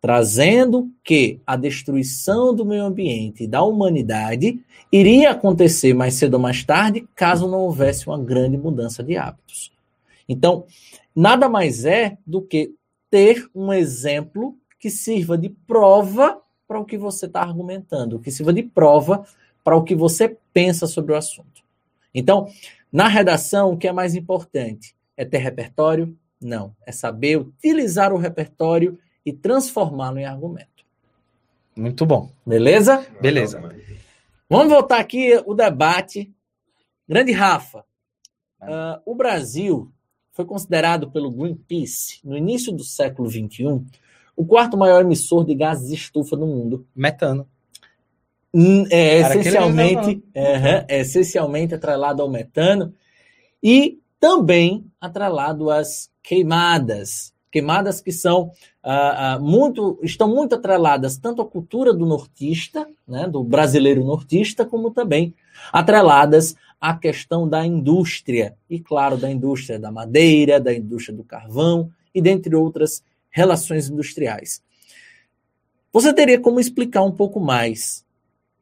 trazendo 0.00 0.88
que 1.02 1.40
a 1.44 1.56
destruição 1.56 2.54
do 2.54 2.64
meio 2.64 2.84
ambiente 2.84 3.44
e 3.44 3.48
da 3.48 3.64
humanidade 3.64 4.60
iria 4.92 5.32
acontecer 5.32 5.92
mais 5.92 6.14
cedo 6.14 6.34
ou 6.34 6.40
mais 6.40 6.62
tarde, 6.62 7.04
caso 7.16 7.48
não 7.48 7.62
houvesse 7.62 8.06
uma 8.06 8.18
grande 8.18 8.56
mudança 8.56 9.02
de 9.02 9.16
hábitos. 9.16 9.76
Então, 10.28 10.66
nada 11.14 11.48
mais 11.48 11.84
é 11.84 12.18
do 12.26 12.42
que 12.42 12.74
ter 13.10 13.48
um 13.54 13.72
exemplo 13.72 14.56
que 14.78 14.90
sirva 14.90 15.38
de 15.38 15.48
prova 15.48 16.40
para 16.66 16.78
o 16.78 16.84
que 16.84 16.98
você 16.98 17.26
está 17.26 17.40
argumentando, 17.40 18.20
que 18.20 18.30
sirva 18.30 18.52
de 18.52 18.62
prova 18.62 19.24
para 19.64 19.76
o 19.76 19.82
que 19.82 19.94
você 19.94 20.36
pensa 20.52 20.86
sobre 20.86 21.12
o 21.12 21.16
assunto. 21.16 21.62
Então, 22.14 22.48
na 22.92 23.08
redação, 23.08 23.72
o 23.72 23.76
que 23.76 23.88
é 23.88 23.92
mais 23.92 24.14
importante? 24.14 24.94
É 25.16 25.24
ter 25.24 25.38
repertório? 25.38 26.16
Não. 26.40 26.74
É 26.86 26.92
saber 26.92 27.38
utilizar 27.38 28.12
o 28.12 28.18
repertório 28.18 28.98
e 29.24 29.32
transformá-lo 29.32 30.18
em 30.18 30.24
argumento. 30.24 30.84
Muito 31.76 32.06
bom. 32.06 32.30
Beleza? 32.46 33.06
Beleza. 33.20 33.60
Vamos 34.48 34.72
voltar 34.72 35.00
aqui 35.00 35.40
o 35.44 35.54
debate. 35.54 36.32
Grande 37.06 37.32
Rafa, 37.32 37.84
uh, 38.60 39.00
o 39.06 39.14
Brasil 39.14 39.90
foi 40.38 40.44
considerado 40.44 41.10
pelo 41.10 41.32
Greenpeace, 41.32 42.20
no 42.22 42.36
início 42.36 42.70
do 42.70 42.84
século 42.84 43.28
XXI, 43.28 43.82
o 44.36 44.46
quarto 44.46 44.76
maior 44.76 45.00
emissor 45.00 45.44
de 45.44 45.52
gases 45.52 45.88
de 45.88 45.96
estufa 45.96 46.36
no 46.36 46.46
mundo. 46.46 46.86
Metano. 46.94 47.44
Hum, 48.54 48.86
é, 48.88 49.18
essencialmente, 49.18 50.22
é, 50.32 50.84
é, 50.86 51.00
essencialmente 51.00 51.74
atrelado 51.74 52.22
ao 52.22 52.30
metano 52.30 52.94
e 53.60 53.98
também 54.20 54.86
atrelado 55.00 55.72
às 55.72 56.08
queimadas. 56.22 57.32
Queimadas 57.50 58.00
que 58.00 58.12
são 58.12 58.52
ah, 58.80 59.32
ah, 59.34 59.38
muito, 59.40 59.98
estão 60.04 60.28
muito 60.32 60.54
atreladas 60.54 61.18
tanto 61.18 61.42
à 61.42 61.46
cultura 61.46 61.92
do 61.92 62.06
nortista, 62.06 62.86
né, 63.08 63.26
do 63.26 63.42
brasileiro 63.42 64.04
nortista, 64.04 64.64
como 64.64 64.92
também 64.92 65.34
atreladas 65.72 66.54
a 66.80 66.94
questão 66.94 67.48
da 67.48 67.66
indústria, 67.66 68.56
e 68.68 68.78
claro, 68.78 69.16
da 69.16 69.30
indústria 69.30 69.78
da 69.78 69.90
madeira, 69.90 70.60
da 70.60 70.72
indústria 70.72 71.16
do 71.16 71.24
carvão 71.24 71.90
e 72.14 72.20
dentre 72.22 72.54
outras 72.54 73.02
relações 73.30 73.88
industriais. 73.88 74.62
Você 75.92 76.12
teria 76.12 76.40
como 76.40 76.60
explicar 76.60 77.02
um 77.02 77.12
pouco 77.12 77.40
mais 77.40 78.04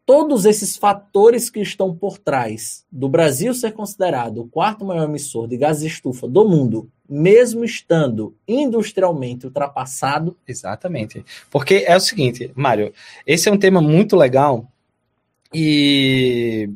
todos 0.07 0.45
esses 0.45 0.77
fatores 0.77 1.51
que 1.51 1.61
estão 1.61 1.95
por 1.95 2.17
trás 2.17 2.87
do 2.91 3.09
Brasil 3.09 3.53
ser 3.53 3.73
considerado 3.73 4.43
o 4.43 4.49
quarto 4.49 4.85
maior 4.85 5.09
emissor 5.09 5.49
de 5.49 5.57
gás 5.57 5.81
de 5.81 5.89
estufa 5.89 6.29
do 6.29 6.49
mundo, 6.49 6.89
mesmo 7.09 7.64
estando 7.64 8.35
industrialmente 8.47 9.47
ultrapassado? 9.47 10.37
Exatamente. 10.47 11.25
Porque 11.51 11.85
é 11.87 11.97
o 11.97 12.01
seguinte, 12.01 12.53
Mário, 12.55 12.93
esse 13.27 13.49
é 13.49 13.53
um 13.53 13.59
tema 13.59 13.83
muito 13.83 14.17
legal 14.17 14.71
e 15.53 16.71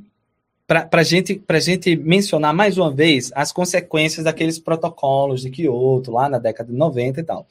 para 0.89 1.03
gente, 1.03 1.43
a 1.49 1.59
gente 1.59 1.97
mencionar 1.97 2.55
mais 2.55 2.79
uma 2.79 2.95
vez 2.95 3.33
as 3.35 3.51
consequências 3.51 4.25
daqueles 4.25 4.57
protocolos 4.57 5.43
de 5.43 5.51
Kyoto, 5.51 6.13
lá 6.13 6.29
na 6.29 6.39
década 6.39 6.71
de 6.71 6.79
90 6.79 7.21
e 7.21 7.25
tal. 7.25 7.49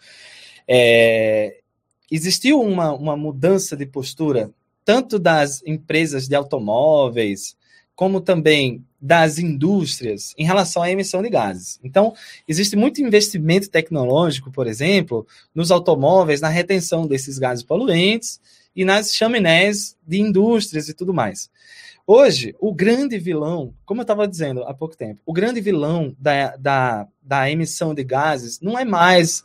É, 0.66 1.58
existiu 2.10 2.62
uma, 2.62 2.94
uma 2.94 3.18
mudança 3.18 3.76
de 3.76 3.86
postura, 3.86 4.50
tanto 4.86 5.20
das 5.20 5.62
empresas 5.66 6.30
de 6.30 6.36
automóveis, 6.36 7.58
como 7.94 8.22
também 8.22 8.86
das 9.02 9.38
indústrias, 9.38 10.34
em 10.38 10.46
relação 10.46 10.82
à 10.82 10.90
emissão 10.90 11.22
de 11.22 11.30
gases. 11.30 11.78
Então, 11.84 12.14
existe 12.48 12.78
muito 12.78 13.02
investimento 13.02 13.70
tecnológico, 13.70 14.50
por 14.50 14.66
exemplo, 14.66 15.28
nos 15.54 15.72
automóveis, 15.72 16.40
na 16.40 16.48
retenção 16.48 17.06
desses 17.06 17.38
gases 17.38 17.66
poluentes 17.66 18.40
e 18.74 18.86
nas 18.86 19.14
chaminés 19.14 19.98
de 20.08 20.22
indústrias 20.22 20.88
e 20.88 20.94
tudo 20.94 21.14
mais. 21.14 21.50
Hoje, 22.12 22.55
o 22.60 22.74
grande 22.74 23.20
vilão, 23.20 23.72
como 23.86 24.01
eu 24.01 24.01
estava 24.01 24.28
dizendo 24.28 24.64
há 24.64 24.74
pouco 24.74 24.97
tempo, 24.97 25.22
o 25.28 25.32
grande 25.32 25.62
vilão 25.62 26.16
da, 26.18 26.55
da, 26.57 27.07
da 27.22 27.51
emissão 27.51 27.93
de 27.93 28.03
gases 28.03 28.60
não 28.60 28.80
é 28.80 28.84
mais 28.84 29.43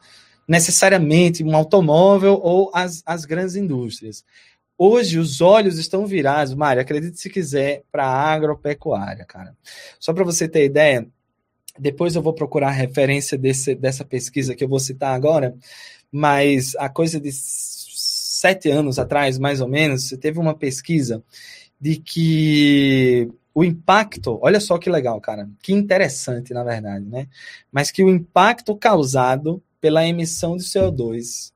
necessariamente 0.48 1.44
um 1.44 1.54
automóvel 1.54 2.40
ou 2.42 2.70
as, 2.72 3.02
as 3.04 3.26
grandes 3.26 3.54
indústrias. 3.54 4.24
Hoje 4.78 5.18
os 5.18 5.42
olhos 5.42 5.76
estão 5.76 6.06
virados, 6.06 6.54
Mário, 6.54 6.80
acredite 6.80 7.20
se 7.20 7.28
quiser, 7.28 7.82
para 7.92 8.06
a 8.06 8.32
agropecuária, 8.32 9.26
cara. 9.26 9.54
Só 10.00 10.14
para 10.14 10.24
você 10.24 10.48
ter 10.48 10.64
ideia, 10.64 11.06
depois 11.78 12.16
eu 12.16 12.22
vou 12.22 12.32
procurar 12.32 12.68
a 12.68 12.70
referência 12.70 13.36
desse, 13.36 13.74
dessa 13.74 14.06
pesquisa 14.06 14.54
que 14.54 14.64
eu 14.64 14.68
vou 14.68 14.80
citar 14.80 15.14
agora, 15.14 15.54
mas 16.10 16.74
a 16.76 16.88
coisa 16.88 17.20
de 17.20 17.30
sete 17.30 18.70
anos 18.70 18.98
atrás, 18.98 19.38
mais 19.38 19.60
ou 19.60 19.68
menos, 19.68 20.08
teve 20.18 20.38
uma 20.38 20.54
pesquisa 20.54 21.22
de 21.84 21.96
que 21.96 23.30
o 23.54 23.62
impacto, 23.62 24.38
olha 24.40 24.58
só 24.58 24.78
que 24.78 24.88
legal, 24.88 25.20
cara, 25.20 25.46
que 25.62 25.70
interessante, 25.70 26.54
na 26.54 26.64
verdade, 26.64 27.04
né? 27.04 27.28
Mas 27.70 27.90
que 27.90 28.02
o 28.02 28.08
impacto 28.08 28.74
causado 28.74 29.62
pela 29.82 30.06
emissão 30.08 30.56
de 30.56 30.64
CO2 30.64 31.52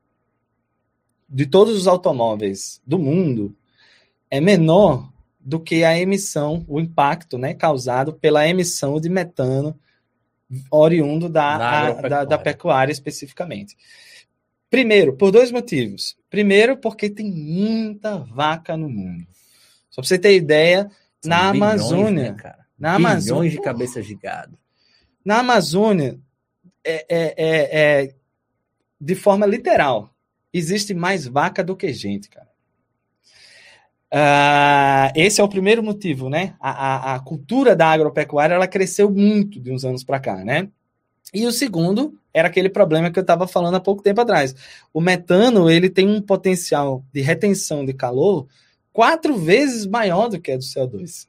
de 1.27 1.47
todos 1.47 1.75
os 1.75 1.87
automóveis 1.87 2.79
do 2.85 2.99
mundo 2.99 3.55
é 4.29 4.39
menor 4.39 5.11
do 5.39 5.59
que 5.59 5.83
a 5.83 5.97
emissão, 5.97 6.63
o 6.67 6.79
impacto, 6.79 7.35
né, 7.35 7.55
causado 7.55 8.13
pela 8.13 8.47
emissão 8.47 9.01
de 9.01 9.09
metano 9.09 9.75
oriundo 10.69 11.27
da, 11.27 11.55
a, 11.55 11.91
da, 12.07 12.25
da 12.25 12.37
pecuária 12.37 12.91
especificamente. 12.91 13.75
Primeiro, 14.69 15.17
por 15.17 15.31
dois 15.31 15.51
motivos. 15.51 16.15
Primeiro, 16.29 16.77
porque 16.77 17.09
tem 17.09 17.31
muita 17.31 18.19
vaca 18.19 18.77
no 18.77 18.87
mundo. 18.87 19.25
Só 19.99 20.01
para 20.01 20.07
você 20.07 20.19
ter 20.19 20.35
ideia, 20.35 20.89
São 21.21 21.29
na 21.29 21.51
bilhões, 21.51 21.81
Amazônia. 21.81 22.31
Né, 22.31 22.37
cara? 22.37 22.65
Na 22.77 22.97
bilhões 22.97 23.11
Amazônia, 23.11 23.51
de 23.51 23.61
cabeças 23.61 24.05
de 24.05 24.15
gado. 24.15 24.57
Na 25.23 25.39
Amazônia, 25.39 26.19
é, 26.83 27.05
é, 27.09 27.33
é, 27.37 28.03
é, 28.03 28.15
de 28.99 29.15
forma 29.15 29.45
literal, 29.45 30.09
existe 30.53 30.93
mais 30.93 31.27
vaca 31.27 31.63
do 31.63 31.75
que 31.75 31.91
gente, 31.93 32.29
cara. 32.29 32.49
Uh, 34.11 35.13
esse 35.15 35.39
é 35.39 35.43
o 35.43 35.49
primeiro 35.49 35.83
motivo, 35.83 36.29
né? 36.29 36.55
A, 36.59 36.71
a, 36.71 37.15
a, 37.15 37.19
cultura 37.19 37.75
da 37.75 37.91
agropecuária 37.91 38.55
ela 38.55 38.67
cresceu 38.67 39.07
muito 39.07 39.59
de 39.59 39.71
uns 39.71 39.85
anos 39.85 40.03
para 40.03 40.19
cá, 40.19 40.43
né? 40.43 40.67
E 41.31 41.45
o 41.45 41.51
segundo 41.51 42.19
era 42.33 42.47
aquele 42.47 42.69
problema 42.69 43.11
que 43.11 43.19
eu 43.19 43.21
estava 43.21 43.47
falando 43.47 43.75
há 43.75 43.79
pouco 43.79 44.01
tempo 44.01 44.19
atrás. 44.19 44.55
O 44.91 44.99
metano 44.99 45.69
ele 45.69 45.91
tem 45.91 46.07
um 46.09 46.19
potencial 46.19 47.03
de 47.13 47.21
retenção 47.21 47.85
de 47.85 47.93
calor 47.93 48.47
quatro 48.91 49.37
vezes 49.37 49.85
maior 49.85 50.29
do 50.29 50.39
que 50.39 50.51
a 50.51 50.57
do 50.57 50.63
CO2. 50.63 51.27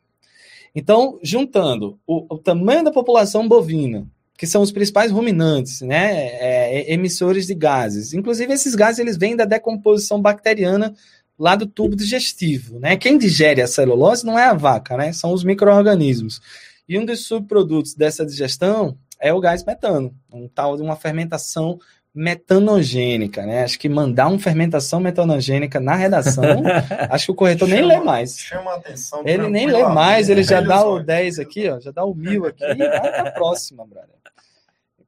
Então, 0.75 1.19
juntando 1.23 1.99
o, 2.07 2.35
o 2.35 2.39
tamanho 2.39 2.85
da 2.85 2.93
população 2.93 3.49
bovina, 3.49 4.07
que 4.37 4.47
são 4.47 4.63
os 4.63 4.73
principais 4.73 5.11
ruminantes, 5.11 5.83
né, 5.83 6.15
é, 6.15 6.81
é, 6.81 6.93
emissores 6.93 7.47
de 7.47 7.55
gases. 7.55 8.15
Inclusive, 8.15 8.53
esses 8.53 8.75
gases 8.75 8.99
eles 8.99 9.17
vêm 9.17 9.37
da 9.37 9.45
decomposição 9.45 10.21
bacteriana 10.21 10.95
lá 11.39 11.55
do 11.57 11.67
tubo 11.67 11.97
digestivo, 11.97 12.79
né? 12.79 12.97
Quem 12.97 13.17
digere 13.17 13.63
a 13.63 13.67
celulose 13.67 14.25
não 14.27 14.39
é 14.39 14.45
a 14.45 14.55
vaca, 14.55 14.97
né? 14.97 15.13
São 15.13 15.33
os 15.33 15.43
micro-organismos. 15.43 16.41
E 16.87 16.99
um 16.99 17.05
dos 17.05 17.27
subprodutos 17.27 17.95
dessa 17.95 18.27
digestão 18.27 18.97
é 19.19 19.33
o 19.33 19.41
gás 19.41 19.65
metano, 19.65 20.15
um 20.33 20.49
tal 20.49 20.77
de 20.77 20.83
uma 20.83 20.97
fermentação 20.97 21.79
metanogênica, 22.15 23.47
né? 23.47 23.63
Acho 23.63 23.79
que 23.79 23.89
mandar 23.89 24.29
uma 24.29 24.39
fermentação 24.39 24.99
metanogênica 24.99 25.79
na 25.79 25.95
redação, 25.95 26.63
acho 27.09 27.27
que 27.27 27.33
o 27.33 27.35
corretor 27.35 27.69
chama, 27.69 27.81
nem 27.81 27.89
lê 27.89 28.01
mais. 28.05 28.39
Chama 28.39 28.75
atenção. 28.75 29.23
Ele 29.25 29.49
nem 29.49 29.67
lê 29.67 29.85
mais, 29.85 30.29
ele 30.29 30.43
já 30.43 30.61
dá 30.61 30.85
o 30.85 31.01
10 31.01 31.39
aqui, 31.39 31.69
ó, 31.69 31.79
já 31.79 31.91
dá 31.91 32.05
o 32.05 32.15
mil 32.15 32.47
aqui 32.47 32.65
e 32.65 32.77
vai 32.77 33.01
para 33.01 33.29
a 33.29 33.33
próxima, 33.33 33.87
brother. 33.87 34.17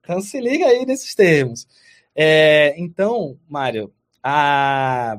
Então 0.00 0.20
se 0.20 0.40
liga 0.40 0.66
aí 0.66 0.86
nesses 0.86 1.14
termos. 1.14 1.66
É, 2.14 2.74
então, 2.76 3.36
Mário, 3.48 3.92
a, 4.22 5.18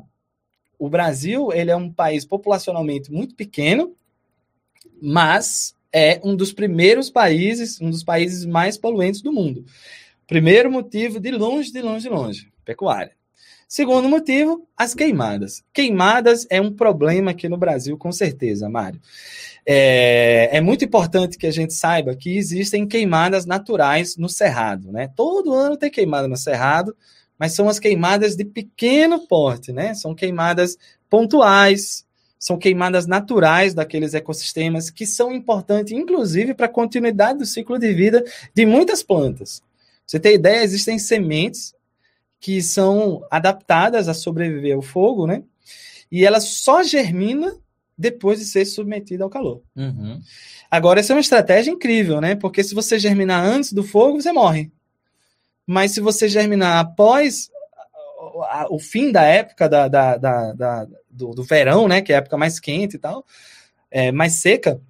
o 0.79 0.89
Brasil 0.89 1.51
ele 1.51 1.71
é 1.71 1.75
um 1.75 1.91
país 1.91 2.23
populacionalmente 2.23 3.11
muito 3.11 3.35
pequeno, 3.35 3.95
mas 5.01 5.75
é 5.91 6.19
um 6.23 6.35
dos 6.35 6.53
primeiros 6.53 7.09
países, 7.09 7.79
um 7.81 7.89
dos 7.89 8.03
países 8.03 8.45
mais 8.45 8.77
poluentes 8.77 9.21
do 9.21 9.33
mundo. 9.33 9.65
Primeiro 10.27 10.71
motivo, 10.71 11.19
de 11.19 11.31
longe, 11.31 11.71
de 11.71 11.81
longe, 11.81 12.03
de 12.03 12.09
longe, 12.09 12.51
pecuária. 12.65 13.11
Segundo 13.67 14.07
motivo, 14.07 14.67
as 14.77 14.93
queimadas. 14.93 15.63
Queimadas 15.73 16.45
é 16.49 16.61
um 16.61 16.71
problema 16.71 17.31
aqui 17.31 17.49
no 17.49 17.57
Brasil, 17.57 17.97
com 17.97 18.11
certeza, 18.11 18.69
Mário. 18.69 19.01
É, 19.65 20.49
é, 20.57 20.61
muito 20.61 20.85
importante 20.85 21.37
que 21.37 21.47
a 21.47 21.51
gente 21.51 21.73
saiba 21.73 22.15
que 22.15 22.37
existem 22.37 22.85
queimadas 22.87 23.45
naturais 23.45 24.15
no 24.15 24.29
Cerrado, 24.29 24.91
né? 24.91 25.09
Todo 25.15 25.53
ano 25.53 25.75
tem 25.75 25.89
queimada 25.89 26.27
no 26.27 26.37
Cerrado, 26.37 26.95
mas 27.39 27.53
são 27.53 27.67
as 27.67 27.79
queimadas 27.79 28.35
de 28.35 28.45
pequeno 28.45 29.25
porte, 29.27 29.71
né? 29.71 29.95
São 29.95 30.13
queimadas 30.13 30.77
pontuais, 31.09 32.05
são 32.37 32.57
queimadas 32.57 33.07
naturais 33.07 33.73
daqueles 33.73 34.13
ecossistemas 34.13 34.89
que 34.89 35.07
são 35.07 35.33
importantes, 35.33 35.93
inclusive, 35.93 36.53
para 36.53 36.67
a 36.67 36.69
continuidade 36.69 37.39
do 37.39 37.45
ciclo 37.45 37.79
de 37.79 37.91
vida 37.93 38.23
de 38.53 38.65
muitas 38.65 39.01
plantas. 39.01 39.63
Você 40.05 40.19
tem 40.19 40.35
ideia, 40.35 40.63
existem 40.63 40.99
sementes 40.99 41.73
que 42.39 42.61
são 42.61 43.25
adaptadas 43.31 44.07
a 44.09 44.13
sobreviver 44.13 44.75
ao 44.75 44.81
fogo, 44.81 45.25
né? 45.25 45.43
E 46.11 46.25
ela 46.25 46.39
só 46.39 46.83
germina 46.83 47.55
depois 47.97 48.39
de 48.39 48.45
ser 48.45 48.65
submetida 48.65 49.23
ao 49.23 49.29
calor. 49.29 49.61
Uhum. 49.75 50.19
Agora, 50.69 50.99
essa 50.99 51.13
é 51.13 51.15
uma 51.15 51.21
estratégia 51.21 51.71
incrível, 51.71 52.19
né? 52.19 52.35
Porque 52.35 52.63
se 52.63 52.75
você 52.75 52.99
germinar 52.99 53.45
antes 53.45 53.71
do 53.71 53.83
fogo, 53.83 54.21
você 54.21 54.31
morre. 54.31 54.71
Mas 55.65 55.91
se 55.91 56.01
você 56.01 56.27
germinar 56.27 56.79
após 56.79 57.49
o 58.69 58.79
fim 58.79 59.11
da 59.11 59.23
época 59.23 59.69
da, 59.69 59.87
da, 59.87 60.17
da, 60.17 60.53
da 60.53 60.87
do, 61.09 61.31
do, 61.31 61.43
verão, 61.43 61.87
né? 61.87 62.01
Que 62.01 62.11
é 62.11 62.15
a 62.15 62.17
época 62.17 62.37
mais 62.37 62.59
quente 62.59 62.95
e 62.95 62.99
tal, 62.99 63.25
é, 63.89 64.11
mais 64.11 64.33
seca, 64.33 64.81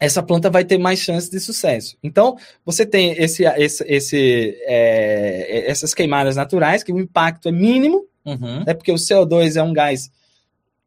essa 0.00 0.22
planta 0.22 0.48
vai 0.48 0.64
ter 0.64 0.78
mais 0.78 1.00
chance 1.00 1.30
de 1.30 1.40
sucesso. 1.40 1.96
Então, 2.02 2.36
você 2.64 2.86
tem 2.86 3.12
esse, 3.12 3.44
esse, 3.44 3.84
esse 3.86 4.56
é, 4.62 5.64
essas 5.66 5.92
queimadas 5.92 6.36
naturais, 6.36 6.84
que 6.84 6.92
o 6.92 7.00
impacto 7.00 7.48
é 7.48 7.52
mínimo, 7.52 8.06
uhum. 8.24 8.64
né, 8.64 8.74
porque 8.74 8.92
o 8.92 8.96
CO2 8.96 9.56
é 9.56 9.62
um 9.62 9.72
gás, 9.72 10.10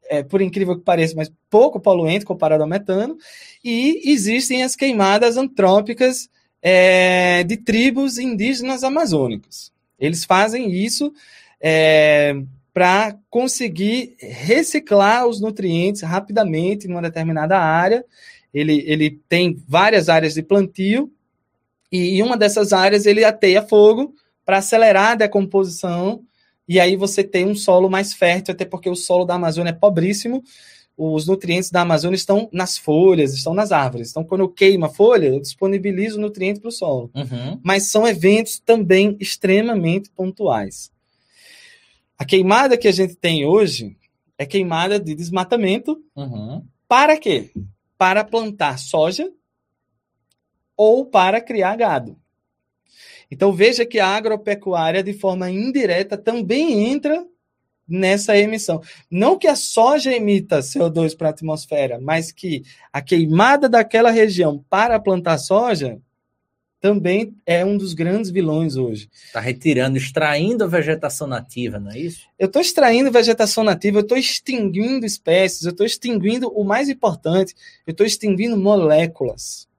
é, 0.10 0.24
por 0.24 0.42
incrível 0.42 0.78
que 0.78 0.84
pareça, 0.84 1.14
mas 1.16 1.32
pouco 1.50 1.80
poluente 1.80 2.26
comparado 2.26 2.64
ao 2.64 2.70
metano, 2.70 3.18
e 3.64 4.02
existem 4.12 4.64
as 4.64 4.76
queimadas 4.76 5.36
antrópicas 5.36 6.30
é, 6.62 7.44
de 7.44 7.58
tribos 7.58 8.18
indígenas 8.18 8.84
amazônicas. 8.84 9.72
Eles 10.00 10.24
fazem 10.24 10.72
isso 10.72 11.14
é, 11.60 12.34
para 12.74 13.18
conseguir 13.30 14.16
reciclar 14.20 15.28
os 15.28 15.42
nutrientes 15.42 16.02
rapidamente 16.02 16.88
em 16.88 16.92
uma 16.92 17.02
determinada 17.02 17.60
área 17.60 18.06
ele, 18.54 18.84
ele 18.86 19.22
tem 19.30 19.62
várias 19.68 20.10
áreas 20.10 20.34
de 20.34 20.44
plantio, 20.44 21.12
e 21.92 22.18
em 22.18 22.24
uma 22.24 22.38
dessas 22.38 22.74
áreas 22.74 23.06
ele 23.06 23.24
ateia 23.24 23.62
fogo 23.62 24.14
para 24.46 24.58
acelerar 24.58 25.12
a 25.12 25.16
decomposição, 25.16 26.24
e 26.68 26.80
aí 26.80 26.96
você 26.96 27.24
tem 27.24 27.46
um 27.46 27.56
solo 27.56 27.90
mais 27.90 28.14
fértil, 28.14 28.54
até 28.54 28.66
porque 28.66 28.90
o 28.90 28.96
solo 28.96 29.26
da 29.26 29.36
Amazônia 29.36 29.72
é 29.72 29.74
pobríssimo, 29.74 30.44
os 30.98 31.26
nutrientes 31.26 31.72
da 31.72 31.82
Amazônia 31.82 32.16
estão 32.16 32.50
nas 32.52 32.78
folhas, 32.78 33.34
estão 33.34 33.54
nas 33.54 33.72
árvores. 33.72 34.12
Então, 34.12 34.24
quando 34.24 34.42
eu 34.42 34.50
queimo 34.50 34.86
a 34.86 34.90
folha, 34.90 35.28
eu 35.28 35.40
disponibilizo 35.40 36.18
o 36.18 36.22
nutriente 36.22 36.60
para 36.60 36.70
o 36.70 36.72
solo. 36.72 37.10
Uhum. 37.16 37.60
Mas 37.64 37.88
são 37.88 38.08
eventos 38.08 38.60
também 38.60 39.18
extremamente 39.20 40.12
pontuais. 40.12 40.92
A 42.18 42.26
queimada 42.26 42.78
que 42.78 42.88
a 42.88 42.92
gente 42.92 43.16
tem 43.16 43.46
hoje 43.46 43.98
é 44.38 44.46
queimada 44.46 45.00
de 45.00 45.16
desmatamento. 45.16 46.00
Uhum. 46.16 46.64
Para 46.88 47.18
quê? 47.18 47.50
Para 48.02 48.24
plantar 48.24 48.80
soja 48.80 49.32
ou 50.76 51.06
para 51.06 51.40
criar 51.40 51.76
gado. 51.76 52.18
Então 53.30 53.54
veja 53.54 53.86
que 53.86 54.00
a 54.00 54.08
agropecuária, 54.08 55.04
de 55.04 55.14
forma 55.14 55.52
indireta, 55.52 56.18
também 56.18 56.90
entra 56.90 57.24
nessa 57.88 58.36
emissão. 58.36 58.82
Não 59.08 59.38
que 59.38 59.48
a 59.48 59.56
soja 59.56 60.12
emita 60.12 60.62
CO2 60.62 61.16
para 61.16 61.28
a 61.28 61.30
atmosfera, 61.30 62.00
mas 62.02 62.32
que 62.32 62.64
a 62.92 63.04
queimada 63.04 63.70
daquela 63.70 64.10
região 64.10 64.66
para 64.68 65.00
plantar 65.00 65.38
soja 65.38 66.02
também 66.82 67.36
é 67.46 67.64
um 67.64 67.78
dos 67.78 67.94
grandes 67.94 68.32
vilões 68.32 68.76
hoje. 68.76 69.08
Está 69.14 69.40
retirando, 69.40 69.98
extraindo 69.98 70.64
a 70.64 70.68
vegetação 70.68 71.28
nativa, 71.28 71.80
não 71.80 71.92
é 71.92 72.00
isso? 72.00 72.26
Eu 72.40 72.48
estou 72.48 72.60
extraindo 72.60 73.12
vegetação 73.12 73.64
nativa, 73.64 74.00
eu 74.00 74.02
estou 74.02 74.18
extinguindo 74.18 75.06
espécies, 75.06 75.64
eu 75.64 75.72
estou 75.72 75.86
extinguindo 75.86 76.50
o 76.50 76.64
mais 76.64 76.90
importante, 76.90 77.54
eu 77.86 77.92
estou 77.92 78.06
extinguindo 78.06 78.58
moléculas. 78.58 79.70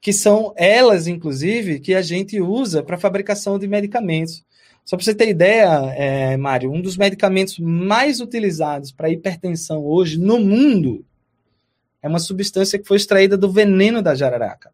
Que 0.00 0.12
são 0.12 0.52
elas, 0.56 1.06
inclusive, 1.06 1.78
que 1.78 1.94
a 1.94 2.02
gente 2.02 2.40
usa 2.40 2.82
para 2.82 2.98
fabricação 2.98 3.56
de 3.56 3.68
medicamentos. 3.68 4.44
Só 4.84 4.96
para 4.96 5.04
você 5.04 5.14
ter 5.14 5.28
ideia, 5.28 5.68
é, 5.94 6.36
Mário, 6.36 6.72
um 6.72 6.82
dos 6.82 6.96
medicamentos 6.96 7.56
mais 7.60 8.20
utilizados 8.20 8.90
para 8.90 9.10
hipertensão 9.10 9.84
hoje 9.84 10.18
no 10.18 10.40
mundo 10.40 11.04
é 12.02 12.08
uma 12.08 12.18
substância 12.18 12.78
que 12.78 12.86
foi 12.86 12.96
extraída 12.96 13.36
do 13.36 13.52
veneno 13.52 14.02
da 14.02 14.14
jararaca. 14.14 14.72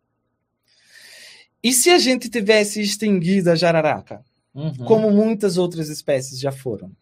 E 1.65 1.73
se 1.73 1.89
a 1.89 1.97
gente 1.97 2.29
tivesse 2.29 2.83
extinguido 2.83 3.51
a 3.51 3.55
jararaca, 3.55 4.23
uhum. 4.55 4.75
como 4.85 5.11
muitas 5.11 5.57
outras 5.57 5.89
espécies 5.89 6.39
já 6.39 6.53
foram? 6.53 6.93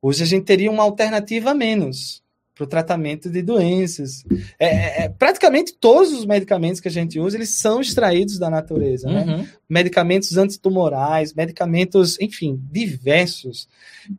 Hoje 0.00 0.22
a 0.22 0.26
gente 0.26 0.44
teria 0.44 0.70
uma 0.70 0.84
alternativa 0.84 1.50
a 1.50 1.54
menos 1.54 2.22
para 2.54 2.64
o 2.64 2.68
tratamento 2.68 3.28
de 3.28 3.42
doenças. 3.42 4.24
É, 4.58 4.66
é, 4.66 5.04
é, 5.04 5.08
praticamente 5.08 5.72
todos 5.72 6.12
os 6.12 6.24
medicamentos 6.24 6.80
que 6.80 6.86
a 6.86 6.90
gente 6.90 7.18
usa, 7.18 7.36
eles 7.36 7.50
são 7.50 7.80
extraídos 7.80 8.38
da 8.38 8.48
natureza, 8.48 9.08
né? 9.08 9.24
Uhum. 9.24 9.46
Medicamentos 9.68 10.36
antitumorais, 10.36 11.34
medicamentos, 11.34 12.16
enfim, 12.20 12.60
diversos. 12.70 13.68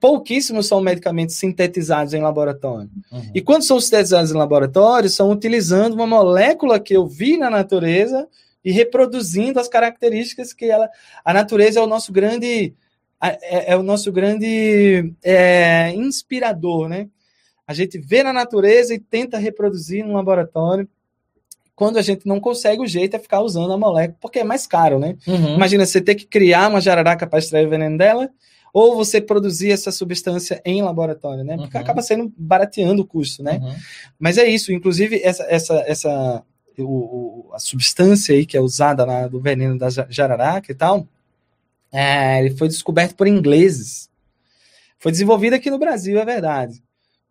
Pouquíssimos 0.02 0.68
são 0.68 0.82
medicamentos 0.82 1.36
sintetizados 1.36 2.14
em 2.14 2.22
laboratório. 2.22 2.90
Uhum. 3.10 3.32
E 3.34 3.42
quando 3.42 3.64
são 3.64 3.80
sintetizados 3.80 4.32
em 4.32 4.38
laboratório, 4.38 5.10
são 5.10 5.32
utilizando 5.32 5.94
uma 5.94 6.08
molécula 6.08 6.80
que 6.80 6.94
eu 6.94 7.08
vi 7.08 7.38
na 7.38 7.50
natureza 7.50 8.28
e 8.64 8.72
reproduzindo 8.72 9.60
as 9.60 9.68
características 9.68 10.54
que 10.54 10.66
ela... 10.66 10.90
A 11.24 11.34
natureza 11.34 11.80
é 11.80 11.84
o 11.84 11.88
nosso 11.88 12.12
grande... 12.12 12.74
É, 13.22 13.74
é 13.74 13.78
o 13.78 13.84
nosso 13.84 14.12
grande 14.14 15.14
é, 15.22 15.92
inspirador, 15.94 16.88
né? 16.88 17.10
a 17.70 17.74
gente 17.74 18.00
vê 18.00 18.24
na 18.24 18.34
natureza 18.34 18.96
e 18.96 19.00
tenta 19.00 19.38
reproduzir 19.38 20.04
no 20.04 20.14
laboratório. 20.14 20.90
Quando 21.76 21.98
a 21.98 22.02
gente 22.02 22.26
não 22.26 22.40
consegue, 22.40 22.82
o 22.82 22.88
jeito 22.88 23.16
é 23.16 23.20
ficar 23.20 23.42
usando 23.42 23.72
a 23.72 23.78
molécula, 23.78 24.18
porque 24.20 24.40
é 24.40 24.44
mais 24.44 24.66
caro, 24.66 24.98
né? 24.98 25.16
Uhum. 25.28 25.54
Imagina 25.54 25.86
você 25.86 26.02
ter 26.02 26.16
que 26.16 26.26
criar 26.26 26.68
uma 26.68 26.82
jararaca 26.82 27.28
para 27.28 27.38
extrair 27.38 27.68
o 27.68 27.70
veneno 27.70 27.96
dela, 27.96 28.28
ou 28.74 28.96
você 28.96 29.22
produzir 29.22 29.70
essa 29.70 29.92
substância 29.92 30.60
em 30.66 30.82
laboratório, 30.82 31.44
né? 31.44 31.58
Porque 31.58 31.78
uhum. 31.78 31.84
acaba 31.84 32.02
sendo 32.02 32.34
barateando 32.36 33.04
o 33.04 33.06
custo, 33.06 33.44
né? 33.44 33.60
Uhum. 33.62 33.76
Mas 34.18 34.40
é 34.40 34.50
isso, 34.50 34.74
inclusive 34.74 35.22
essa, 35.24 35.44
essa, 35.48 35.76
essa 35.86 36.44
o, 36.84 37.50
a 37.54 37.60
substância 37.60 38.36
aí 38.36 38.46
que 38.46 38.58
é 38.58 38.62
usada 38.62 39.06
na, 39.06 39.28
do 39.28 39.40
veneno 39.40 39.78
da 39.78 39.90
jararaca 39.90 40.72
e 40.72 40.76
tal, 40.76 41.08
é, 41.92 42.40
ele 42.40 42.56
foi 42.56 42.68
descoberto 42.68 43.16
por 43.16 43.28
ingleses. 43.28 44.10
Foi 45.00 45.12
desenvolvido 45.12 45.54
aqui 45.54 45.70
no 45.70 45.80
Brasil, 45.80 46.20
é 46.20 46.26
verdade 46.26 46.82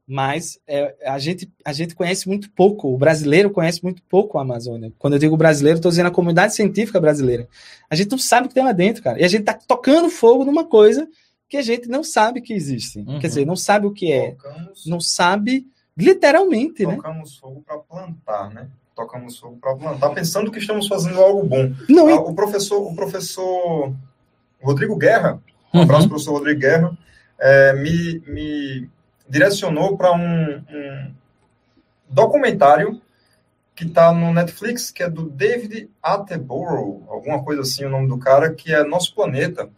mas 0.08 0.58
é, 0.66 0.96
a, 1.04 1.18
gente, 1.18 1.52
a 1.62 1.70
gente 1.70 1.94
conhece 1.94 2.26
muito 2.26 2.50
pouco, 2.52 2.88
o 2.88 2.96
brasileiro 2.96 3.50
conhece 3.50 3.84
muito 3.84 4.02
pouco 4.04 4.38
a 4.38 4.40
Amazônia. 4.40 4.90
Quando 4.98 5.12
eu 5.12 5.18
digo 5.18 5.36
brasileiro, 5.36 5.76
estou 5.76 5.90
dizendo 5.90 6.06
a 6.06 6.10
comunidade 6.10 6.54
científica 6.54 6.98
brasileira. 6.98 7.46
A 7.90 7.94
gente 7.94 8.10
não 8.10 8.16
sabe 8.16 8.46
o 8.46 8.48
que 8.48 8.54
tem 8.54 8.64
lá 8.64 8.72
dentro, 8.72 9.02
cara. 9.02 9.20
E 9.20 9.24
a 9.24 9.28
gente 9.28 9.40
está 9.40 9.52
tocando 9.52 10.08
fogo 10.08 10.46
numa 10.46 10.64
coisa 10.64 11.06
que 11.46 11.58
a 11.58 11.62
gente 11.62 11.88
não 11.88 12.02
sabe 12.02 12.40
que 12.40 12.54
existe. 12.54 13.00
Uhum. 13.00 13.18
Quer 13.18 13.26
dizer, 13.26 13.44
não 13.44 13.54
sabe 13.54 13.86
o 13.86 13.92
que 13.92 14.10
é. 14.10 14.30
Tocamos, 14.30 14.86
não 14.86 14.98
sabe, 14.98 15.66
literalmente, 15.94 16.84
tocamos 16.84 16.96
né? 16.96 16.96
Tocamos 16.96 17.36
fogo 17.36 17.62
para 17.66 17.76
plantar, 17.76 18.50
né? 18.50 18.66
Tocamos 18.98 19.38
fogo 19.38 19.56
para 19.60 19.76
plantar, 19.76 20.10
pensando 20.10 20.50
que 20.50 20.58
estamos 20.58 20.88
fazendo 20.88 21.20
algo 21.20 21.44
bom. 21.44 21.72
Não, 21.88 22.08
ah, 22.08 22.16
o 22.16 22.34
professor, 22.34 22.80
o 22.80 22.96
professor 22.96 23.94
Rodrigo 24.60 24.96
Guerra, 24.96 25.40
um 25.72 25.82
abraço, 25.82 26.02
uhum. 26.02 26.08
professor 26.08 26.32
Rodrigo 26.32 26.58
Guerra, 26.58 26.98
é, 27.38 27.74
me, 27.74 28.20
me 28.26 28.90
direcionou 29.28 29.96
para 29.96 30.12
um, 30.12 30.64
um, 30.68 31.14
documentário 32.10 33.00
que 33.72 33.84
está 33.84 34.12
no 34.12 34.32
Netflix, 34.32 34.90
que 34.90 35.04
é 35.04 35.08
do 35.08 35.30
David 35.30 35.88
Attenborough, 36.02 37.04
alguma 37.08 37.44
coisa 37.44 37.62
assim, 37.62 37.84
o 37.84 37.90
nome 37.90 38.08
do 38.08 38.18
cara, 38.18 38.52
que 38.52 38.74
é 38.74 38.82
Nosso 38.82 39.14
Planeta. 39.14 39.70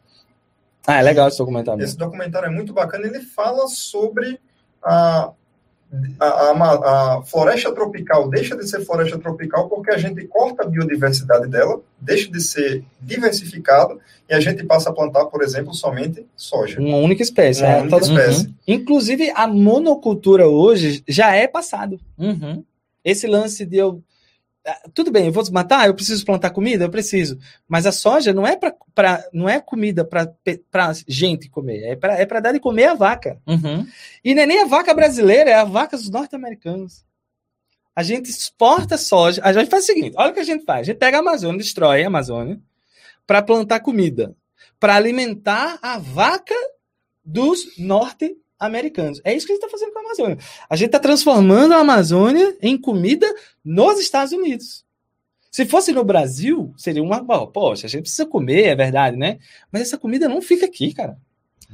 Ah, 0.87 0.97
é 0.97 1.03
legal 1.03 1.29
esse 1.29 1.37
documentário. 1.37 1.85
Esse 1.85 1.99
documentário 1.99 2.47
é 2.47 2.51
muito 2.51 2.73
bacana. 2.73 3.07
Ele 3.07 3.21
fala 3.21 3.69
sobre 3.69 4.41
a, 4.83 5.31
a, 6.21 6.27
a, 6.27 7.17
a, 7.19 7.23
floresta 7.23 7.73
tropical 7.75 8.29
deixa 8.29 8.57
de 8.57 8.69
ser 8.69 8.85
floresta 8.85 9.19
tropical 9.19 9.69
porque 9.69 9.91
a 9.91 9.99
gente 9.99 10.25
corta 10.29 10.63
a 10.63 10.67
biodiversidade 10.67 11.49
dela, 11.49 11.81
deixa 12.01 12.31
de 12.31 12.41
ser 12.41 12.85
diversificado 13.01 13.99
e 14.29 14.35
a 14.35 14.39
gente 14.39 14.65
passa 14.65 14.91
a 14.91 14.93
plantar, 14.93 15.27
por 15.27 15.43
exemplo, 15.43 15.75
somente 15.75 16.25
soja. 16.37 16.81
Uma 16.81 16.99
única 16.99 17.23
espécie. 17.23 17.63
Uma 17.63 17.73
é, 17.73 17.83
única 17.83 17.99
espécie. 17.99 18.47
Uhum. 18.47 18.55
Inclusive, 18.69 19.33
a 19.35 19.49
monocultura 19.49 20.47
hoje 20.47 21.03
já 21.09 21.35
é 21.35 21.49
passado. 21.49 21.99
Uhum. 22.17 22.63
Esse 23.05 23.27
lance 23.27 23.67
de 23.67 23.79
eu 23.79 24.01
tudo 24.95 25.11
bem, 25.11 25.27
eu 25.27 25.33
vou 25.33 25.43
desmatar, 25.43 25.87
eu 25.87 25.95
preciso 25.95 26.25
plantar 26.25 26.51
comida, 26.51 26.85
eu 26.85 26.91
preciso. 26.91 27.39
Mas 27.67 27.87
a 27.87 27.93
soja 27.93 28.33
não 28.33 28.47
é 28.47 28.57
para 28.57 29.25
não 29.33 29.49
é 29.49 29.61
comida 29.61 30.05
para 30.05 30.93
gente 31.09 31.49
comer, 31.49 31.83
é 31.85 31.97
para 31.97 32.19
é 32.19 32.41
dar 32.41 32.53
de 32.53 32.61
comer 32.61 32.87
a 32.87 32.95
vaca. 32.95 33.41
Uhum. 33.47 33.87
E 34.23 34.35
não 34.35 34.43
é 34.43 34.47
nem 34.47 34.63
a 34.63 34.67
vaca 34.67 34.93
brasileira, 34.93 35.51
é 35.51 35.55
a 35.55 35.65
vaca 35.65 35.97
dos 35.97 36.11
norte-americanos. 36.11 37.05
A 37.95 38.03
gente 38.03 38.31
exporta 38.31 38.97
soja. 38.97 39.41
A 39.45 39.53
gente 39.53 39.71
faz 39.71 39.85
o 39.85 39.87
seguinte: 39.87 40.15
olha 40.17 40.31
o 40.31 40.35
que 40.35 40.41
a 40.41 40.45
gente 40.45 40.65
faz. 40.65 40.81
A 40.81 40.85
gente 40.85 40.99
pega 40.99 41.19
a 41.19 41.21
Amazônia, 41.21 41.59
destrói 41.59 42.05
a 42.05 42.07
Amazônia 42.07 42.61
para 43.27 43.43
plantar 43.43 43.81
comida, 43.81 44.35
para 44.79 44.97
alimentar 44.97 45.79
a 45.83 45.99
vaca 45.99 46.55
dos 47.25 47.79
norte 47.79 48.37
americanos. 48.61 49.21
É 49.25 49.35
isso 49.35 49.47
que 49.47 49.53
a 49.53 49.57
gente 49.57 49.65
está 49.65 49.77
fazendo 49.77 49.93
com 49.93 49.99
a 49.99 50.03
Amazônia. 50.03 50.39
A 50.69 50.77
gente 50.77 50.87
está 50.87 51.01
transformando 51.01 51.73
a 51.73 51.79
Amazônia 51.79 52.57
em 52.61 52.79
comida 52.79 53.27
nos 53.65 53.99
Estados 53.99 54.33
Unidos. 54.33 54.85
Se 55.51 55.67
fosse 55.67 55.91
no 55.93 56.05
Brasil, 56.05 56.73
seria 56.77 57.03
uma. 57.03 57.25
Poxa, 57.49 57.87
a 57.87 57.91
gente 57.91 58.03
precisa 58.03 58.27
comer, 58.27 58.67
é 58.67 58.77
verdade, 58.77 59.17
né? 59.17 59.39
Mas 59.73 59.83
essa 59.83 59.99
comida 59.99 60.29
não 60.29 60.41
fica 60.41 60.67
aqui, 60.67 60.95
cara. 60.95 61.19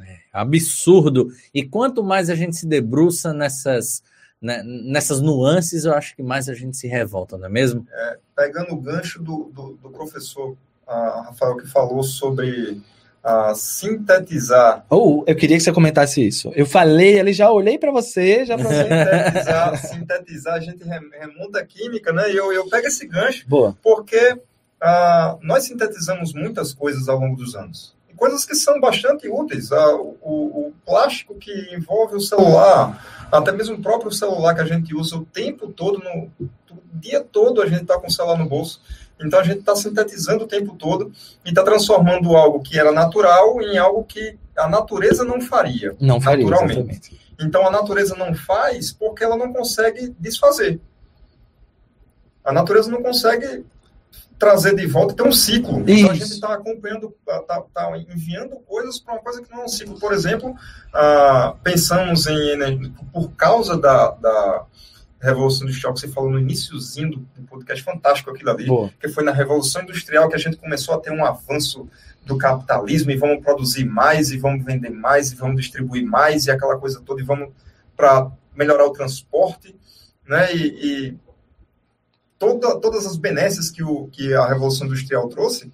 É 0.00 0.18
absurdo. 0.32 1.30
E 1.52 1.62
quanto 1.64 2.02
mais 2.02 2.30
a 2.30 2.34
gente 2.34 2.56
se 2.56 2.66
debruça 2.66 3.32
nessas, 3.34 4.02
né, 4.40 4.62
nessas 4.62 5.20
nuances, 5.20 5.84
eu 5.84 5.92
acho 5.92 6.14
que 6.14 6.22
mais 6.22 6.48
a 6.48 6.54
gente 6.54 6.76
se 6.76 6.86
revolta, 6.86 7.36
não 7.36 7.46
é 7.46 7.50
mesmo? 7.50 7.86
É, 7.90 8.18
pegando 8.34 8.72
o 8.72 8.80
gancho 8.80 9.22
do, 9.22 9.50
do, 9.52 9.72
do 9.82 9.90
professor 9.90 10.56
Rafael 10.86 11.56
que 11.56 11.66
falou 11.66 12.02
sobre 12.02 12.80
a 13.26 13.56
sintetizar. 13.56 14.86
Ou 14.88 15.18
oh, 15.18 15.24
eu 15.26 15.34
queria 15.34 15.56
que 15.56 15.62
você 15.62 15.72
comentasse 15.72 16.24
isso. 16.24 16.52
Eu 16.54 16.64
falei, 16.64 17.18
ele 17.18 17.32
já 17.32 17.50
olhei 17.50 17.76
para 17.76 17.90
você, 17.90 18.44
já 18.44 18.54
para 18.56 18.70
sintetizar, 18.70 19.76
sintetizar, 19.78 20.54
a 20.54 20.60
gente 20.60 20.84
remonta 20.84 21.58
a 21.58 21.66
química, 21.66 22.12
né? 22.12 22.30
E 22.30 22.36
eu, 22.36 22.52
eu 22.52 22.68
pego 22.68 22.86
esse 22.86 23.04
gancho, 23.04 23.44
Boa. 23.48 23.76
porque 23.82 24.34
uh, 24.34 25.38
nós 25.42 25.64
sintetizamos 25.64 26.32
muitas 26.34 26.72
coisas 26.72 27.08
ao 27.08 27.18
longo 27.18 27.34
dos 27.34 27.56
anos. 27.56 27.96
E 28.08 28.14
coisas 28.14 28.46
que 28.46 28.54
são 28.54 28.80
bastante 28.80 29.28
úteis. 29.28 29.72
Uh, 29.72 30.16
o, 30.22 30.68
o 30.68 30.72
plástico 30.86 31.34
que 31.34 31.74
envolve 31.74 32.14
o 32.14 32.20
celular, 32.20 33.26
até 33.32 33.50
mesmo 33.50 33.74
o 33.74 33.82
próprio 33.82 34.12
celular 34.12 34.54
que 34.54 34.60
a 34.60 34.66
gente 34.66 34.94
usa 34.94 35.16
o 35.16 35.24
tempo 35.24 35.66
todo, 35.72 35.98
no, 35.98 36.30
o 36.38 36.48
dia 36.92 37.20
todo 37.20 37.60
a 37.60 37.66
gente 37.66 37.82
está 37.82 37.98
com 37.98 38.06
o 38.06 38.12
celular 38.12 38.38
no 38.38 38.48
bolso 38.48 38.80
então 39.20 39.40
a 39.40 39.42
gente 39.42 39.60
está 39.60 39.74
sintetizando 39.74 40.44
o 40.44 40.48
tempo 40.48 40.74
todo 40.76 41.10
e 41.44 41.48
está 41.48 41.62
transformando 41.62 42.36
algo 42.36 42.60
que 42.60 42.78
era 42.78 42.92
natural 42.92 43.60
em 43.62 43.78
algo 43.78 44.04
que 44.04 44.38
a 44.56 44.68
natureza 44.68 45.24
não 45.24 45.40
faria. 45.40 45.96
Não 46.00 46.20
faria, 46.20 46.44
naturalmente. 46.44 46.80
Exatamente. 46.80 47.20
Então 47.40 47.66
a 47.66 47.70
natureza 47.70 48.14
não 48.14 48.34
faz 48.34 48.92
porque 48.92 49.24
ela 49.24 49.36
não 49.36 49.52
consegue 49.52 50.14
desfazer. 50.18 50.80
A 52.44 52.52
natureza 52.52 52.90
não 52.90 53.02
consegue 53.02 53.64
trazer 54.38 54.74
de 54.74 54.86
volta, 54.86 55.14
tem 55.14 55.26
um 55.26 55.32
ciclo. 55.32 55.80
Isso. 55.80 56.00
Então 56.00 56.10
a 56.10 56.14
gente 56.14 56.32
está 56.32 56.54
acompanhando, 56.54 57.14
está 57.26 57.62
tá 57.72 57.98
enviando 57.98 58.56
coisas 58.66 58.98
para 58.98 59.14
uma 59.14 59.22
coisa 59.22 59.42
que 59.42 59.50
não 59.50 59.62
é 59.62 59.64
um 59.64 59.68
ciclo. 59.68 59.98
Por 59.98 60.12
exemplo, 60.12 60.54
ah, 60.92 61.54
pensamos 61.62 62.26
em, 62.26 62.92
por 63.12 63.32
causa 63.32 63.78
da, 63.78 64.10
da 64.10 64.66
Revolução 65.26 65.66
Industrial 65.66 65.92
que 65.92 66.00
você 66.00 66.08
falou 66.08 66.30
no 66.30 66.38
iníciozinho 66.38 67.10
do, 67.10 67.16
do 67.18 67.42
podcast, 67.46 67.82
fantástico 67.82 68.30
aquilo 68.30 68.50
ali, 68.50 68.66
Boa. 68.66 68.90
que 69.00 69.08
foi 69.08 69.24
na 69.24 69.32
Revolução 69.32 69.82
Industrial 69.82 70.28
que 70.28 70.34
a 70.34 70.38
gente 70.38 70.56
começou 70.56 70.94
a 70.94 70.98
ter 70.98 71.10
um 71.10 71.24
avanço 71.24 71.88
do 72.24 72.36
capitalismo 72.36 73.10
e 73.10 73.16
vamos 73.16 73.42
produzir 73.42 73.84
mais 73.84 74.30
e 74.30 74.36
vamos 74.36 74.64
vender 74.64 74.90
mais 74.90 75.30
e 75.30 75.36
vamos 75.36 75.60
distribuir 75.60 76.04
mais 76.04 76.46
e 76.46 76.50
aquela 76.50 76.76
coisa 76.76 77.00
toda 77.00 77.20
e 77.20 77.24
vamos 77.24 77.50
para 77.96 78.30
melhorar 78.54 78.86
o 78.86 78.92
transporte, 78.92 79.74
né? 80.26 80.54
E, 80.54 80.66
e 81.08 81.16
toda, 82.38 82.80
todas 82.80 83.06
as 83.06 83.16
benesses 83.16 83.70
que, 83.70 83.82
o, 83.82 84.08
que 84.08 84.34
a 84.34 84.46
Revolução 84.46 84.86
Industrial 84.86 85.28
trouxe, 85.28 85.70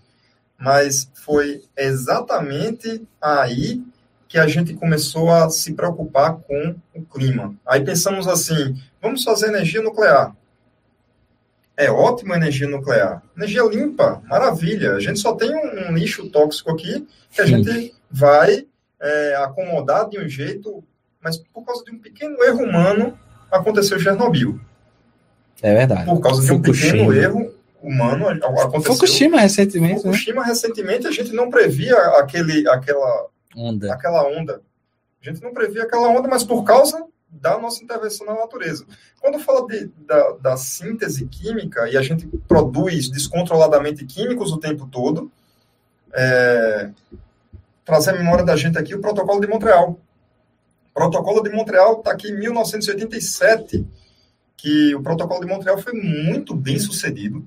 mas 0.59 1.11
foi 1.15 1.63
exatamente 1.77 3.07
aí 3.21 3.83
que 4.33 4.39
a 4.39 4.47
gente 4.47 4.73
começou 4.73 5.31
a 5.31 5.51
se 5.51 5.75
preocupar 5.75 6.39
com 6.39 6.75
o 6.95 7.03
clima. 7.03 7.55
Aí 7.67 7.85
pensamos 7.85 8.27
assim, 8.27 8.75
vamos 8.99 9.23
fazer 9.23 9.49
energia 9.49 9.83
nuclear. 9.83 10.35
É 11.77 11.91
ótima 11.91 12.37
energia 12.37 12.67
nuclear. 12.67 13.23
Energia 13.37 13.63
limpa, 13.65 14.23
maravilha. 14.25 14.95
A 14.95 15.01
gente 15.01 15.21
só 15.21 15.35
tem 15.35 15.55
um, 15.55 15.91
um 15.91 15.95
lixo 15.95 16.31
tóxico 16.31 16.71
aqui 16.71 17.07
que 17.31 17.43
a 17.43 17.45
gente 17.45 17.95
vai 18.11 18.67
é, 18.99 19.37
acomodar 19.37 20.09
de 20.09 20.19
um 20.19 20.27
jeito, 20.27 20.83
mas 21.23 21.37
por 21.37 21.63
causa 21.67 21.85
de 21.85 21.91
um 21.91 21.99
pequeno 21.99 22.43
erro 22.43 22.65
humano 22.65 23.19
aconteceu 23.51 24.01
Chernobyl. 24.01 24.59
É 25.61 25.75
verdade. 25.75 26.07
Por 26.07 26.21
causa 26.21 26.43
de 26.43 26.53
um 26.53 26.63
pequeno 26.63 27.13
erro 27.13 27.55
humano 27.83 28.29
aconteceu. 28.31 28.95
Fukushima 28.95 29.41
recentemente. 29.41 29.97
Né? 29.97 30.01
Fukushima 30.01 30.41
né? 30.41 30.49
recentemente 30.49 31.07
a 31.07 31.11
gente 31.11 31.35
não 31.35 31.51
previa 31.51 31.99
aquele, 32.17 32.67
aquela 32.67 33.31
onda. 33.57 33.93
Aquela 33.93 34.27
onda. 34.27 34.63
A 35.21 35.25
gente 35.31 35.43
não 35.43 35.53
previa 35.53 35.85
aquela 35.85 36.09
onda, 36.09 36.29
mas 36.29 36.43
por 36.43 36.65
causa 36.65 37.07
da 37.33 37.59
nossa 37.59 37.83
intervenção 37.83 38.27
na 38.27 38.35
natureza. 38.35 38.85
Quando 39.21 39.39
fala 39.39 39.67
de, 39.67 39.91
da, 40.07 40.33
da 40.33 40.57
síntese 40.57 41.27
química 41.27 41.89
e 41.89 41.97
a 41.97 42.03
gente 42.03 42.27
produz 42.47 43.09
descontroladamente 43.09 44.05
químicos 44.05 44.53
o 44.53 44.59
tempo 44.59 44.87
todo, 44.87 45.33
é, 46.13 46.91
trazer 47.85 48.11
a 48.11 48.19
memória 48.19 48.45
da 48.45 48.55
gente 48.55 48.77
aqui 48.77 48.95
o 48.95 49.01
protocolo 49.01 49.41
de 49.41 49.47
Montreal. 49.47 49.99
O 50.91 50.95
protocolo 50.95 51.43
de 51.43 51.51
Montreal 51.51 51.99
está 51.99 52.13
aqui 52.13 52.29
em 52.29 52.39
1987, 52.39 53.87
que 54.57 54.95
o 54.95 55.03
protocolo 55.03 55.41
de 55.41 55.47
Montreal 55.47 55.79
foi 55.79 55.95
muito 55.95 56.55
bem 56.55 56.79
sucedido. 56.79 57.47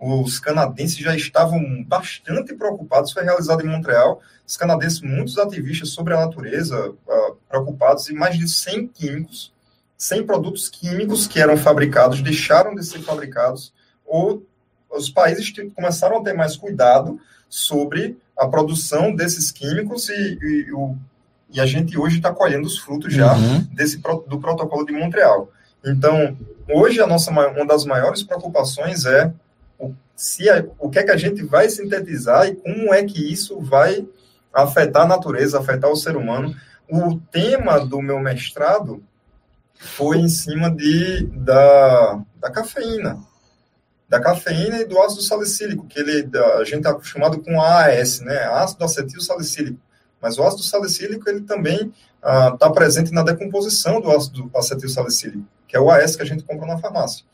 Os 0.00 0.38
canadenses 0.38 0.96
já 0.96 1.14
estavam 1.14 1.84
bastante 1.84 2.54
preocupados, 2.54 3.12
foi 3.12 3.22
realizado 3.22 3.62
em 3.62 3.68
Montreal. 3.68 4.22
Os 4.46 4.56
canadenses, 4.56 5.02
muitos 5.02 5.36
ativistas 5.36 5.90
sobre 5.90 6.14
a 6.14 6.20
natureza, 6.20 6.88
uh, 6.90 7.36
preocupados, 7.46 8.08
e 8.08 8.14
mais 8.14 8.38
de 8.38 8.48
100 8.48 8.88
químicos, 8.88 9.52
100 9.98 10.24
produtos 10.24 10.70
químicos 10.70 11.26
que 11.26 11.38
eram 11.38 11.54
fabricados, 11.58 12.22
deixaram 12.22 12.74
de 12.74 12.82
ser 12.82 13.00
fabricados, 13.00 13.74
ou 14.06 14.42
os 14.90 15.10
países 15.10 15.52
começaram 15.74 16.18
a 16.18 16.24
ter 16.24 16.32
mais 16.32 16.56
cuidado 16.56 17.20
sobre 17.46 18.16
a 18.38 18.48
produção 18.48 19.14
desses 19.14 19.52
químicos 19.52 20.08
e, 20.08 20.38
e, 20.40 20.72
o, 20.72 20.96
e 21.52 21.60
a 21.60 21.66
gente 21.66 21.98
hoje 21.98 22.16
está 22.16 22.32
colhendo 22.32 22.66
os 22.66 22.78
frutos 22.78 23.12
já 23.12 23.34
uhum. 23.34 23.60
desse 23.72 23.98
do 23.98 24.40
protocolo 24.40 24.86
de 24.86 24.92
Montreal. 24.92 25.52
Então, 25.84 26.36
hoje 26.70 27.00
a 27.00 27.06
nossa 27.06 27.30
uma 27.30 27.66
das 27.66 27.84
maiores 27.84 28.22
preocupações 28.22 29.04
é 29.04 29.32
se 30.20 30.50
a, 30.50 30.62
o 30.78 30.90
que 30.90 30.98
é 30.98 31.02
que 31.02 31.10
a 31.10 31.16
gente 31.16 31.42
vai 31.42 31.70
sintetizar 31.70 32.46
e 32.46 32.54
como 32.54 32.92
é 32.92 33.02
que 33.02 33.32
isso 33.32 33.58
vai 33.60 34.06
afetar 34.52 35.04
a 35.04 35.08
natureza, 35.08 35.58
afetar 35.58 35.90
o 35.90 35.96
ser 35.96 36.14
humano. 36.14 36.54
O 36.90 37.18
tema 37.30 37.78
do 37.78 38.02
meu 38.02 38.18
mestrado 38.18 39.02
foi 39.74 40.18
em 40.18 40.28
cima 40.28 40.70
de, 40.70 41.26
da, 41.26 42.20
da 42.38 42.50
cafeína 42.50 43.18
da 44.10 44.20
cafeína 44.20 44.80
e 44.80 44.84
do 44.84 45.00
ácido 45.00 45.22
salicílico, 45.22 45.86
que 45.86 46.00
ele, 46.00 46.28
a 46.36 46.64
gente 46.64 46.78
está 46.78 46.90
acostumado 46.90 47.40
com 47.40 47.62
AAS, 47.62 48.18
né, 48.18 48.42
ácido 48.54 48.84
acetil 48.84 49.20
salicílico. 49.20 49.78
Mas 50.20 50.36
o 50.36 50.42
ácido 50.42 50.64
salicílico 50.64 51.30
ele 51.30 51.42
também 51.42 51.94
está 52.18 52.66
ah, 52.66 52.72
presente 52.72 53.12
na 53.12 53.22
decomposição 53.22 54.00
do 54.00 54.10
ácido 54.10 54.50
acetil 54.52 54.88
salicílico, 54.88 55.46
que 55.68 55.76
é 55.76 55.80
o 55.80 55.88
AS 55.88 56.16
que 56.16 56.22
a 56.22 56.26
gente 56.26 56.42
compra 56.42 56.66
na 56.66 56.76
farmácia. 56.76 57.24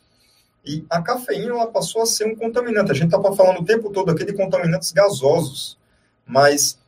E 0.66 0.84
a 0.90 1.00
cafeína 1.00 1.52
ela 1.52 1.66
passou 1.68 2.02
a 2.02 2.06
ser 2.06 2.26
um 2.26 2.34
contaminante. 2.34 2.90
A 2.90 2.94
gente 2.94 3.14
está 3.14 3.32
falando 3.32 3.60
o 3.60 3.64
tempo 3.64 3.90
todo 3.90 4.10
aqui 4.10 4.24
de 4.24 4.32
contaminantes 4.32 4.90
gasosos, 4.90 5.78
mas 6.26 6.78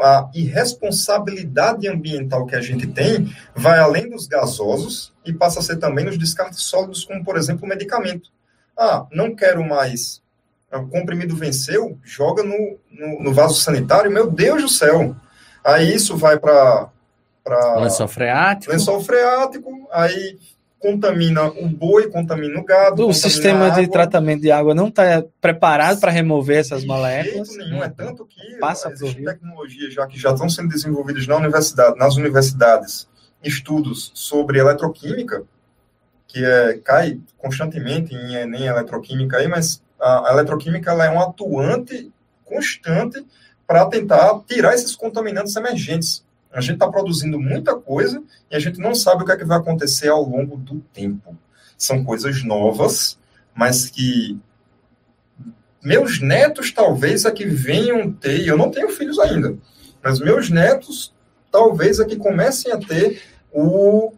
a 0.00 0.28
irresponsabilidade 0.34 1.88
ambiental 1.88 2.46
que 2.46 2.56
a 2.56 2.60
gente 2.60 2.86
tem 2.86 3.32
vai 3.54 3.78
além 3.78 4.08
dos 4.08 4.26
gasosos 4.26 5.12
e 5.24 5.32
passa 5.32 5.60
a 5.60 5.62
ser 5.62 5.76
também 5.76 6.04
nos 6.04 6.18
descartes 6.18 6.62
sólidos, 6.62 7.04
como, 7.04 7.24
por 7.24 7.36
exemplo, 7.36 7.64
o 7.64 7.68
medicamento. 7.68 8.30
Ah, 8.76 9.06
não 9.12 9.34
quero 9.34 9.64
mais. 9.64 10.22
O 10.72 10.86
comprimido 10.86 11.34
venceu, 11.34 11.98
joga 12.04 12.42
no, 12.42 12.78
no, 12.90 13.22
no 13.22 13.32
vaso 13.32 13.54
sanitário, 13.54 14.10
meu 14.10 14.30
Deus 14.30 14.62
do 14.62 14.68
céu. 14.68 15.16
Aí 15.64 15.94
isso 15.94 16.16
vai 16.16 16.38
para. 16.38 16.90
Lençol 17.78 18.08
freático. 18.08 18.72
Lençol 18.72 19.00
freático, 19.00 19.88
aí 19.90 20.38
contamina 20.78 21.44
o 21.46 21.68
boi, 21.68 22.08
contamina 22.08 22.58
o 22.58 22.64
gado. 22.64 23.08
O 23.08 23.12
sistema 23.12 23.70
de 23.70 23.88
tratamento 23.88 24.42
de 24.42 24.50
água 24.50 24.74
não 24.74 24.88
está 24.88 25.24
preparado 25.40 26.00
para 26.00 26.10
remover 26.10 26.58
essas 26.58 26.82
de 26.82 26.86
moléculas. 26.86 27.48
Jeito 27.48 27.64
nenhum, 27.64 27.82
é 27.82 27.88
tanto 27.88 28.24
que 28.24 28.58
passa 28.58 28.90
existe 28.90 29.22
tecnologia 29.22 29.90
já 29.90 30.06
que 30.06 30.18
já 30.18 30.32
estão 30.32 30.48
sendo 30.48 30.68
desenvolvidas 30.68 31.26
na 31.26 31.36
universidade, 31.36 31.98
nas 31.98 32.16
universidades, 32.16 33.08
estudos 33.42 34.10
sobre 34.14 34.58
eletroquímica, 34.58 35.42
que 36.26 36.44
é, 36.44 36.78
cai 36.84 37.18
constantemente 37.36 38.14
em 38.14 38.34
Enem 38.34 38.66
eletroquímica 38.66 39.38
aí, 39.38 39.48
mas 39.48 39.82
a, 40.00 40.30
a 40.30 40.32
eletroquímica 40.32 40.90
ela 40.90 41.06
é 41.06 41.10
um 41.10 41.20
atuante 41.20 42.12
constante 42.44 43.24
para 43.66 43.84
tentar 43.86 44.40
tirar 44.46 44.74
esses 44.74 44.96
contaminantes 44.96 45.54
emergentes. 45.56 46.24
A 46.52 46.60
gente 46.60 46.74
está 46.74 46.88
produzindo 46.88 47.38
muita 47.38 47.74
coisa 47.76 48.22
e 48.50 48.56
a 48.56 48.58
gente 48.58 48.78
não 48.78 48.94
sabe 48.94 49.22
o 49.22 49.26
que, 49.26 49.32
é 49.32 49.36
que 49.36 49.44
vai 49.44 49.58
acontecer 49.58 50.08
ao 50.08 50.22
longo 50.22 50.56
do 50.56 50.80
tempo. 50.92 51.36
São 51.76 52.02
coisas 52.02 52.42
novas, 52.42 53.18
mas 53.54 53.88
que 53.88 54.38
meus 55.82 56.20
netos 56.20 56.72
talvez 56.72 57.24
aqui 57.24 57.44
venham 57.44 58.12
ter, 58.12 58.46
eu 58.46 58.56
não 58.56 58.70
tenho 58.70 58.88
filhos 58.88 59.18
ainda, 59.18 59.56
mas 60.02 60.18
meus 60.18 60.50
netos 60.50 61.14
talvez 61.50 62.00
aqui 62.00 62.16
comecem 62.16 62.72
a 62.72 62.78
ter 62.78 63.22
o 63.52 64.12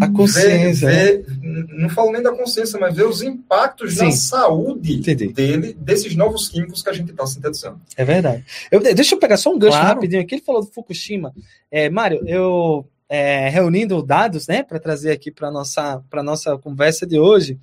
a 0.00 0.08
consciência. 0.08 0.88
Ver, 0.88 1.24
ver, 1.24 1.36
né? 1.40 1.66
não 1.70 1.88
falo 1.88 2.10
nem 2.12 2.22
da 2.22 2.32
consciência, 2.32 2.78
mas 2.78 2.94
ver 2.94 3.06
os 3.06 3.22
impactos 3.22 3.94
Sim. 3.94 4.06
na 4.06 4.12
saúde 4.12 4.98
Entendi. 4.98 5.28
dele, 5.28 5.76
desses 5.80 6.16
novos 6.16 6.48
químicos 6.48 6.82
que 6.82 6.90
a 6.90 6.92
gente 6.92 7.10
está 7.12 7.26
sintetizando. 7.26 7.80
É 7.96 8.04
verdade. 8.04 8.44
Eu, 8.70 8.80
deixa 8.80 9.14
eu 9.14 9.18
pegar 9.18 9.36
só 9.36 9.52
um 9.52 9.58
gancho 9.58 9.78
claro. 9.78 9.94
rapidinho 9.94 10.22
aqui. 10.22 10.34
Ele 10.34 10.42
falou 10.42 10.62
do 10.62 10.70
Fukushima. 10.72 11.32
É, 11.70 11.88
Mário, 11.88 12.22
eu 12.26 12.84
é, 13.10 13.48
reunindo 13.48 14.02
dados 14.02 14.46
né, 14.46 14.62
para 14.62 14.78
trazer 14.78 15.10
aqui 15.10 15.32
para 15.32 15.48
a 15.48 15.50
nossa, 15.50 16.02
nossa 16.22 16.56
conversa 16.56 17.04
de 17.04 17.18
hoje, 17.18 17.58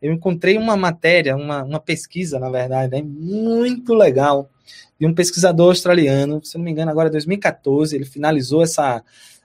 eu 0.00 0.12
encontrei 0.12 0.58
uma 0.58 0.76
matéria, 0.76 1.34
uma, 1.34 1.62
uma 1.62 1.80
pesquisa, 1.80 2.38
na 2.38 2.50
verdade, 2.50 2.92
né, 2.92 3.02
muito 3.02 3.94
legal, 3.94 4.50
de 4.98 5.06
um 5.06 5.14
pesquisador 5.14 5.68
australiano, 5.68 6.44
se 6.44 6.58
não 6.58 6.64
me 6.64 6.70
engano, 6.70 6.90
agora 6.90 7.08
é 7.08 7.12
2014, 7.12 7.96
ele 7.96 8.04
finalizou 8.04 8.62
essa, 8.62 9.02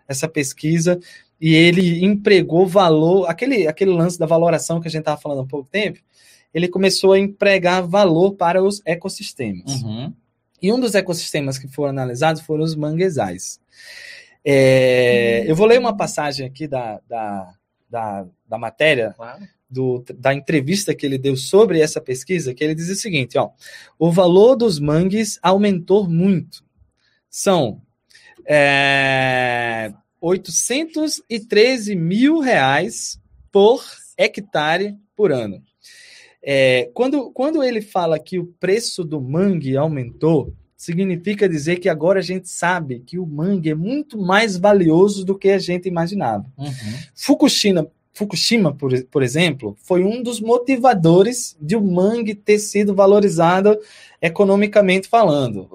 essa 0.08 0.28
pesquisa 0.28 1.00
e 1.46 1.54
ele 1.54 2.04
empregou 2.04 2.66
valor, 2.66 3.30
aquele, 3.30 3.68
aquele 3.68 3.92
lance 3.92 4.18
da 4.18 4.26
valoração 4.26 4.82
que 4.82 4.88
a 4.88 4.90
gente 4.90 5.02
estava 5.02 5.22
falando 5.22 5.42
há 5.42 5.46
pouco 5.46 5.70
tempo, 5.70 6.00
ele 6.52 6.68
começou 6.68 7.14
a 7.14 7.20
empregar 7.20 7.88
valor 7.88 8.34
para 8.34 8.64
os 8.64 8.82
ecossistemas. 8.84 9.84
Uhum. 9.84 10.12
E 10.60 10.74
um 10.74 10.80
dos 10.80 10.96
ecossistemas 10.96 11.60
que 11.60 11.68
foram 11.68 11.92
analisados 11.92 12.42
foram 12.42 12.64
os 12.64 12.76
manguezais. 12.76 13.60
É, 14.44 15.42
uhum. 15.44 15.50
Eu 15.50 15.56
vou 15.56 15.68
ler 15.68 15.80
uma 15.80 15.96
passagem 15.96 16.48
aqui 16.48 16.68
da, 16.68 17.00
da, 17.08 17.54
da, 17.88 18.26
da 18.50 18.58
matéria, 18.58 19.14
claro. 19.16 19.48
do, 19.70 20.04
da 20.16 20.34
entrevista 20.34 20.96
que 20.96 21.06
ele 21.06 21.20
deu 21.20 21.38
sobre 21.38 21.80
essa 21.80 22.02
pesquisa, 22.02 22.56
que 22.56 22.64
ele 22.64 22.74
diz 22.74 22.90
o 22.90 22.96
seguinte: 22.96 23.38
ó, 23.38 23.52
o 24.00 24.12
valor 24.12 24.56
dos 24.56 24.80
mangues 24.80 25.38
aumentou 25.44 26.10
muito. 26.10 26.66
São 27.30 27.84
é, 28.48 29.94
813 30.22 31.96
mil 31.96 32.40
reais 32.40 33.20
por 33.52 33.84
hectare 34.18 34.98
por 35.16 35.32
ano. 35.32 35.62
É, 36.44 36.90
quando, 36.94 37.32
quando 37.32 37.64
ele 37.64 37.82
fala 37.82 38.20
que 38.20 38.38
o 38.38 38.46
preço 38.60 39.04
do 39.04 39.20
mangue 39.20 39.76
aumentou, 39.76 40.54
significa 40.78 41.50
dizer 41.50 41.78
que 41.78 41.90
agora 41.90 42.20
a 42.20 42.24
gente 42.24 42.48
sabe 42.48 43.00
que 43.00 43.18
o 43.18 43.26
mangue 43.26 43.72
é 43.72 43.76
muito 43.76 44.18
mais 44.18 44.56
valioso 44.58 45.26
do 45.26 45.38
que 45.38 45.50
a 45.50 45.58
gente 45.58 45.88
imaginava. 45.88 46.46
Uhum. 46.58 46.74
Fukushima, 47.16 47.88
Fukushima 48.14 48.74
por, 48.74 48.92
por 49.06 49.24
exemplo, 49.24 49.76
foi 49.82 50.04
um 50.04 50.22
dos 50.22 50.40
motivadores 50.40 51.58
de 51.60 51.76
o 51.76 51.82
mangue 51.82 52.36
ter 52.36 52.60
sido 52.60 52.94
valorizado 52.94 53.78
economicamente 54.22 55.08
falando, 55.08 55.68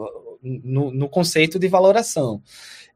no, 0.42 0.90
no 0.90 1.08
conceito 1.08 1.58
de 1.58 1.66
valoração 1.66 2.40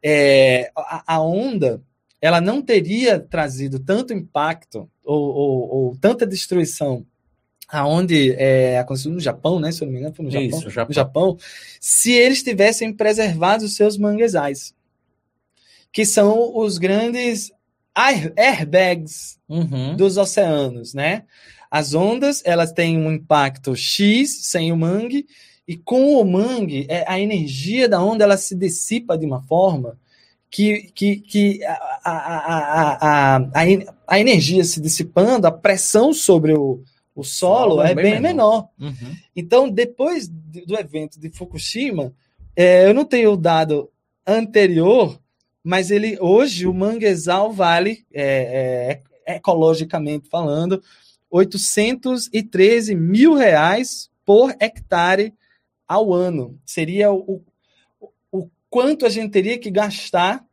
é, 0.05 0.71
a, 0.77 1.15
a, 1.15 1.23
onda 1.23 1.83
ela 2.21 2.39
não 2.39 2.61
teria 2.61 3.19
trazido 3.19 3.79
tanto 3.79 4.13
impacto 4.13 4.89
ou, 5.03 5.35
ou, 5.35 5.75
ou 5.75 5.97
tanta 5.97 6.27
destruição 6.27 7.07
aonde 7.67 8.33
é, 8.35 8.79
aconteceu 8.79 9.11
no 9.11 9.21
Japão, 9.21 9.59
né? 9.59 9.73
Se 9.73 9.83
eu 9.83 9.87
não 9.87 9.93
me 9.95 9.99
engano, 9.99 10.15
foi 10.15 10.27
no 10.27 10.31
Japão, 10.31 10.49
Isso, 10.49 10.71
Japão. 10.71 10.89
no 10.89 10.95
Japão, 10.95 11.39
se 11.81 12.13
eles 12.13 12.43
tivessem 12.43 12.93
preservado 12.93 13.65
os 13.65 13.75
seus 13.75 13.97
manguezais, 13.97 14.75
que 15.91 16.05
são 16.05 16.55
os 16.57 16.77
grandes 16.77 17.51
airbags 17.95 19.39
uhum. 19.49 19.97
dos 19.97 20.19
oceanos, 20.19 20.93
né? 20.93 21.25
As 21.71 21.95
ondas, 21.95 22.43
elas 22.45 22.73
têm 22.73 22.99
um 22.99 23.11
impacto 23.11 23.75
X 23.75 24.47
sem 24.47 24.71
o 24.71 24.77
mangue, 24.77 25.27
e 25.67 25.77
com 25.77 26.17
o 26.17 26.25
mangue, 26.25 26.87
é, 26.89 27.05
a 27.09 27.19
energia 27.19 27.89
da 27.89 28.03
onda 28.03 28.25
ela 28.25 28.37
se 28.37 28.55
dissipa 28.55 29.17
de 29.17 29.25
uma 29.25 29.43
forma 29.43 29.99
que, 30.51 30.91
que, 30.95 31.17
que 31.17 31.65
a, 31.65 32.01
a, 32.05 32.17
a, 32.55 33.37
a, 33.37 33.51
a 34.07 34.21
energia 34.21 34.63
se 34.65 34.81
dissipando, 34.81 35.47
a 35.47 35.53
pressão 35.53 36.13
sobre 36.13 36.53
o, 36.53 36.83
o 37.15 37.25
solo 37.25 37.83
é, 37.83 37.93
é 37.93 37.95
bem, 37.95 38.05
bem 38.05 38.21
menor. 38.21 38.69
menor. 38.79 38.93
Uhum. 38.93 39.17
Então, 39.35 39.69
depois 39.69 40.29
do 40.29 40.79
evento 40.79 41.19
de 41.19 41.31
Fukushima, 41.31 42.13
é, 42.55 42.87
eu 42.87 42.95
não 42.95 43.05
tenho 43.05 43.33
o 43.33 43.37
dado 43.37 43.91
anterior, 44.27 45.19
mas 45.63 45.91
ele 45.91 46.19
hoje 46.21 46.67
o 46.67 46.75
manguezal 46.75 47.53
vale, 47.53 48.05
é, 48.13 49.01
é, 49.27 49.35
ecologicamente 49.37 50.29
falando, 50.29 50.83
813 51.31 52.95
mil 52.95 53.35
reais 53.35 54.11
por 54.25 54.55
hectare 54.61 55.33
ao 55.87 56.13
ano. 56.13 56.59
Seria 56.65 57.13
o, 57.13 57.43
o, 58.01 58.49
quanto 58.69 59.07
a 59.07 59.09
gente 59.09 59.31
teria 59.31 59.59
que 59.59 59.71
gastar 59.71 60.45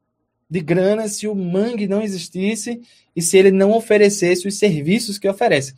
de 0.49 0.59
grana 0.59 1.07
se 1.07 1.27
o 1.27 1.33
mangue 1.35 1.87
não 1.87 2.01
existisse 2.01 2.81
e 3.15 3.21
se 3.21 3.37
ele 3.37 3.51
não 3.51 3.71
oferecesse 3.71 4.47
os 4.47 4.59
serviços 4.59 5.17
que 5.17 5.27
oferece. 5.27 5.73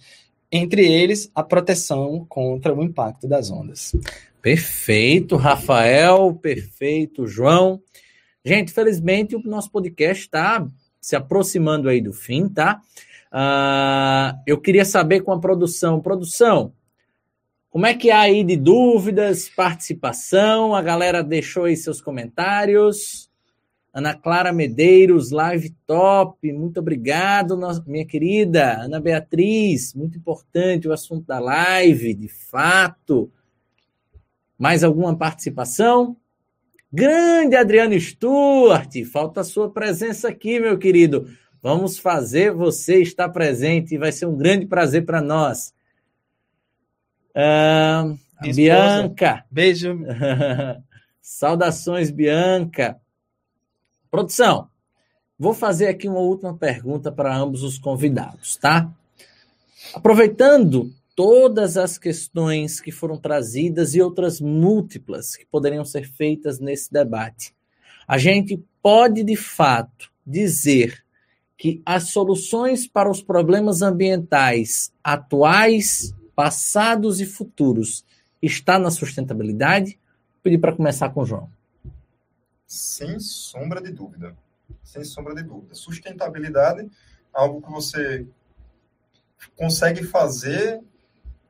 Entre 0.52 0.86
eles, 0.86 1.32
a 1.34 1.42
proteção 1.42 2.26
contra 2.28 2.74
o 2.74 2.84
impacto 2.84 3.28
das 3.28 3.50
ondas. 3.50 3.96
Perfeito, 4.42 5.36
Rafael, 5.36 6.34
perfeito, 6.34 7.26
João. 7.26 7.82
Gente, 8.44 8.74
felizmente 8.74 9.36
o 9.36 9.42
nosso 9.44 9.72
podcast 9.72 10.26
está 10.26 10.68
se 11.00 11.16
aproximando 11.16 11.88
aí 11.88 12.02
do 12.02 12.12
fim, 12.12 12.50
tá? 12.50 12.82
Uh, 13.32 14.38
eu 14.46 14.60
queria 14.60 14.86
saber 14.86 15.22
com 15.22 15.32
a 15.32 15.40
produção. 15.40 16.02
Produção, 16.02 16.74
como 17.74 17.88
é 17.88 17.96
que 17.96 18.12
há 18.12 18.20
aí 18.20 18.44
de 18.44 18.56
dúvidas, 18.56 19.50
participação? 19.50 20.76
A 20.76 20.82
galera 20.84 21.24
deixou 21.24 21.64
aí 21.64 21.76
seus 21.76 22.00
comentários. 22.00 23.32
Ana 23.92 24.14
Clara 24.14 24.54
Medeiros, 24.54 25.32
live 25.32 25.72
top, 25.84 26.54
muito 26.54 26.80
obrigado, 26.80 27.60
minha 27.88 28.06
querida 28.06 28.80
Ana 28.80 29.00
Beatriz, 29.00 29.96
muito 29.96 30.20
importante 30.20 30.88
o 30.88 30.94
assunto 30.94 31.26
da 31.26 31.40
live, 31.40 32.14
de 32.14 32.28
fato. 32.28 33.32
Mais 34.56 34.84
alguma 34.84 35.18
participação? 35.18 36.16
Grande 36.92 37.56
Adriano 37.56 38.00
Stuart, 38.00 39.04
falta 39.12 39.42
a 39.42 39.44
sua 39.44 39.72
presença 39.72 40.28
aqui, 40.28 40.60
meu 40.60 40.78
querido. 40.78 41.28
Vamos 41.60 41.98
fazer 41.98 42.54
você 42.54 43.02
estar 43.02 43.30
presente, 43.30 43.98
vai 43.98 44.12
ser 44.12 44.28
um 44.28 44.38
grande 44.38 44.68
prazer 44.68 45.06
para 45.06 45.24
nós. 45.24 45.74
Uh, 47.36 48.18
Bianca. 48.54 49.46
Beijo. 49.50 50.00
Saudações, 51.22 52.12
Bianca. 52.12 53.00
Produção, 54.12 54.68
vou 55.40 55.54
fazer 55.54 55.88
aqui 55.88 56.08
uma 56.08 56.20
última 56.20 56.56
pergunta 56.56 57.12
para 57.12 57.36
ambos 57.36 57.64
os 57.64 57.80
convidados, 57.80 58.58
tá? 58.58 58.92
Aproveitando 59.94 60.94
todas 61.16 61.78
as 61.78 61.98
questões 61.98 62.80
que 62.80 62.92
foram 62.92 63.18
trazidas 63.18 63.96
e 63.96 64.02
outras 64.02 64.40
múltiplas 64.40 65.36
que 65.36 65.46
poderiam 65.46 65.86
ser 65.86 66.08
feitas 66.08 66.60
nesse 66.60 66.92
debate, 66.92 67.56
a 68.08 68.18
gente 68.18 68.64
pode 68.82 69.24
de 69.24 69.36
fato 69.36 70.12
dizer 70.26 71.04
que 71.58 71.82
as 71.86 72.10
soluções 72.10 72.88
para 72.88 73.10
os 73.10 73.22
problemas 73.22 73.82
ambientais 73.82 74.92
atuais, 75.04 76.14
passados 76.36 77.20
e 77.20 77.26
futuros 77.26 78.06
está 78.42 78.78
na 78.78 78.92
sustentabilidade? 78.92 80.00
Vou 80.34 80.42
pedir 80.44 80.58
para 80.58 80.76
começar 80.76 81.10
com 81.10 81.22
o 81.22 81.26
João. 81.26 81.50
Sem 82.68 83.20
sombra 83.20 83.82
de 83.82 83.92
dúvida. 83.92 84.36
Sem 84.84 85.04
sombra 85.04 85.36
de 85.36 85.44
dúvida. 85.44 85.76
Sustentabilidade, 85.76 86.90
algo 87.34 87.62
que 87.62 87.72
você 87.72 88.26
consegue 89.56 90.04
fazer 90.04 90.82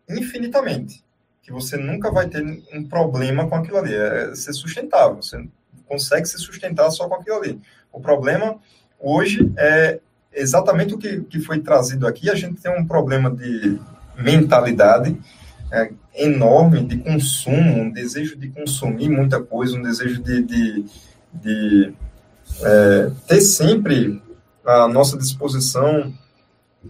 infinitamente. 0.09 1.03
Que 1.41 1.51
você 1.51 1.77
nunca 1.77 2.11
vai 2.11 2.29
ter 2.29 2.43
um 2.73 2.87
problema 2.87 3.47
com 3.49 3.55
aquilo 3.55 3.77
ali. 3.77 3.93
É 3.93 4.35
ser 4.35 4.53
sustentável. 4.53 5.17
Você 5.17 5.47
consegue 5.87 6.27
se 6.27 6.37
sustentar 6.37 6.89
só 6.91 7.07
com 7.07 7.15
aquilo 7.15 7.37
ali. 7.37 7.61
O 7.91 7.99
problema 7.99 8.59
hoje 8.99 9.51
é 9.57 9.99
exatamente 10.31 10.93
o 10.93 10.97
que, 10.97 11.21
que 11.21 11.39
foi 11.39 11.59
trazido 11.59 12.07
aqui. 12.07 12.29
A 12.29 12.35
gente 12.35 12.61
tem 12.61 12.71
um 12.71 12.85
problema 12.85 13.29
de 13.29 13.79
mentalidade 14.17 15.17
é, 15.71 15.91
enorme 16.15 16.83
de 16.83 16.97
consumo, 16.97 17.81
um 17.81 17.89
desejo 17.89 18.37
de 18.37 18.49
consumir 18.49 19.09
muita 19.09 19.41
coisa, 19.41 19.77
um 19.77 19.81
desejo 19.81 20.21
de, 20.21 20.43
de, 20.43 20.85
de 21.33 21.93
é, 22.61 23.11
ter 23.27 23.41
sempre 23.41 24.21
à 24.65 24.87
nossa 24.87 25.17
disposição. 25.17 26.13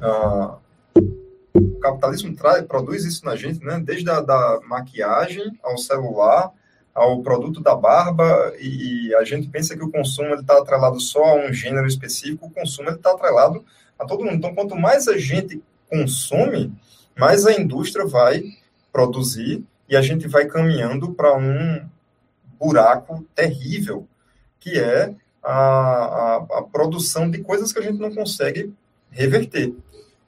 A, 0.02 0.58
o 1.54 1.80
capitalismo 1.80 2.36
traz, 2.36 2.66
produz 2.66 3.06
isso 3.06 3.24
na 3.26 3.36
gente, 3.36 3.64
né? 3.64 3.80
desde 3.80 4.10
a 4.10 4.20
da 4.20 4.60
maquiagem 4.68 5.58
ao 5.64 5.78
celular, 5.78 6.52
ao 6.94 7.22
produto 7.22 7.62
da 7.62 7.76
barba 7.76 8.54
e 8.60 9.14
a 9.16 9.24
gente 9.24 9.48
pensa 9.48 9.76
que 9.76 9.84
o 9.84 9.92
consumo 9.92 10.36
está 10.36 10.60
atrelado 10.60 11.00
só 11.00 11.24
a 11.24 11.36
um 11.36 11.52
gênero 11.52 11.88
específico, 11.88 12.46
o 12.46 12.52
consumo 12.52 12.90
está 12.90 13.12
atrelado 13.12 13.64
a 13.98 14.06
todo 14.06 14.24
mundo. 14.24 14.36
Então, 14.36 14.54
quanto 14.54 14.76
mais 14.76 15.08
a 15.08 15.18
gente 15.18 15.62
consome, 15.90 16.72
mais 17.18 17.46
a 17.46 17.54
indústria 17.54 18.06
vai 18.06 18.44
produzir 18.92 19.64
e 19.88 19.96
a 19.96 20.02
gente 20.02 20.28
vai 20.28 20.46
caminhando 20.46 21.14
para 21.14 21.36
um 21.36 21.88
buraco 22.60 23.26
terrível, 23.36 24.08
que 24.60 24.80
é 24.80 25.14
a, 25.44 25.52
a, 25.52 26.36
a, 26.60 26.62
produção 26.64 27.30
de 27.30 27.40
coisas 27.40 27.74
que 27.74 27.80
a 27.80 27.82
gente 27.82 28.00
não 28.00 28.14
consegue 28.14 28.74
reverter. 29.12 29.74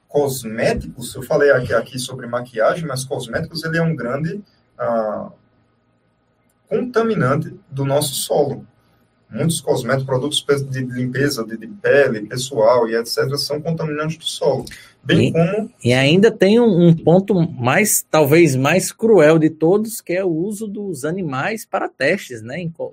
Cosméticos, 0.08 1.14
eu 1.14 1.22
falei 1.22 1.50
aqui, 1.50 1.72
aqui 1.72 1.98
sobre 1.98 2.26
maquiagem, 2.26 2.86
mas 2.86 3.04
cosméticos 3.04 3.64
ele 3.64 3.78
é 3.78 3.82
um 3.82 3.96
grande 3.96 4.42
uh, 4.78 5.32
contaminante 6.68 7.58
do 7.70 7.84
nosso 7.84 8.14
solo. 8.14 8.66
Muitos 9.28 9.60
cosméticos, 9.60 10.06
produtos 10.06 10.44
de 10.70 10.80
limpeza 10.84 11.44
de, 11.44 11.56
de 11.56 11.66
pele, 11.66 12.26
pessoal 12.26 12.88
e 12.88 12.94
etc., 12.94 13.34
são 13.36 13.60
contaminantes 13.60 14.16
do 14.16 14.24
solo. 14.24 14.64
Bem 15.06 15.28
e, 15.28 15.32
como. 15.32 15.70
E 15.84 15.92
ainda 15.92 16.30
tem 16.32 16.58
um, 16.58 16.88
um, 16.88 16.94
ponto 16.94 17.34
mais, 17.34 18.04
talvez 18.10 18.56
mais 18.56 18.90
cruel 18.90 19.38
de 19.38 19.48
todos, 19.48 20.00
que 20.00 20.12
é 20.12 20.24
o 20.24 20.28
uso 20.30 20.66
dos 20.66 21.04
animais 21.04 21.64
para 21.64 21.88
testes, 21.88 22.42
né? 22.42 22.58
Em, 22.58 22.70
com, 22.70 22.92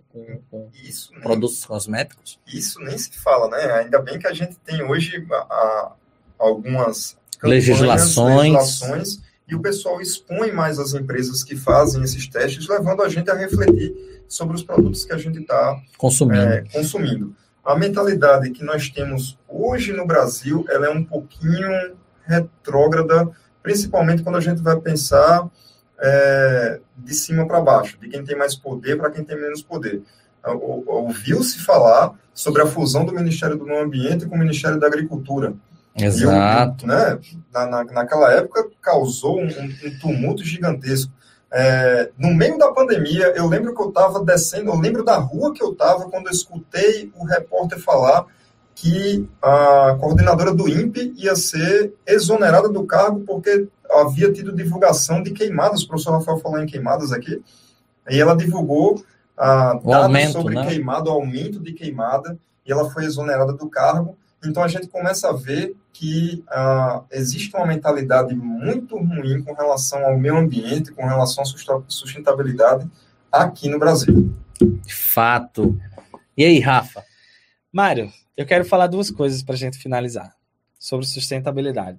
com 0.52 0.70
isso 0.84 1.12
produtos 1.22 1.60
nem, 1.62 1.68
cosméticos. 1.68 2.40
Isso 2.48 2.80
nem 2.82 2.98
se 2.98 3.18
fala, 3.18 3.50
né? 3.50 3.72
Ainda 3.82 4.00
bem 4.00 4.20
que 4.20 4.28
a 4.28 4.34
gente 4.34 4.56
tem 4.60 4.84
hoje 4.84 5.26
a, 5.32 5.36
a, 5.36 5.92
algumas 6.38 7.18
legislações. 7.42 8.54
legislações 8.54 9.20
e 9.48 9.56
o 9.56 9.62
pessoal 9.62 10.00
expõe 10.00 10.52
mais 10.52 10.80
as 10.80 10.94
empresas 10.94 11.44
que 11.44 11.56
fazem 11.56 12.04
esses 12.04 12.28
testes, 12.28 12.68
levando 12.68 13.02
a 13.02 13.10
gente 13.10 13.30
a 13.30 13.36
refletir 13.36 14.24
sobre 14.28 14.56
os 14.56 14.64
produtos 14.64 15.04
que 15.04 15.14
a 15.14 15.18
gente 15.18 15.40
está 15.40 15.82
consumindo. 15.98 16.42
É, 16.42 16.64
consumindo. 16.72 17.36
A 17.64 17.78
mentalidade 17.78 18.52
que 18.52 18.64
nós 18.64 18.90
temos 18.90 19.38
hoje 19.48 19.94
no 19.94 20.06
Brasil, 20.06 20.66
ela 20.70 20.88
é 20.88 20.90
um 20.90 21.04
pouquinho 21.04 21.96
retrógrada, 22.26 23.30
principalmente 23.62 24.24
quando 24.24 24.38
a 24.38 24.42
gente 24.42 24.62
vai 24.62 24.80
pensar 24.80 25.50
é, 26.00 26.80
de 26.98 27.14
cima 27.14 27.48
para 27.48 27.62
baixo, 27.62 27.98
de 28.00 28.10
quem 28.10 28.24
tem 28.24 28.38
mais 28.38 28.56
poder 28.56 28.98
para 28.98 29.10
quem 29.12 29.24
tem 29.24 29.40
menos 29.40 29.62
poder. 29.62 30.02
Ouviu-se 30.88 31.60
falar 31.60 32.14
sobre 32.34 32.62
a 32.62 32.66
fusão 32.66 33.06
do 33.06 33.14
Ministério 33.14 33.56
do 33.56 33.66
Meio 33.66 33.84
Ambiente 33.84 34.26
com 34.26 34.36
o 34.36 34.40
Ministério 34.40 34.80
da 34.80 34.88
Agricultura. 34.88 35.54
Exato. 35.96 36.88
Né, 36.88 37.20
na, 37.54 37.68
na, 37.68 37.84
naquela 37.84 38.32
época 38.34 38.68
causou 38.82 39.40
um, 39.40 39.48
um 39.48 40.00
tumulto 40.00 40.44
gigantesco. 40.44 41.12
É, 41.56 42.10
no 42.18 42.34
meio 42.34 42.58
da 42.58 42.72
pandemia, 42.72 43.32
eu 43.36 43.48
lembro 43.48 43.76
que 43.76 43.82
eu 43.82 43.90
estava 43.90 44.26
descendo, 44.26 44.72
eu 44.72 44.76
lembro 44.76 45.04
da 45.04 45.18
rua 45.18 45.54
que 45.54 45.62
eu 45.62 45.72
estava 45.72 46.10
quando 46.10 46.26
eu 46.26 46.32
escutei 46.32 47.12
o 47.16 47.24
repórter 47.24 47.80
falar 47.80 48.26
que 48.76 49.28
a 49.42 49.98
coordenadora 50.00 50.54
do 50.54 50.68
INPE 50.68 51.14
ia 51.18 51.36
ser 51.36 51.94
exonerada 52.06 52.70
do 52.70 52.86
cargo 52.86 53.22
porque 53.22 53.68
havia 53.92 54.32
tido 54.32 54.56
divulgação 54.56 55.22
de 55.22 55.32
queimadas. 55.32 55.84
O 55.84 55.88
professor 55.88 56.14
Rafael 56.14 56.40
falou 56.40 56.60
em 56.60 56.66
queimadas 56.66 57.12
aqui, 57.12 57.42
e 58.10 58.20
ela 58.20 58.36
divulgou 58.36 59.04
ah, 59.38 59.74
dados 59.74 59.94
aumento, 59.94 60.32
sobre 60.34 60.56
né? 60.56 60.68
queimado, 60.68 61.10
aumento 61.10 61.60
de 61.60 61.74
queimada, 61.74 62.38
e 62.66 62.72
ela 62.72 62.90
foi 62.90 63.06
exonerada 63.06 63.54
do 63.54 63.70
cargo. 63.70 64.18
Então 64.46 64.64
a 64.64 64.68
gente 64.68 64.88
começa 64.88 65.30
a 65.30 65.34
ver 65.34 65.76
que 65.94 66.44
uh, 66.50 67.04
existe 67.12 67.56
uma 67.56 67.68
mentalidade 67.68 68.36
muito 68.36 68.98
ruim 68.98 69.42
com 69.44 69.54
relação 69.54 70.04
ao 70.04 70.18
meio 70.18 70.38
ambiente, 70.38 70.92
com 70.92 71.06
relação 71.06 71.44
à 71.44 71.82
sustentabilidade 71.88 72.90
aqui 73.32 73.70
no 73.70 73.80
Brasil. 73.80 74.34
Fato. 74.88 75.78
E 76.36 76.44
aí, 76.44 76.60
Rafa? 76.60 77.04
Mário, 77.74 78.14
eu 78.38 78.46
quero 78.46 78.64
falar 78.64 78.86
duas 78.86 79.10
coisas 79.10 79.42
para 79.42 79.56
a 79.56 79.58
gente 79.58 79.80
finalizar 79.80 80.36
sobre 80.78 81.08
sustentabilidade. 81.08 81.98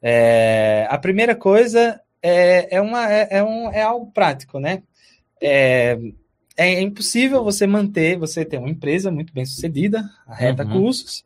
É, 0.00 0.86
a 0.88 0.96
primeira 0.96 1.34
coisa 1.34 2.00
é, 2.22 2.76
é, 2.76 2.80
uma, 2.80 3.10
é, 3.12 3.28
é, 3.30 3.42
um, 3.42 3.72
é 3.72 3.82
algo 3.82 4.12
prático, 4.12 4.60
né? 4.60 4.84
É, 5.42 5.98
é 6.56 6.80
impossível 6.80 7.42
você 7.42 7.66
manter, 7.66 8.16
você 8.16 8.44
ter 8.44 8.58
uma 8.58 8.70
empresa 8.70 9.10
muito 9.10 9.32
bem 9.34 9.44
sucedida, 9.44 10.08
a 10.26 10.34
Reta 10.34 10.64
uhum. 10.64 10.82
Cursos, 10.82 11.24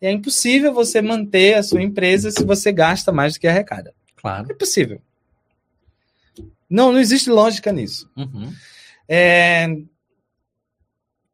é 0.00 0.10
impossível 0.10 0.74
você 0.74 1.00
manter 1.00 1.54
a 1.54 1.62
sua 1.62 1.82
empresa 1.82 2.32
se 2.32 2.44
você 2.44 2.72
gasta 2.72 3.12
mais 3.12 3.34
do 3.34 3.40
que 3.40 3.46
arrecada. 3.46 3.94
Claro. 4.16 4.48
É 4.50 4.52
impossível. 4.52 5.00
Não, 6.68 6.90
não 6.90 6.98
existe 6.98 7.30
lógica 7.30 7.70
nisso. 7.70 8.10
Uhum. 8.16 8.52
É, 9.08 9.68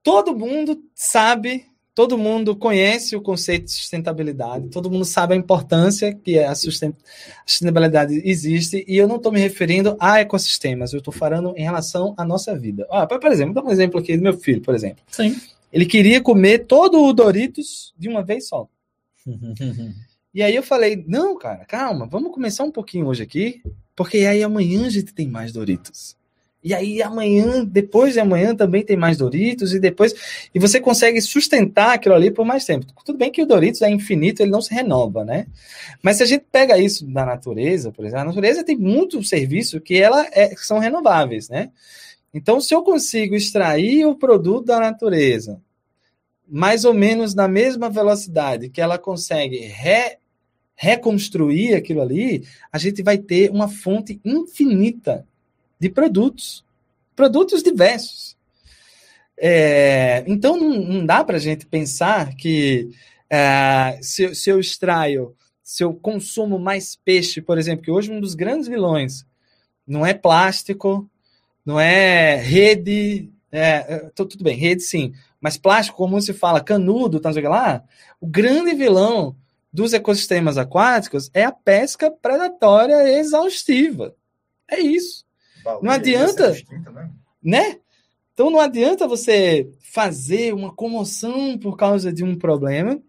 todo 0.02 0.36
mundo 0.36 0.82
sabe 0.94 1.66
todo 1.94 2.16
mundo 2.16 2.56
conhece 2.56 3.14
o 3.14 3.20
conceito 3.20 3.66
de 3.66 3.72
sustentabilidade, 3.72 4.68
todo 4.68 4.90
mundo 4.90 5.04
sabe 5.04 5.34
a 5.34 5.36
importância 5.36 6.14
que 6.14 6.38
a 6.38 6.54
sustentabilidade 6.54 8.20
existe, 8.24 8.84
e 8.88 8.96
eu 8.96 9.06
não 9.06 9.16
estou 9.16 9.30
me 9.30 9.38
referindo 9.38 9.96
a 10.00 10.20
ecossistemas, 10.20 10.92
eu 10.92 10.98
estou 10.98 11.12
falando 11.12 11.54
em 11.56 11.62
relação 11.62 12.14
à 12.16 12.24
nossa 12.24 12.58
vida. 12.58 12.86
Ah, 12.90 13.06
por 13.06 13.30
exemplo, 13.30 13.54
vou 13.54 13.62
dar 13.62 13.68
um 13.68 13.72
exemplo 13.72 14.00
aqui 14.00 14.16
do 14.16 14.22
meu 14.22 14.32
filho, 14.38 14.62
por 14.62 14.74
exemplo. 14.74 15.02
Sim. 15.08 15.36
Ele 15.72 15.86
queria 15.86 16.20
comer 16.20 16.66
todo 16.66 17.02
o 17.02 17.12
Doritos 17.12 17.94
de 17.98 18.08
uma 18.08 18.22
vez 18.22 18.48
só. 18.48 18.66
e 20.34 20.42
aí 20.42 20.54
eu 20.56 20.62
falei, 20.62 21.04
não, 21.06 21.38
cara, 21.38 21.64
calma, 21.66 22.06
vamos 22.06 22.32
começar 22.32 22.64
um 22.64 22.72
pouquinho 22.72 23.06
hoje 23.06 23.22
aqui, 23.22 23.62
porque 23.94 24.18
aí 24.18 24.42
amanhã 24.42 24.86
a 24.86 24.90
gente 24.90 25.12
tem 25.12 25.28
mais 25.28 25.52
Doritos. 25.52 26.16
E 26.64 26.72
aí 26.72 27.02
amanhã, 27.02 27.64
depois 27.64 28.14
de 28.14 28.20
amanhã 28.20 28.54
também 28.54 28.84
tem 28.84 28.96
mais 28.96 29.18
Doritos 29.18 29.74
e 29.74 29.80
depois 29.80 30.14
e 30.54 30.60
você 30.60 30.80
consegue 30.80 31.20
sustentar 31.20 31.94
aquilo 31.94 32.14
ali 32.14 32.30
por 32.30 32.44
mais 32.44 32.64
tempo. 32.64 32.86
Tudo 33.04 33.18
bem 33.18 33.32
que 33.32 33.42
o 33.42 33.46
Doritos 33.46 33.82
é 33.82 33.90
infinito, 33.90 34.42
ele 34.42 34.50
não 34.50 34.62
se 34.62 34.72
renova, 34.72 35.24
né? 35.24 35.46
Mas 36.00 36.18
se 36.18 36.22
a 36.22 36.26
gente 36.26 36.44
pega 36.52 36.78
isso 36.78 37.04
da 37.06 37.26
natureza, 37.26 37.90
por 37.90 38.04
exemplo, 38.04 38.22
a 38.22 38.26
natureza 38.26 38.62
tem 38.62 38.76
muito 38.76 39.22
serviço 39.24 39.80
que 39.80 39.96
ela 39.96 40.24
é, 40.32 40.54
são 40.56 40.78
renováveis, 40.78 41.48
né? 41.48 41.70
Então, 42.32 42.60
se 42.60 42.74
eu 42.74 42.82
consigo 42.82 43.34
extrair 43.34 44.06
o 44.06 44.14
produto 44.14 44.66
da 44.66 44.78
natureza 44.78 45.60
mais 46.48 46.84
ou 46.84 46.92
menos 46.92 47.34
na 47.34 47.48
mesma 47.48 47.88
velocidade 47.88 48.68
que 48.68 48.80
ela 48.80 48.98
consegue 48.98 49.58
re, 49.58 50.18
reconstruir 50.74 51.74
aquilo 51.74 52.02
ali, 52.02 52.44
a 52.70 52.78
gente 52.78 53.02
vai 53.02 53.16
ter 53.16 53.50
uma 53.50 53.68
fonte 53.68 54.20
infinita 54.24 55.26
de 55.82 55.90
produtos, 55.90 56.64
produtos 57.16 57.60
diversos. 57.60 58.36
É, 59.36 60.22
então 60.28 60.56
não, 60.56 60.70
não 60.70 61.04
dá 61.04 61.24
para 61.24 61.38
a 61.38 61.40
gente 61.40 61.66
pensar 61.66 62.36
que 62.36 62.88
é, 63.28 63.98
se, 64.00 64.32
se 64.32 64.48
eu 64.48 64.60
extraio, 64.60 65.34
se 65.60 65.82
eu 65.82 65.92
consumo 65.92 66.56
mais 66.56 66.94
peixe, 66.94 67.40
por 67.40 67.58
exemplo, 67.58 67.84
que 67.84 67.90
hoje 67.90 68.12
um 68.12 68.20
dos 68.20 68.36
grandes 68.36 68.68
vilões 68.68 69.26
não 69.84 70.06
é 70.06 70.14
plástico, 70.14 71.10
não 71.66 71.80
é 71.80 72.36
rede, 72.36 73.28
é, 73.50 73.94
é 73.94 73.98
tudo 74.14 74.44
bem, 74.44 74.56
rede 74.56 74.84
sim, 74.84 75.12
mas 75.40 75.58
plástico, 75.58 75.98
como 75.98 76.20
se 76.20 76.32
fala, 76.32 76.60
canudo, 76.60 77.18
tá, 77.18 77.30
lá, 77.48 77.82
o 78.20 78.26
grande 78.28 78.72
vilão 78.72 79.34
dos 79.72 79.92
ecossistemas 79.92 80.56
aquáticos 80.56 81.28
é 81.34 81.42
a 81.42 81.50
pesca 81.50 82.08
predatória 82.08 83.18
exaustiva. 83.18 84.14
É 84.70 84.78
isso. 84.78 85.24
Não 85.82 85.90
adianta, 85.90 86.52
distinta, 86.52 86.90
né? 86.90 87.10
né? 87.42 87.78
Então 88.34 88.50
não 88.50 88.60
adianta 88.60 89.06
você 89.06 89.68
fazer 89.80 90.54
uma 90.54 90.74
comoção 90.74 91.58
por 91.58 91.76
causa 91.76 92.12
de 92.12 92.24
um 92.24 92.34
problema 92.34 93.00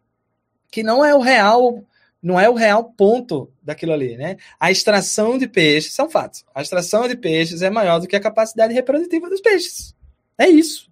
que 0.69 0.83
não 0.83 1.05
é 1.05 1.15
o 1.15 1.19
real, 1.19 1.83
não 2.21 2.39
é 2.39 2.49
o 2.49 2.55
real 2.55 2.83
ponto 2.83 3.49
daquilo 3.61 3.93
ali, 3.93 4.17
né? 4.17 4.37
A 4.59 4.71
extração 4.71 5.37
de 5.37 5.47
peixes 5.47 5.93
são 5.93 6.09
fatos. 6.09 6.43
A 6.53 6.61
extração 6.61 7.07
de 7.07 7.15
peixes 7.15 7.61
é 7.61 7.69
maior 7.69 7.99
do 7.99 8.07
que 8.07 8.15
a 8.15 8.19
capacidade 8.19 8.73
reprodutiva 8.73 9.29
dos 9.29 9.39
peixes. 9.39 9.95
É 10.37 10.47
isso. 10.47 10.91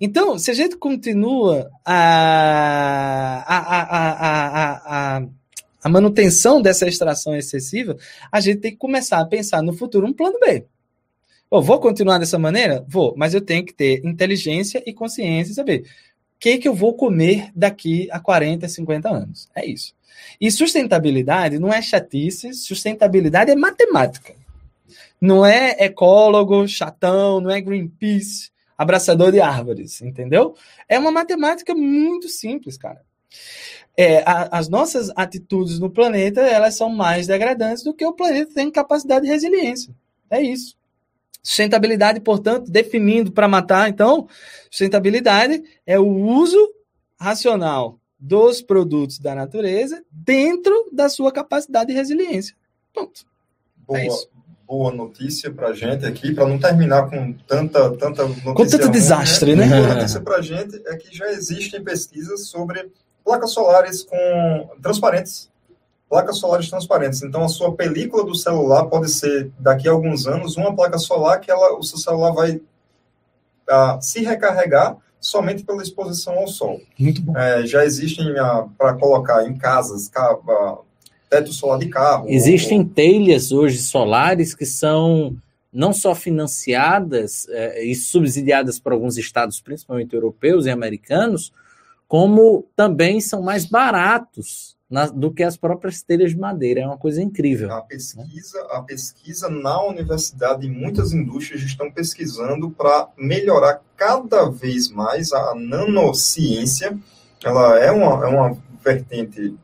Então, 0.00 0.38
se 0.38 0.50
a 0.50 0.54
gente 0.54 0.76
continua 0.76 1.70
a, 1.84 3.44
a, 3.46 3.58
a, 3.58 5.18
a, 5.18 5.26
a 5.82 5.88
manutenção 5.88 6.62
dessa 6.62 6.86
extração 6.86 7.36
excessiva, 7.36 7.96
a 8.30 8.40
gente 8.40 8.60
tem 8.60 8.70
que 8.72 8.78
começar 8.78 9.20
a 9.20 9.26
pensar 9.26 9.62
no 9.62 9.72
futuro 9.72 10.06
um 10.06 10.12
plano 10.12 10.38
B. 10.40 10.66
Vou 11.50 11.80
continuar 11.80 12.18
dessa 12.18 12.38
maneira? 12.38 12.84
Vou, 12.86 13.14
mas 13.16 13.34
eu 13.34 13.40
tenho 13.40 13.64
que 13.64 13.74
ter 13.74 14.04
inteligência 14.04 14.82
e 14.86 14.92
consciência 14.92 15.50
e 15.50 15.54
saber 15.54 15.80
o 15.80 15.84
que, 16.38 16.58
que 16.58 16.68
eu 16.68 16.74
vou 16.74 16.94
comer 16.94 17.50
daqui 17.54 18.08
a 18.12 18.20
40, 18.20 18.68
50 18.68 19.08
anos. 19.10 19.48
É 19.54 19.66
isso. 19.66 19.94
E 20.40 20.50
sustentabilidade 20.50 21.58
não 21.58 21.72
é 21.72 21.82
chatice, 21.82 22.54
sustentabilidade 22.54 23.50
é 23.50 23.56
matemática. 23.56 24.34
Não 25.20 25.44
é 25.44 25.76
ecólogo, 25.84 26.66
chatão, 26.66 27.40
não 27.40 27.50
é 27.50 27.60
Greenpeace, 27.60 28.50
abraçador 28.78 29.32
de 29.32 29.40
árvores, 29.40 30.00
entendeu? 30.00 30.54
É 30.88 30.98
uma 30.98 31.10
matemática 31.10 31.74
muito 31.74 32.28
simples, 32.28 32.78
cara. 32.78 33.02
É, 33.96 34.22
a, 34.24 34.56
as 34.58 34.68
nossas 34.68 35.10
atitudes 35.14 35.78
no 35.78 35.90
planeta, 35.90 36.40
elas 36.40 36.76
são 36.76 36.88
mais 36.88 37.26
degradantes 37.26 37.82
do 37.82 37.92
que 37.92 38.06
o 38.06 38.14
planeta 38.14 38.54
tem 38.54 38.70
capacidade 38.70 39.26
de 39.26 39.30
resiliência. 39.30 39.94
É 40.30 40.40
isso. 40.40 40.79
Sustentabilidade, 41.42 42.20
portanto, 42.20 42.70
definindo 42.70 43.32
para 43.32 43.48
matar, 43.48 43.88
então, 43.88 44.28
sustentabilidade 44.70 45.62
é 45.86 45.98
o 45.98 46.06
uso 46.06 46.58
racional 47.18 47.98
dos 48.18 48.60
produtos 48.60 49.18
da 49.18 49.34
natureza 49.34 50.02
dentro 50.10 50.88
da 50.92 51.08
sua 51.08 51.32
capacidade 51.32 51.88
de 51.88 51.94
resiliência. 51.94 52.54
Ponto. 52.92 53.24
Boa, 53.86 53.98
é 53.98 54.08
boa 54.66 54.92
notícia 54.92 55.50
para 55.50 55.68
a 55.68 55.74
gente 55.74 56.04
aqui, 56.04 56.34
para 56.34 56.46
não 56.46 56.58
terminar 56.58 57.08
com 57.08 57.32
tanta, 57.32 57.90
tanta 57.96 58.24
notícia. 58.24 58.54
Com 58.54 58.66
tanto 58.66 58.82
ruim, 58.82 58.92
desastre, 58.92 59.56
né? 59.56 59.66
né? 59.66 59.80
Boa 59.80 59.94
notícia 59.94 60.20
para 60.20 60.36
a 60.36 60.42
gente 60.42 60.82
é 60.86 60.96
que 60.96 61.16
já 61.16 61.32
existem 61.32 61.82
pesquisas 61.82 62.48
sobre 62.48 62.90
placas 63.24 63.52
solares 63.52 64.02
com 64.02 64.70
transparentes 64.82 65.50
placas 66.10 66.38
solares 66.38 66.68
transparentes. 66.68 67.22
Então, 67.22 67.44
a 67.44 67.48
sua 67.48 67.72
película 67.72 68.24
do 68.24 68.34
celular 68.34 68.86
pode 68.86 69.08
ser, 69.08 69.52
daqui 69.60 69.88
a 69.88 69.92
alguns 69.92 70.26
anos, 70.26 70.56
uma 70.56 70.74
placa 70.74 70.98
solar 70.98 71.40
que 71.40 71.48
ela, 71.48 71.78
o 71.78 71.84
seu 71.84 71.98
celular 71.98 72.32
vai 72.32 72.56
uh, 72.56 74.02
se 74.02 74.24
recarregar 74.24 74.96
somente 75.20 75.62
pela 75.62 75.80
exposição 75.80 76.36
ao 76.36 76.48
sol. 76.48 76.80
Muito 76.98 77.22
bom. 77.22 77.36
É, 77.38 77.64
já 77.64 77.84
existem 77.84 78.32
uh, 78.32 78.68
para 78.76 78.94
colocar 78.94 79.46
em 79.46 79.56
casas, 79.56 80.08
uh, 80.08 80.84
teto 81.28 81.52
solar 81.52 81.78
de 81.78 81.88
carro. 81.88 82.26
Existem 82.28 82.80
ou... 82.80 82.86
telhas 82.86 83.52
hoje 83.52 83.78
solares 83.78 84.52
que 84.52 84.66
são 84.66 85.36
não 85.72 85.92
só 85.92 86.16
financiadas 86.16 87.46
é, 87.48 87.84
e 87.84 87.94
subsidiadas 87.94 88.80
por 88.80 88.90
alguns 88.90 89.16
estados, 89.16 89.60
principalmente 89.60 90.12
europeus 90.12 90.66
e 90.66 90.70
americanos, 90.70 91.52
como 92.08 92.66
também 92.74 93.20
são 93.20 93.40
mais 93.40 93.64
baratos 93.64 94.76
na, 94.90 95.06
do 95.06 95.32
que 95.32 95.44
as 95.44 95.56
próprias 95.56 96.02
telhas 96.02 96.32
de 96.32 96.38
madeira. 96.38 96.80
É 96.80 96.86
uma 96.86 96.98
coisa 96.98 97.22
incrível. 97.22 97.72
A 97.72 97.80
pesquisa, 97.80 98.60
a 98.70 98.82
pesquisa 98.82 99.48
na 99.48 99.82
universidade 99.84 100.66
e 100.66 100.70
muitas 100.70 101.12
indústrias 101.12 101.62
estão 101.62 101.90
pesquisando 101.90 102.70
para 102.70 103.08
melhorar 103.16 103.80
cada 103.96 104.50
vez 104.50 104.90
mais 104.90 105.32
a 105.32 105.54
nanociência. 105.54 106.98
Ela 107.44 107.78
é 107.78 107.92
uma, 107.92 108.26
é 108.26 108.28
uma 108.28 108.58
vertente 108.84 109.56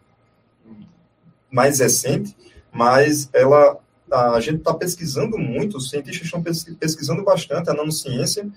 mais 1.51 1.81
recente, 1.81 2.37
mas 2.73 3.29
ela 3.33 3.79
a 4.09 4.39
gente 4.39 4.59
está 4.59 4.73
pesquisando 4.73 5.37
muito, 5.37 5.79
os 5.79 5.91
cientistas 5.91 6.27
estão 6.27 6.41
pesquisando 6.41 7.25
bastante 7.25 7.69
a 7.69 7.75
nanociência 7.75 8.49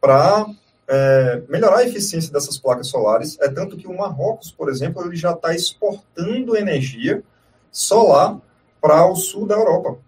para 0.00 0.46
é, 0.88 1.42
melhorar 1.48 1.78
a 1.78 1.84
eficiência 1.84 2.32
dessas 2.32 2.58
placas 2.58 2.88
solares. 2.88 3.38
É 3.40 3.48
tanto 3.48 3.76
que 3.76 3.86
o 3.86 3.96
Marrocos, 3.96 4.50
por 4.50 4.68
exemplo, 4.68 5.04
ele 5.04 5.16
já 5.16 5.32
está 5.32 5.54
exportando 5.54 6.56
energia 6.56 7.22
solar 7.70 8.38
para 8.80 9.06
o 9.06 9.16
sul 9.16 9.46
da 9.46 9.54
Europa. 9.54 9.98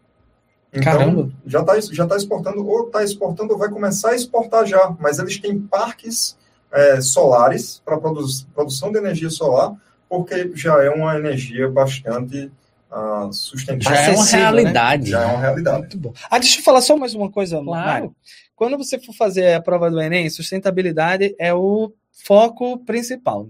Então, 0.73 0.93
Caramba. 0.93 1.31
já 1.47 1.61
está 1.61 1.81
já 1.81 2.07
tá 2.07 2.17
exportando, 2.17 2.67
ou 2.67 2.87
está 2.87 3.03
exportando, 3.03 3.53
ou 3.53 3.59
vai 3.59 3.69
começar 3.69 4.11
a 4.11 4.15
exportar 4.15 4.67
já. 4.67 4.95
Mas 5.01 5.19
eles 5.19 5.39
têm 5.39 5.59
parques 5.59 6.37
é, 6.71 7.01
solares 7.01 7.83
para 7.85 7.99
produ 7.99 8.25
produção 8.55 8.93
de 8.93 8.99
energia 8.99 9.31
solar, 9.31 9.75
porque 10.09 10.53
já 10.55 10.83
é 10.83 10.91
uma 10.91 11.17
energia 11.17 11.69
bastante 11.69 12.51
uh, 12.91 13.33
sustentável. 13.33 13.97
Já 13.97 14.03
é 14.03 14.15
uma 14.15 14.25
realidade. 14.25 15.05
Né? 15.05 15.11
Já 15.11 15.23
é 15.23 15.27
uma 15.27 15.41
realidade. 15.41 15.79
Muito 15.79 15.99
bom. 15.99 16.13
Ah, 16.31 16.39
deixa 16.39 16.61
eu 16.61 16.65
falar 16.65 16.81
só 16.81 16.97
mais 16.97 17.15
uma 17.15 17.31
coisa, 17.31 17.63
claro. 17.63 17.87
Mário. 17.87 18.15
Quando 18.59 18.77
você 18.77 18.99
for 18.99 19.15
fazer 19.15 19.55
a 19.55 19.63
prova 19.63 19.89
do 19.89 20.01
Enem, 20.01 20.29
sustentabilidade 20.29 21.33
é 21.39 21.55
o 21.55 21.93
foco 22.11 22.77
principal. 22.79 23.49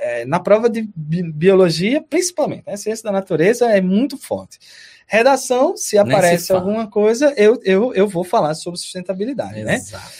É, 0.00 0.24
na 0.24 0.40
prova 0.40 0.68
de 0.68 0.82
bi 0.96 1.22
biologia, 1.22 2.02
principalmente, 2.02 2.64
né? 2.66 2.76
ciência 2.76 3.04
da 3.04 3.12
natureza 3.12 3.70
é 3.70 3.80
muito 3.80 4.18
forte. 4.18 4.58
Redação, 5.06 5.76
se 5.76 5.96
aparece 5.96 6.46
se 6.46 6.52
alguma 6.52 6.90
coisa, 6.90 7.32
eu, 7.36 7.60
eu, 7.62 7.94
eu 7.94 8.08
vou 8.08 8.24
falar 8.24 8.54
sobre 8.54 8.80
sustentabilidade, 8.80 9.62
né? 9.62 9.76
Exato. 9.76 10.04
né? 10.04 10.10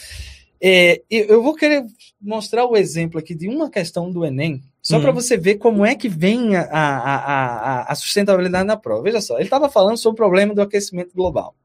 É, 0.61 1.03
eu 1.11 1.43
vou 1.43 1.57
querer 1.57 1.85
mostrar 2.21 2.65
o 2.65 2.77
exemplo 2.77 3.19
aqui 3.19 3.35
de 3.35 3.49
uma 3.49 3.69
questão 3.69 4.09
do 4.09 4.25
Enem, 4.25 4.63
só 4.81 4.99
hum. 4.99 5.03
para 5.03 5.11
você 5.11 5.37
ver 5.37 5.57
como 5.57 5.85
é 5.85 5.97
que 5.97 6.09
vem 6.09 6.55
a, 6.55 6.63
a, 6.63 7.17
a, 7.17 7.83
a 7.93 7.95
sustentabilidade 7.97 8.69
na 8.69 8.77
prova. 8.77 9.03
Veja 9.03 9.21
só, 9.21 9.35
ele 9.35 9.45
estava 9.45 9.69
falando 9.69 9.97
sobre 9.97 10.15
o 10.15 10.25
problema 10.25 10.55
do 10.55 10.63
aquecimento 10.63 11.13
global. 11.13 11.57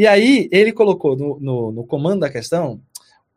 E 0.00 0.06
aí 0.06 0.48
ele 0.50 0.72
colocou 0.72 1.14
no, 1.14 1.38
no, 1.38 1.72
no 1.72 1.84
comando 1.84 2.20
da 2.20 2.30
questão 2.30 2.80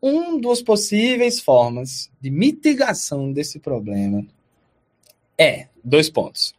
um 0.01 0.39
dos 0.39 0.61
possíveis 0.61 1.38
formas 1.38 2.09
de 2.22 2.32
mitigação 2.32 3.34
desse 3.34 3.59
problema 3.59 4.26
é 5.38 5.68
dois 5.84 6.09
pontos. 6.09 6.55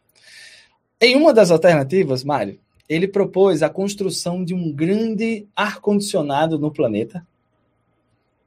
Em 1.01 1.15
uma 1.15 1.33
das 1.33 1.49
alternativas, 1.49 2.23
Mário, 2.23 2.59
ele 2.87 3.07
propôs 3.07 3.63
a 3.63 3.69
construção 3.69 4.45
de 4.45 4.53
um 4.53 4.71
grande 4.71 5.47
ar-condicionado 5.55 6.59
no 6.59 6.69
planeta. 6.69 7.25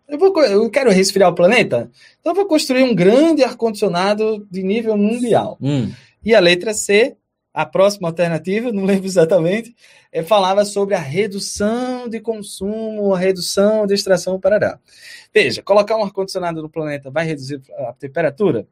Eu, 0.07 0.17
vou, 0.17 0.41
eu 0.45 0.71
quero 0.71 0.93
resfriar 0.93 1.29
o 1.29 1.35
planeta, 1.35 1.91
então 2.21 2.37
vou 2.37 2.47
construir 2.47 2.85
um 2.85 2.95
grande 2.95 3.43
ar-condicionado 3.43 4.47
de 4.49 4.63
nível 4.63 4.97
mundial. 4.97 5.59
Hum. 5.61 5.91
E 6.25 6.37
a 6.37 6.39
letra 6.39 6.73
C, 6.73 7.17
a 7.53 7.67
próxima 7.67 8.09
alternativa, 8.09 8.73
não 8.73 8.85
lembro 8.85 9.07
exatamente, 9.07 9.75
é, 10.13 10.23
falava 10.23 10.65
sobre 10.65 10.95
a 10.95 10.99
redução 10.99 12.09
de 12.09 12.21
consumo, 12.21 13.15
a 13.15 13.19
redução 13.19 13.87
de 13.87 13.95
extração 13.95 14.39
parará. 14.39 14.79
Veja, 15.33 15.63
colocar 15.63 15.97
um 15.97 16.05
ar-condicionado 16.05 16.63
no 16.63 16.69
planeta 16.69 17.11
vai 17.11 17.27
reduzir 17.27 17.61
a 17.79 17.93
temperatura? 17.93 18.67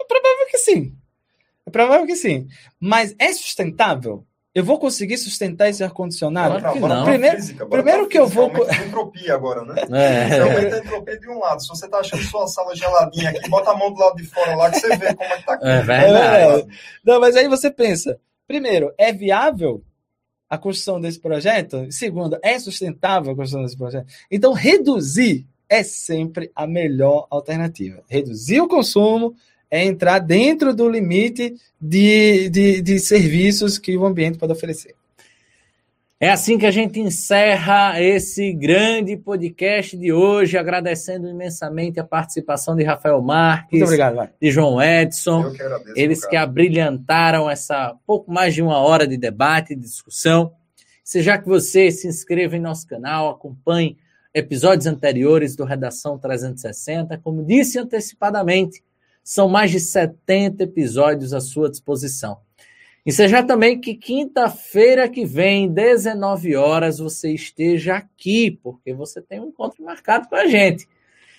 É 0.00 0.04
provável 0.04 0.46
que 0.50 0.58
sim. 0.58 0.94
É 1.64 1.70
provável 1.70 2.06
que 2.06 2.16
sim. 2.16 2.48
Mas 2.78 3.14
é 3.18 3.32
sustentável? 3.32 4.24
Eu 4.56 4.64
vou 4.64 4.78
conseguir 4.78 5.18
sustentar 5.18 5.68
esse 5.68 5.84
ar-condicionado? 5.84 6.58
Claro 6.58 6.72
que 6.72 6.80
não. 6.80 7.04
Primeiro, 7.04 7.36
Física, 7.36 7.66
primeiro 7.66 8.08
que 8.08 8.18
eu 8.18 8.26
vou. 8.26 8.50
Entropia 8.86 9.34
agora, 9.34 9.62
né? 9.66 9.74
É. 9.92 10.40
Aumenta 10.40 10.76
a 10.76 10.78
entropia 10.78 11.20
de 11.20 11.28
um 11.28 11.38
lado. 11.38 11.60
Se 11.60 11.68
você 11.68 11.86
tá 11.86 11.98
achando 11.98 12.22
sua 12.22 12.46
sala 12.48 12.74
geladinha 12.74 13.28
aqui, 13.28 13.50
bota 13.50 13.72
a 13.72 13.76
mão 13.76 13.92
do 13.92 14.00
lado 14.00 14.16
de 14.16 14.24
fora 14.24 14.56
lá 14.56 14.70
que 14.70 14.80
você 14.80 14.96
vê 14.96 15.14
como 15.14 15.30
é 15.30 15.36
que 15.36 15.44
tá 15.44 15.52
aqui. 15.52 15.66
É 15.68 15.82
verdade. 15.82 16.68
Não, 17.04 17.20
mas 17.20 17.36
aí 17.36 17.46
você 17.48 17.70
pensa: 17.70 18.18
primeiro, 18.48 18.94
é 18.96 19.12
viável 19.12 19.84
a 20.48 20.56
construção 20.56 21.02
desse 21.02 21.20
projeto? 21.20 21.92
Segundo, 21.92 22.38
é 22.42 22.58
sustentável 22.58 23.32
a 23.34 23.36
construção 23.36 23.62
desse 23.62 23.76
projeto? 23.76 24.06
Então, 24.30 24.54
reduzir 24.54 25.46
é 25.68 25.82
sempre 25.82 26.50
a 26.54 26.66
melhor 26.66 27.26
alternativa. 27.28 28.02
Reduzir 28.08 28.62
o 28.62 28.68
consumo 28.68 29.34
é 29.70 29.84
entrar 29.84 30.18
dentro 30.18 30.74
do 30.74 30.88
limite 30.88 31.54
de, 31.80 32.48
de, 32.48 32.82
de 32.82 32.98
serviços 32.98 33.78
que 33.78 33.96
o 33.96 34.04
ambiente 34.06 34.38
pode 34.38 34.52
oferecer. 34.52 34.94
É 36.18 36.30
assim 36.30 36.56
que 36.56 36.64
a 36.64 36.70
gente 36.70 36.98
encerra 36.98 38.00
esse 38.00 38.50
grande 38.54 39.18
podcast 39.18 39.94
de 39.98 40.10
hoje, 40.14 40.56
agradecendo 40.56 41.28
imensamente 41.28 42.00
a 42.00 42.04
participação 42.04 42.74
de 42.74 42.82
Rafael 42.82 43.20
Marques, 43.20 43.80
Muito 43.80 43.84
obrigado, 43.84 44.30
de 44.40 44.50
João 44.50 44.80
Edson, 44.80 45.42
Eu 45.42 45.52
que 45.52 45.60
agradeço, 45.62 45.92
eles 45.94 46.20
meu 46.20 46.30
que 46.30 46.36
cara. 46.36 46.48
abrilhantaram 46.48 47.50
essa 47.50 47.94
pouco 48.06 48.32
mais 48.32 48.54
de 48.54 48.62
uma 48.62 48.78
hora 48.78 49.06
de 49.06 49.18
debate 49.18 49.74
e 49.74 49.76
discussão. 49.76 50.52
Seja 51.04 51.36
que 51.36 51.46
você 51.46 51.90
se 51.90 52.08
inscreva 52.08 52.56
em 52.56 52.60
nosso 52.60 52.86
canal, 52.86 53.28
acompanhe 53.28 53.98
episódios 54.32 54.86
anteriores 54.86 55.54
do 55.54 55.64
Redação 55.64 56.18
360. 56.18 57.18
Como 57.18 57.44
disse 57.44 57.78
antecipadamente, 57.78 58.82
são 59.26 59.48
mais 59.48 59.72
de 59.72 59.80
70 59.80 60.62
episódios 60.62 61.34
à 61.34 61.40
sua 61.40 61.68
disposição. 61.68 62.38
E 63.04 63.10
seja 63.10 63.42
também 63.42 63.80
que 63.80 63.96
quinta-feira 63.96 65.08
que 65.08 65.26
vem, 65.26 65.68
19 65.68 66.54
horas, 66.54 67.00
você 67.00 67.32
esteja 67.32 67.96
aqui, 67.96 68.52
porque 68.62 68.94
você 68.94 69.20
tem 69.20 69.40
um 69.40 69.48
encontro 69.48 69.84
marcado 69.84 70.28
com 70.28 70.36
a 70.36 70.46
gente. 70.46 70.88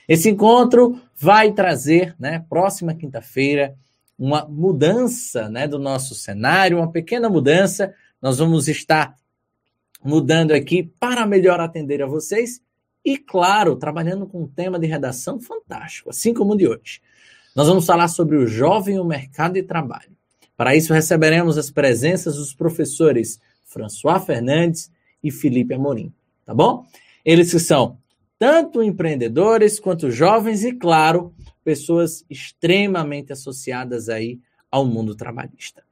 Esse 0.06 0.30
encontro 0.30 1.02
vai 1.16 1.54
trazer, 1.54 2.14
né, 2.20 2.44
próxima 2.50 2.94
quinta-feira, 2.94 3.74
uma 4.20 4.46
mudança 4.46 5.48
né, 5.48 5.66
do 5.66 5.80
nosso 5.80 6.14
cenário, 6.14 6.80
uma 6.80 6.92
pequena 6.92 7.30
mudança. 7.30 7.94
Nós 8.22 8.38
vamos 8.38 8.68
estar 8.68 9.16
mudando 10.04 10.52
aqui 10.52 10.92
para 11.00 11.26
melhor 11.26 11.62
atender 11.62 12.04
a 12.04 12.06
vocês 12.06 12.60
e, 13.04 13.18
claro, 13.18 13.78
trabalhando 13.78 14.28
com 14.28 14.44
um 14.44 14.48
tema 14.48 14.78
de 14.78 14.88
redação 14.88 15.40
fantástico, 15.40 16.10
assim 16.10 16.34
como 16.34 16.52
o 16.52 16.58
de 16.58 16.68
hoje. 16.68 17.00
Nós 17.58 17.68
vamos 17.68 17.88
falar 17.88 18.08
sobre 18.08 18.36
o 18.36 18.46
jovem 18.46 18.98
e 18.98 19.00
o 19.00 19.04
mercado 19.04 19.54
de 19.54 19.64
trabalho. 19.64 20.16
Para 20.56 20.76
isso, 20.76 20.94
receberemos 20.94 21.58
as 21.58 21.72
presenças 21.72 22.36
dos 22.36 22.54
professores 22.54 23.40
François 23.66 24.24
Fernandes 24.24 24.92
e 25.24 25.32
Felipe 25.32 25.74
Amorim, 25.74 26.14
tá 26.46 26.54
bom? 26.54 26.86
Eles 27.26 27.50
que 27.50 27.58
são 27.58 27.98
tanto 28.38 28.84
empreendedores 28.84 29.80
quanto 29.80 30.12
jovens 30.12 30.64
e, 30.64 30.72
claro, 30.72 31.34
pessoas 31.64 32.24
extremamente 32.30 33.34
associadas 33.34 34.08
aí 34.08 34.40
ao 34.70 34.86
mundo 34.86 35.16
trabalhista. 35.16 35.84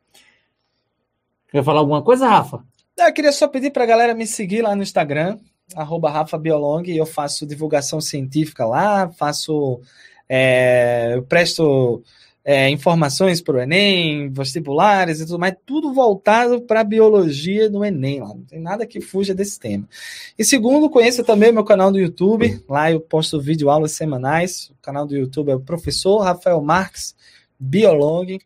Quer 1.50 1.64
falar 1.64 1.80
alguma 1.80 2.04
coisa, 2.04 2.28
Rafa? 2.28 2.64
Eu 2.96 3.12
queria 3.12 3.32
só 3.32 3.48
pedir 3.48 3.72
para 3.72 3.86
a 3.86 3.88
galera 3.88 4.14
me 4.14 4.28
seguir 4.28 4.62
lá 4.62 4.76
no 4.76 4.84
Instagram, 4.84 5.40
arroba 5.76 6.12
Rafa 6.12 6.38
Biolong, 6.38 6.84
eu 6.88 7.08
faço 7.08 7.44
divulgação 7.44 8.00
científica 8.00 8.68
lá, 8.68 9.10
faço. 9.10 9.82
É, 10.28 11.14
eu 11.16 11.24
presto 11.24 12.04
é, 12.44 12.70
informações 12.70 13.42
para 13.42 13.56
o 13.56 13.60
Enem, 13.60 14.30
vestibulares 14.32 15.20
e 15.20 15.26
tudo 15.26 15.40
mais, 15.40 15.56
tudo 15.66 15.92
voltado 15.92 16.62
para 16.62 16.82
a 16.82 16.84
biologia 16.84 17.68
do 17.68 17.84
Enem 17.84 18.22
lá. 18.22 18.28
Não 18.28 18.44
tem 18.44 18.60
nada 18.60 18.86
que 18.86 19.02
fuja 19.02 19.34
desse 19.34 19.60
tema. 19.60 19.90
E 20.38 20.46
segundo, 20.46 20.88
conheça 20.88 21.24
também 21.24 21.52
meu 21.52 21.64
canal 21.64 21.92
do 21.92 21.98
YouTube. 21.98 22.64
Lá 22.70 22.92
eu 22.92 23.02
posto 23.02 23.42
vídeo 23.42 23.70
aulas 23.70 23.94
semanais. 23.94 24.70
O 24.70 24.82
canal 24.82 25.08
do 25.08 25.16
YouTube 25.16 25.50
é 25.50 25.56
o 25.56 25.60
professor 25.60 26.20
Rafael 26.20 26.62
Marques 26.62 27.16
Biolong. 27.60 28.38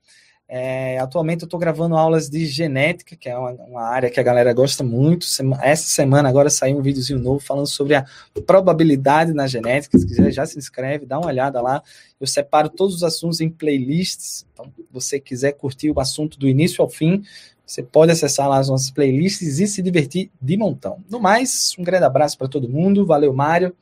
É, 0.51 0.97
atualmente 0.97 1.43
eu 1.43 1.45
estou 1.45 1.59
gravando 1.59 1.95
aulas 1.95 2.27
de 2.27 2.47
genética, 2.47 3.15
que 3.15 3.29
é 3.29 3.37
uma, 3.37 3.51
uma, 3.51 3.83
área 3.83 4.09
que 4.09 4.19
a 4.19 4.23
galera 4.23 4.51
gosta 4.51 4.83
muito. 4.83 5.27
Essa 5.61 5.87
semana 5.87 6.27
agora 6.27 6.49
saiu 6.49 6.79
um 6.79 6.81
videozinho 6.81 7.19
novo 7.19 7.39
falando 7.39 7.67
sobre 7.67 7.93
a 7.93 8.03
probabilidade 8.47 9.31
na 9.31 9.45
genética. 9.45 9.99
Se 9.99 10.07
quiser, 10.07 10.31
já 10.31 10.47
se 10.47 10.57
inscreve, 10.57 11.05
dá 11.05 11.19
uma 11.19 11.27
olhada 11.27 11.61
lá. 11.61 11.83
Eu 12.19 12.25
separo 12.25 12.67
todos 12.67 12.95
os 12.95 13.03
assuntos 13.03 13.39
em 13.41 13.47
playlists. 13.47 14.43
Então, 14.51 14.73
se 14.75 14.87
você 14.91 15.19
quiser 15.19 15.51
curtir 15.51 15.91
o 15.91 15.99
assunto 15.99 16.39
do 16.39 16.47
início 16.47 16.81
ao 16.81 16.89
fim, 16.89 17.21
você 17.63 17.83
pode 17.83 18.11
acessar 18.11 18.49
lá 18.49 18.57
as 18.57 18.69
nossas 18.69 18.89
playlists 18.89 19.59
e 19.59 19.67
se 19.67 19.83
divertir 19.83 20.31
de 20.41 20.57
montão. 20.57 21.03
No 21.07 21.19
mais, 21.19 21.75
um 21.77 21.83
grande 21.83 22.05
abraço 22.05 22.35
para 22.35 22.47
todo 22.47 22.67
mundo. 22.67 23.05
Valeu, 23.05 23.31
Mário. 23.31 23.75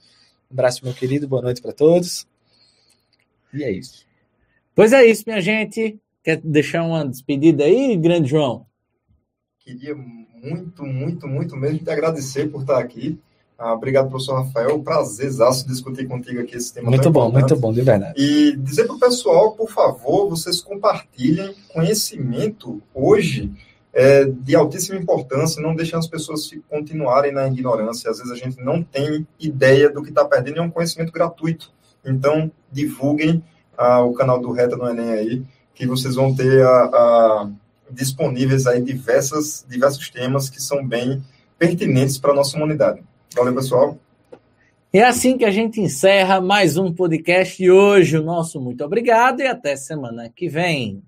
Um 0.51 0.53
abraço, 0.53 0.83
meu 0.83 0.93
querido. 0.93 1.29
Boa 1.29 1.41
noite 1.41 1.61
para 1.61 1.71
todos. 1.71 2.27
E 3.53 3.63
é 3.63 3.71
isso. 3.71 4.05
Pois 4.75 4.91
é 4.91 5.05
isso, 5.05 5.23
minha 5.25 5.39
gente. 5.39 5.97
Quer 6.27 6.41
deixar 6.43 6.83
uma 6.83 7.07
despedida 7.07 7.63
aí, 7.63 7.95
grande 7.95 8.29
João? 8.29 8.65
Queria 9.59 9.95
muito, 9.95 10.83
muito, 10.83 11.25
muito 11.25 11.55
mesmo 11.55 11.79
te 11.79 11.89
agradecer 11.89 12.51
por 12.51 12.63
estar 12.63 12.79
aqui. 12.79 13.17
Ah, 13.57 13.73
obrigado, 13.73 14.09
professor 14.09 14.43
Rafael. 14.43 14.77
Prazerzaço 14.83 15.65
discutir 15.65 16.05
contigo 16.05 16.41
aqui 16.41 16.57
esse 16.57 16.73
tema. 16.73 16.89
Muito 16.89 17.09
bom, 17.09 17.29
importante. 17.29 17.51
muito 17.51 17.61
bom, 17.61 17.71
de 17.71 17.79
verdade. 17.79 18.21
E 18.21 18.57
dizer 18.57 18.87
para 18.87 18.97
o 18.97 18.99
pessoal, 18.99 19.53
por 19.53 19.71
favor, 19.71 20.27
vocês 20.29 20.59
compartilhem 20.59 21.55
conhecimento 21.69 22.83
hoje 22.93 23.49
é, 23.93 24.25
de 24.25 24.53
altíssima 24.53 24.99
importância, 24.99 25.61
não 25.61 25.73
deixem 25.73 25.97
as 25.97 26.07
pessoas 26.07 26.51
continuarem 26.69 27.31
na 27.31 27.47
ignorância. 27.47 28.11
Às 28.11 28.17
vezes 28.17 28.33
a 28.33 28.35
gente 28.35 28.61
não 28.61 28.83
tem 28.83 29.25
ideia 29.39 29.89
do 29.89 30.03
que 30.03 30.09
está 30.09 30.25
perdendo, 30.25 30.57
é 30.57 30.61
um 30.61 30.69
conhecimento 30.69 31.13
gratuito. 31.13 31.71
Então, 32.05 32.51
divulguem 32.69 33.41
ah, 33.77 34.01
o 34.01 34.11
canal 34.11 34.41
do 34.41 34.51
Reta 34.51 34.75
no 34.75 34.89
Enem 34.89 35.11
aí 35.11 35.56
que 35.77 35.85
vocês 35.85 36.15
vão 36.15 36.35
ter 36.35 36.63
a, 36.63 36.83
a, 36.85 37.49
disponíveis 37.91 38.65
aí 38.65 38.81
diversas, 38.81 39.63
diversos 39.69 40.09
temas 40.09 40.49
que 40.49 40.59
são 40.59 40.85
bem 40.85 41.23
pertinentes 41.57 42.17
para 42.17 42.31
a 42.31 42.35
nossa 42.35 42.57
humanidade. 42.57 43.03
Valeu, 43.35 43.53
pessoal. 43.53 43.97
É 44.91 45.03
assim 45.03 45.37
que 45.37 45.45
a 45.45 45.51
gente 45.51 45.79
encerra 45.79 46.41
mais 46.41 46.77
um 46.77 46.91
podcast 46.91 47.55
de 47.55 47.69
hoje. 47.69 48.17
O 48.17 48.23
nosso 48.23 48.59
muito 48.59 48.83
obrigado 48.83 49.41
e 49.41 49.47
até 49.47 49.75
semana 49.75 50.31
que 50.35 50.49
vem. 50.49 51.03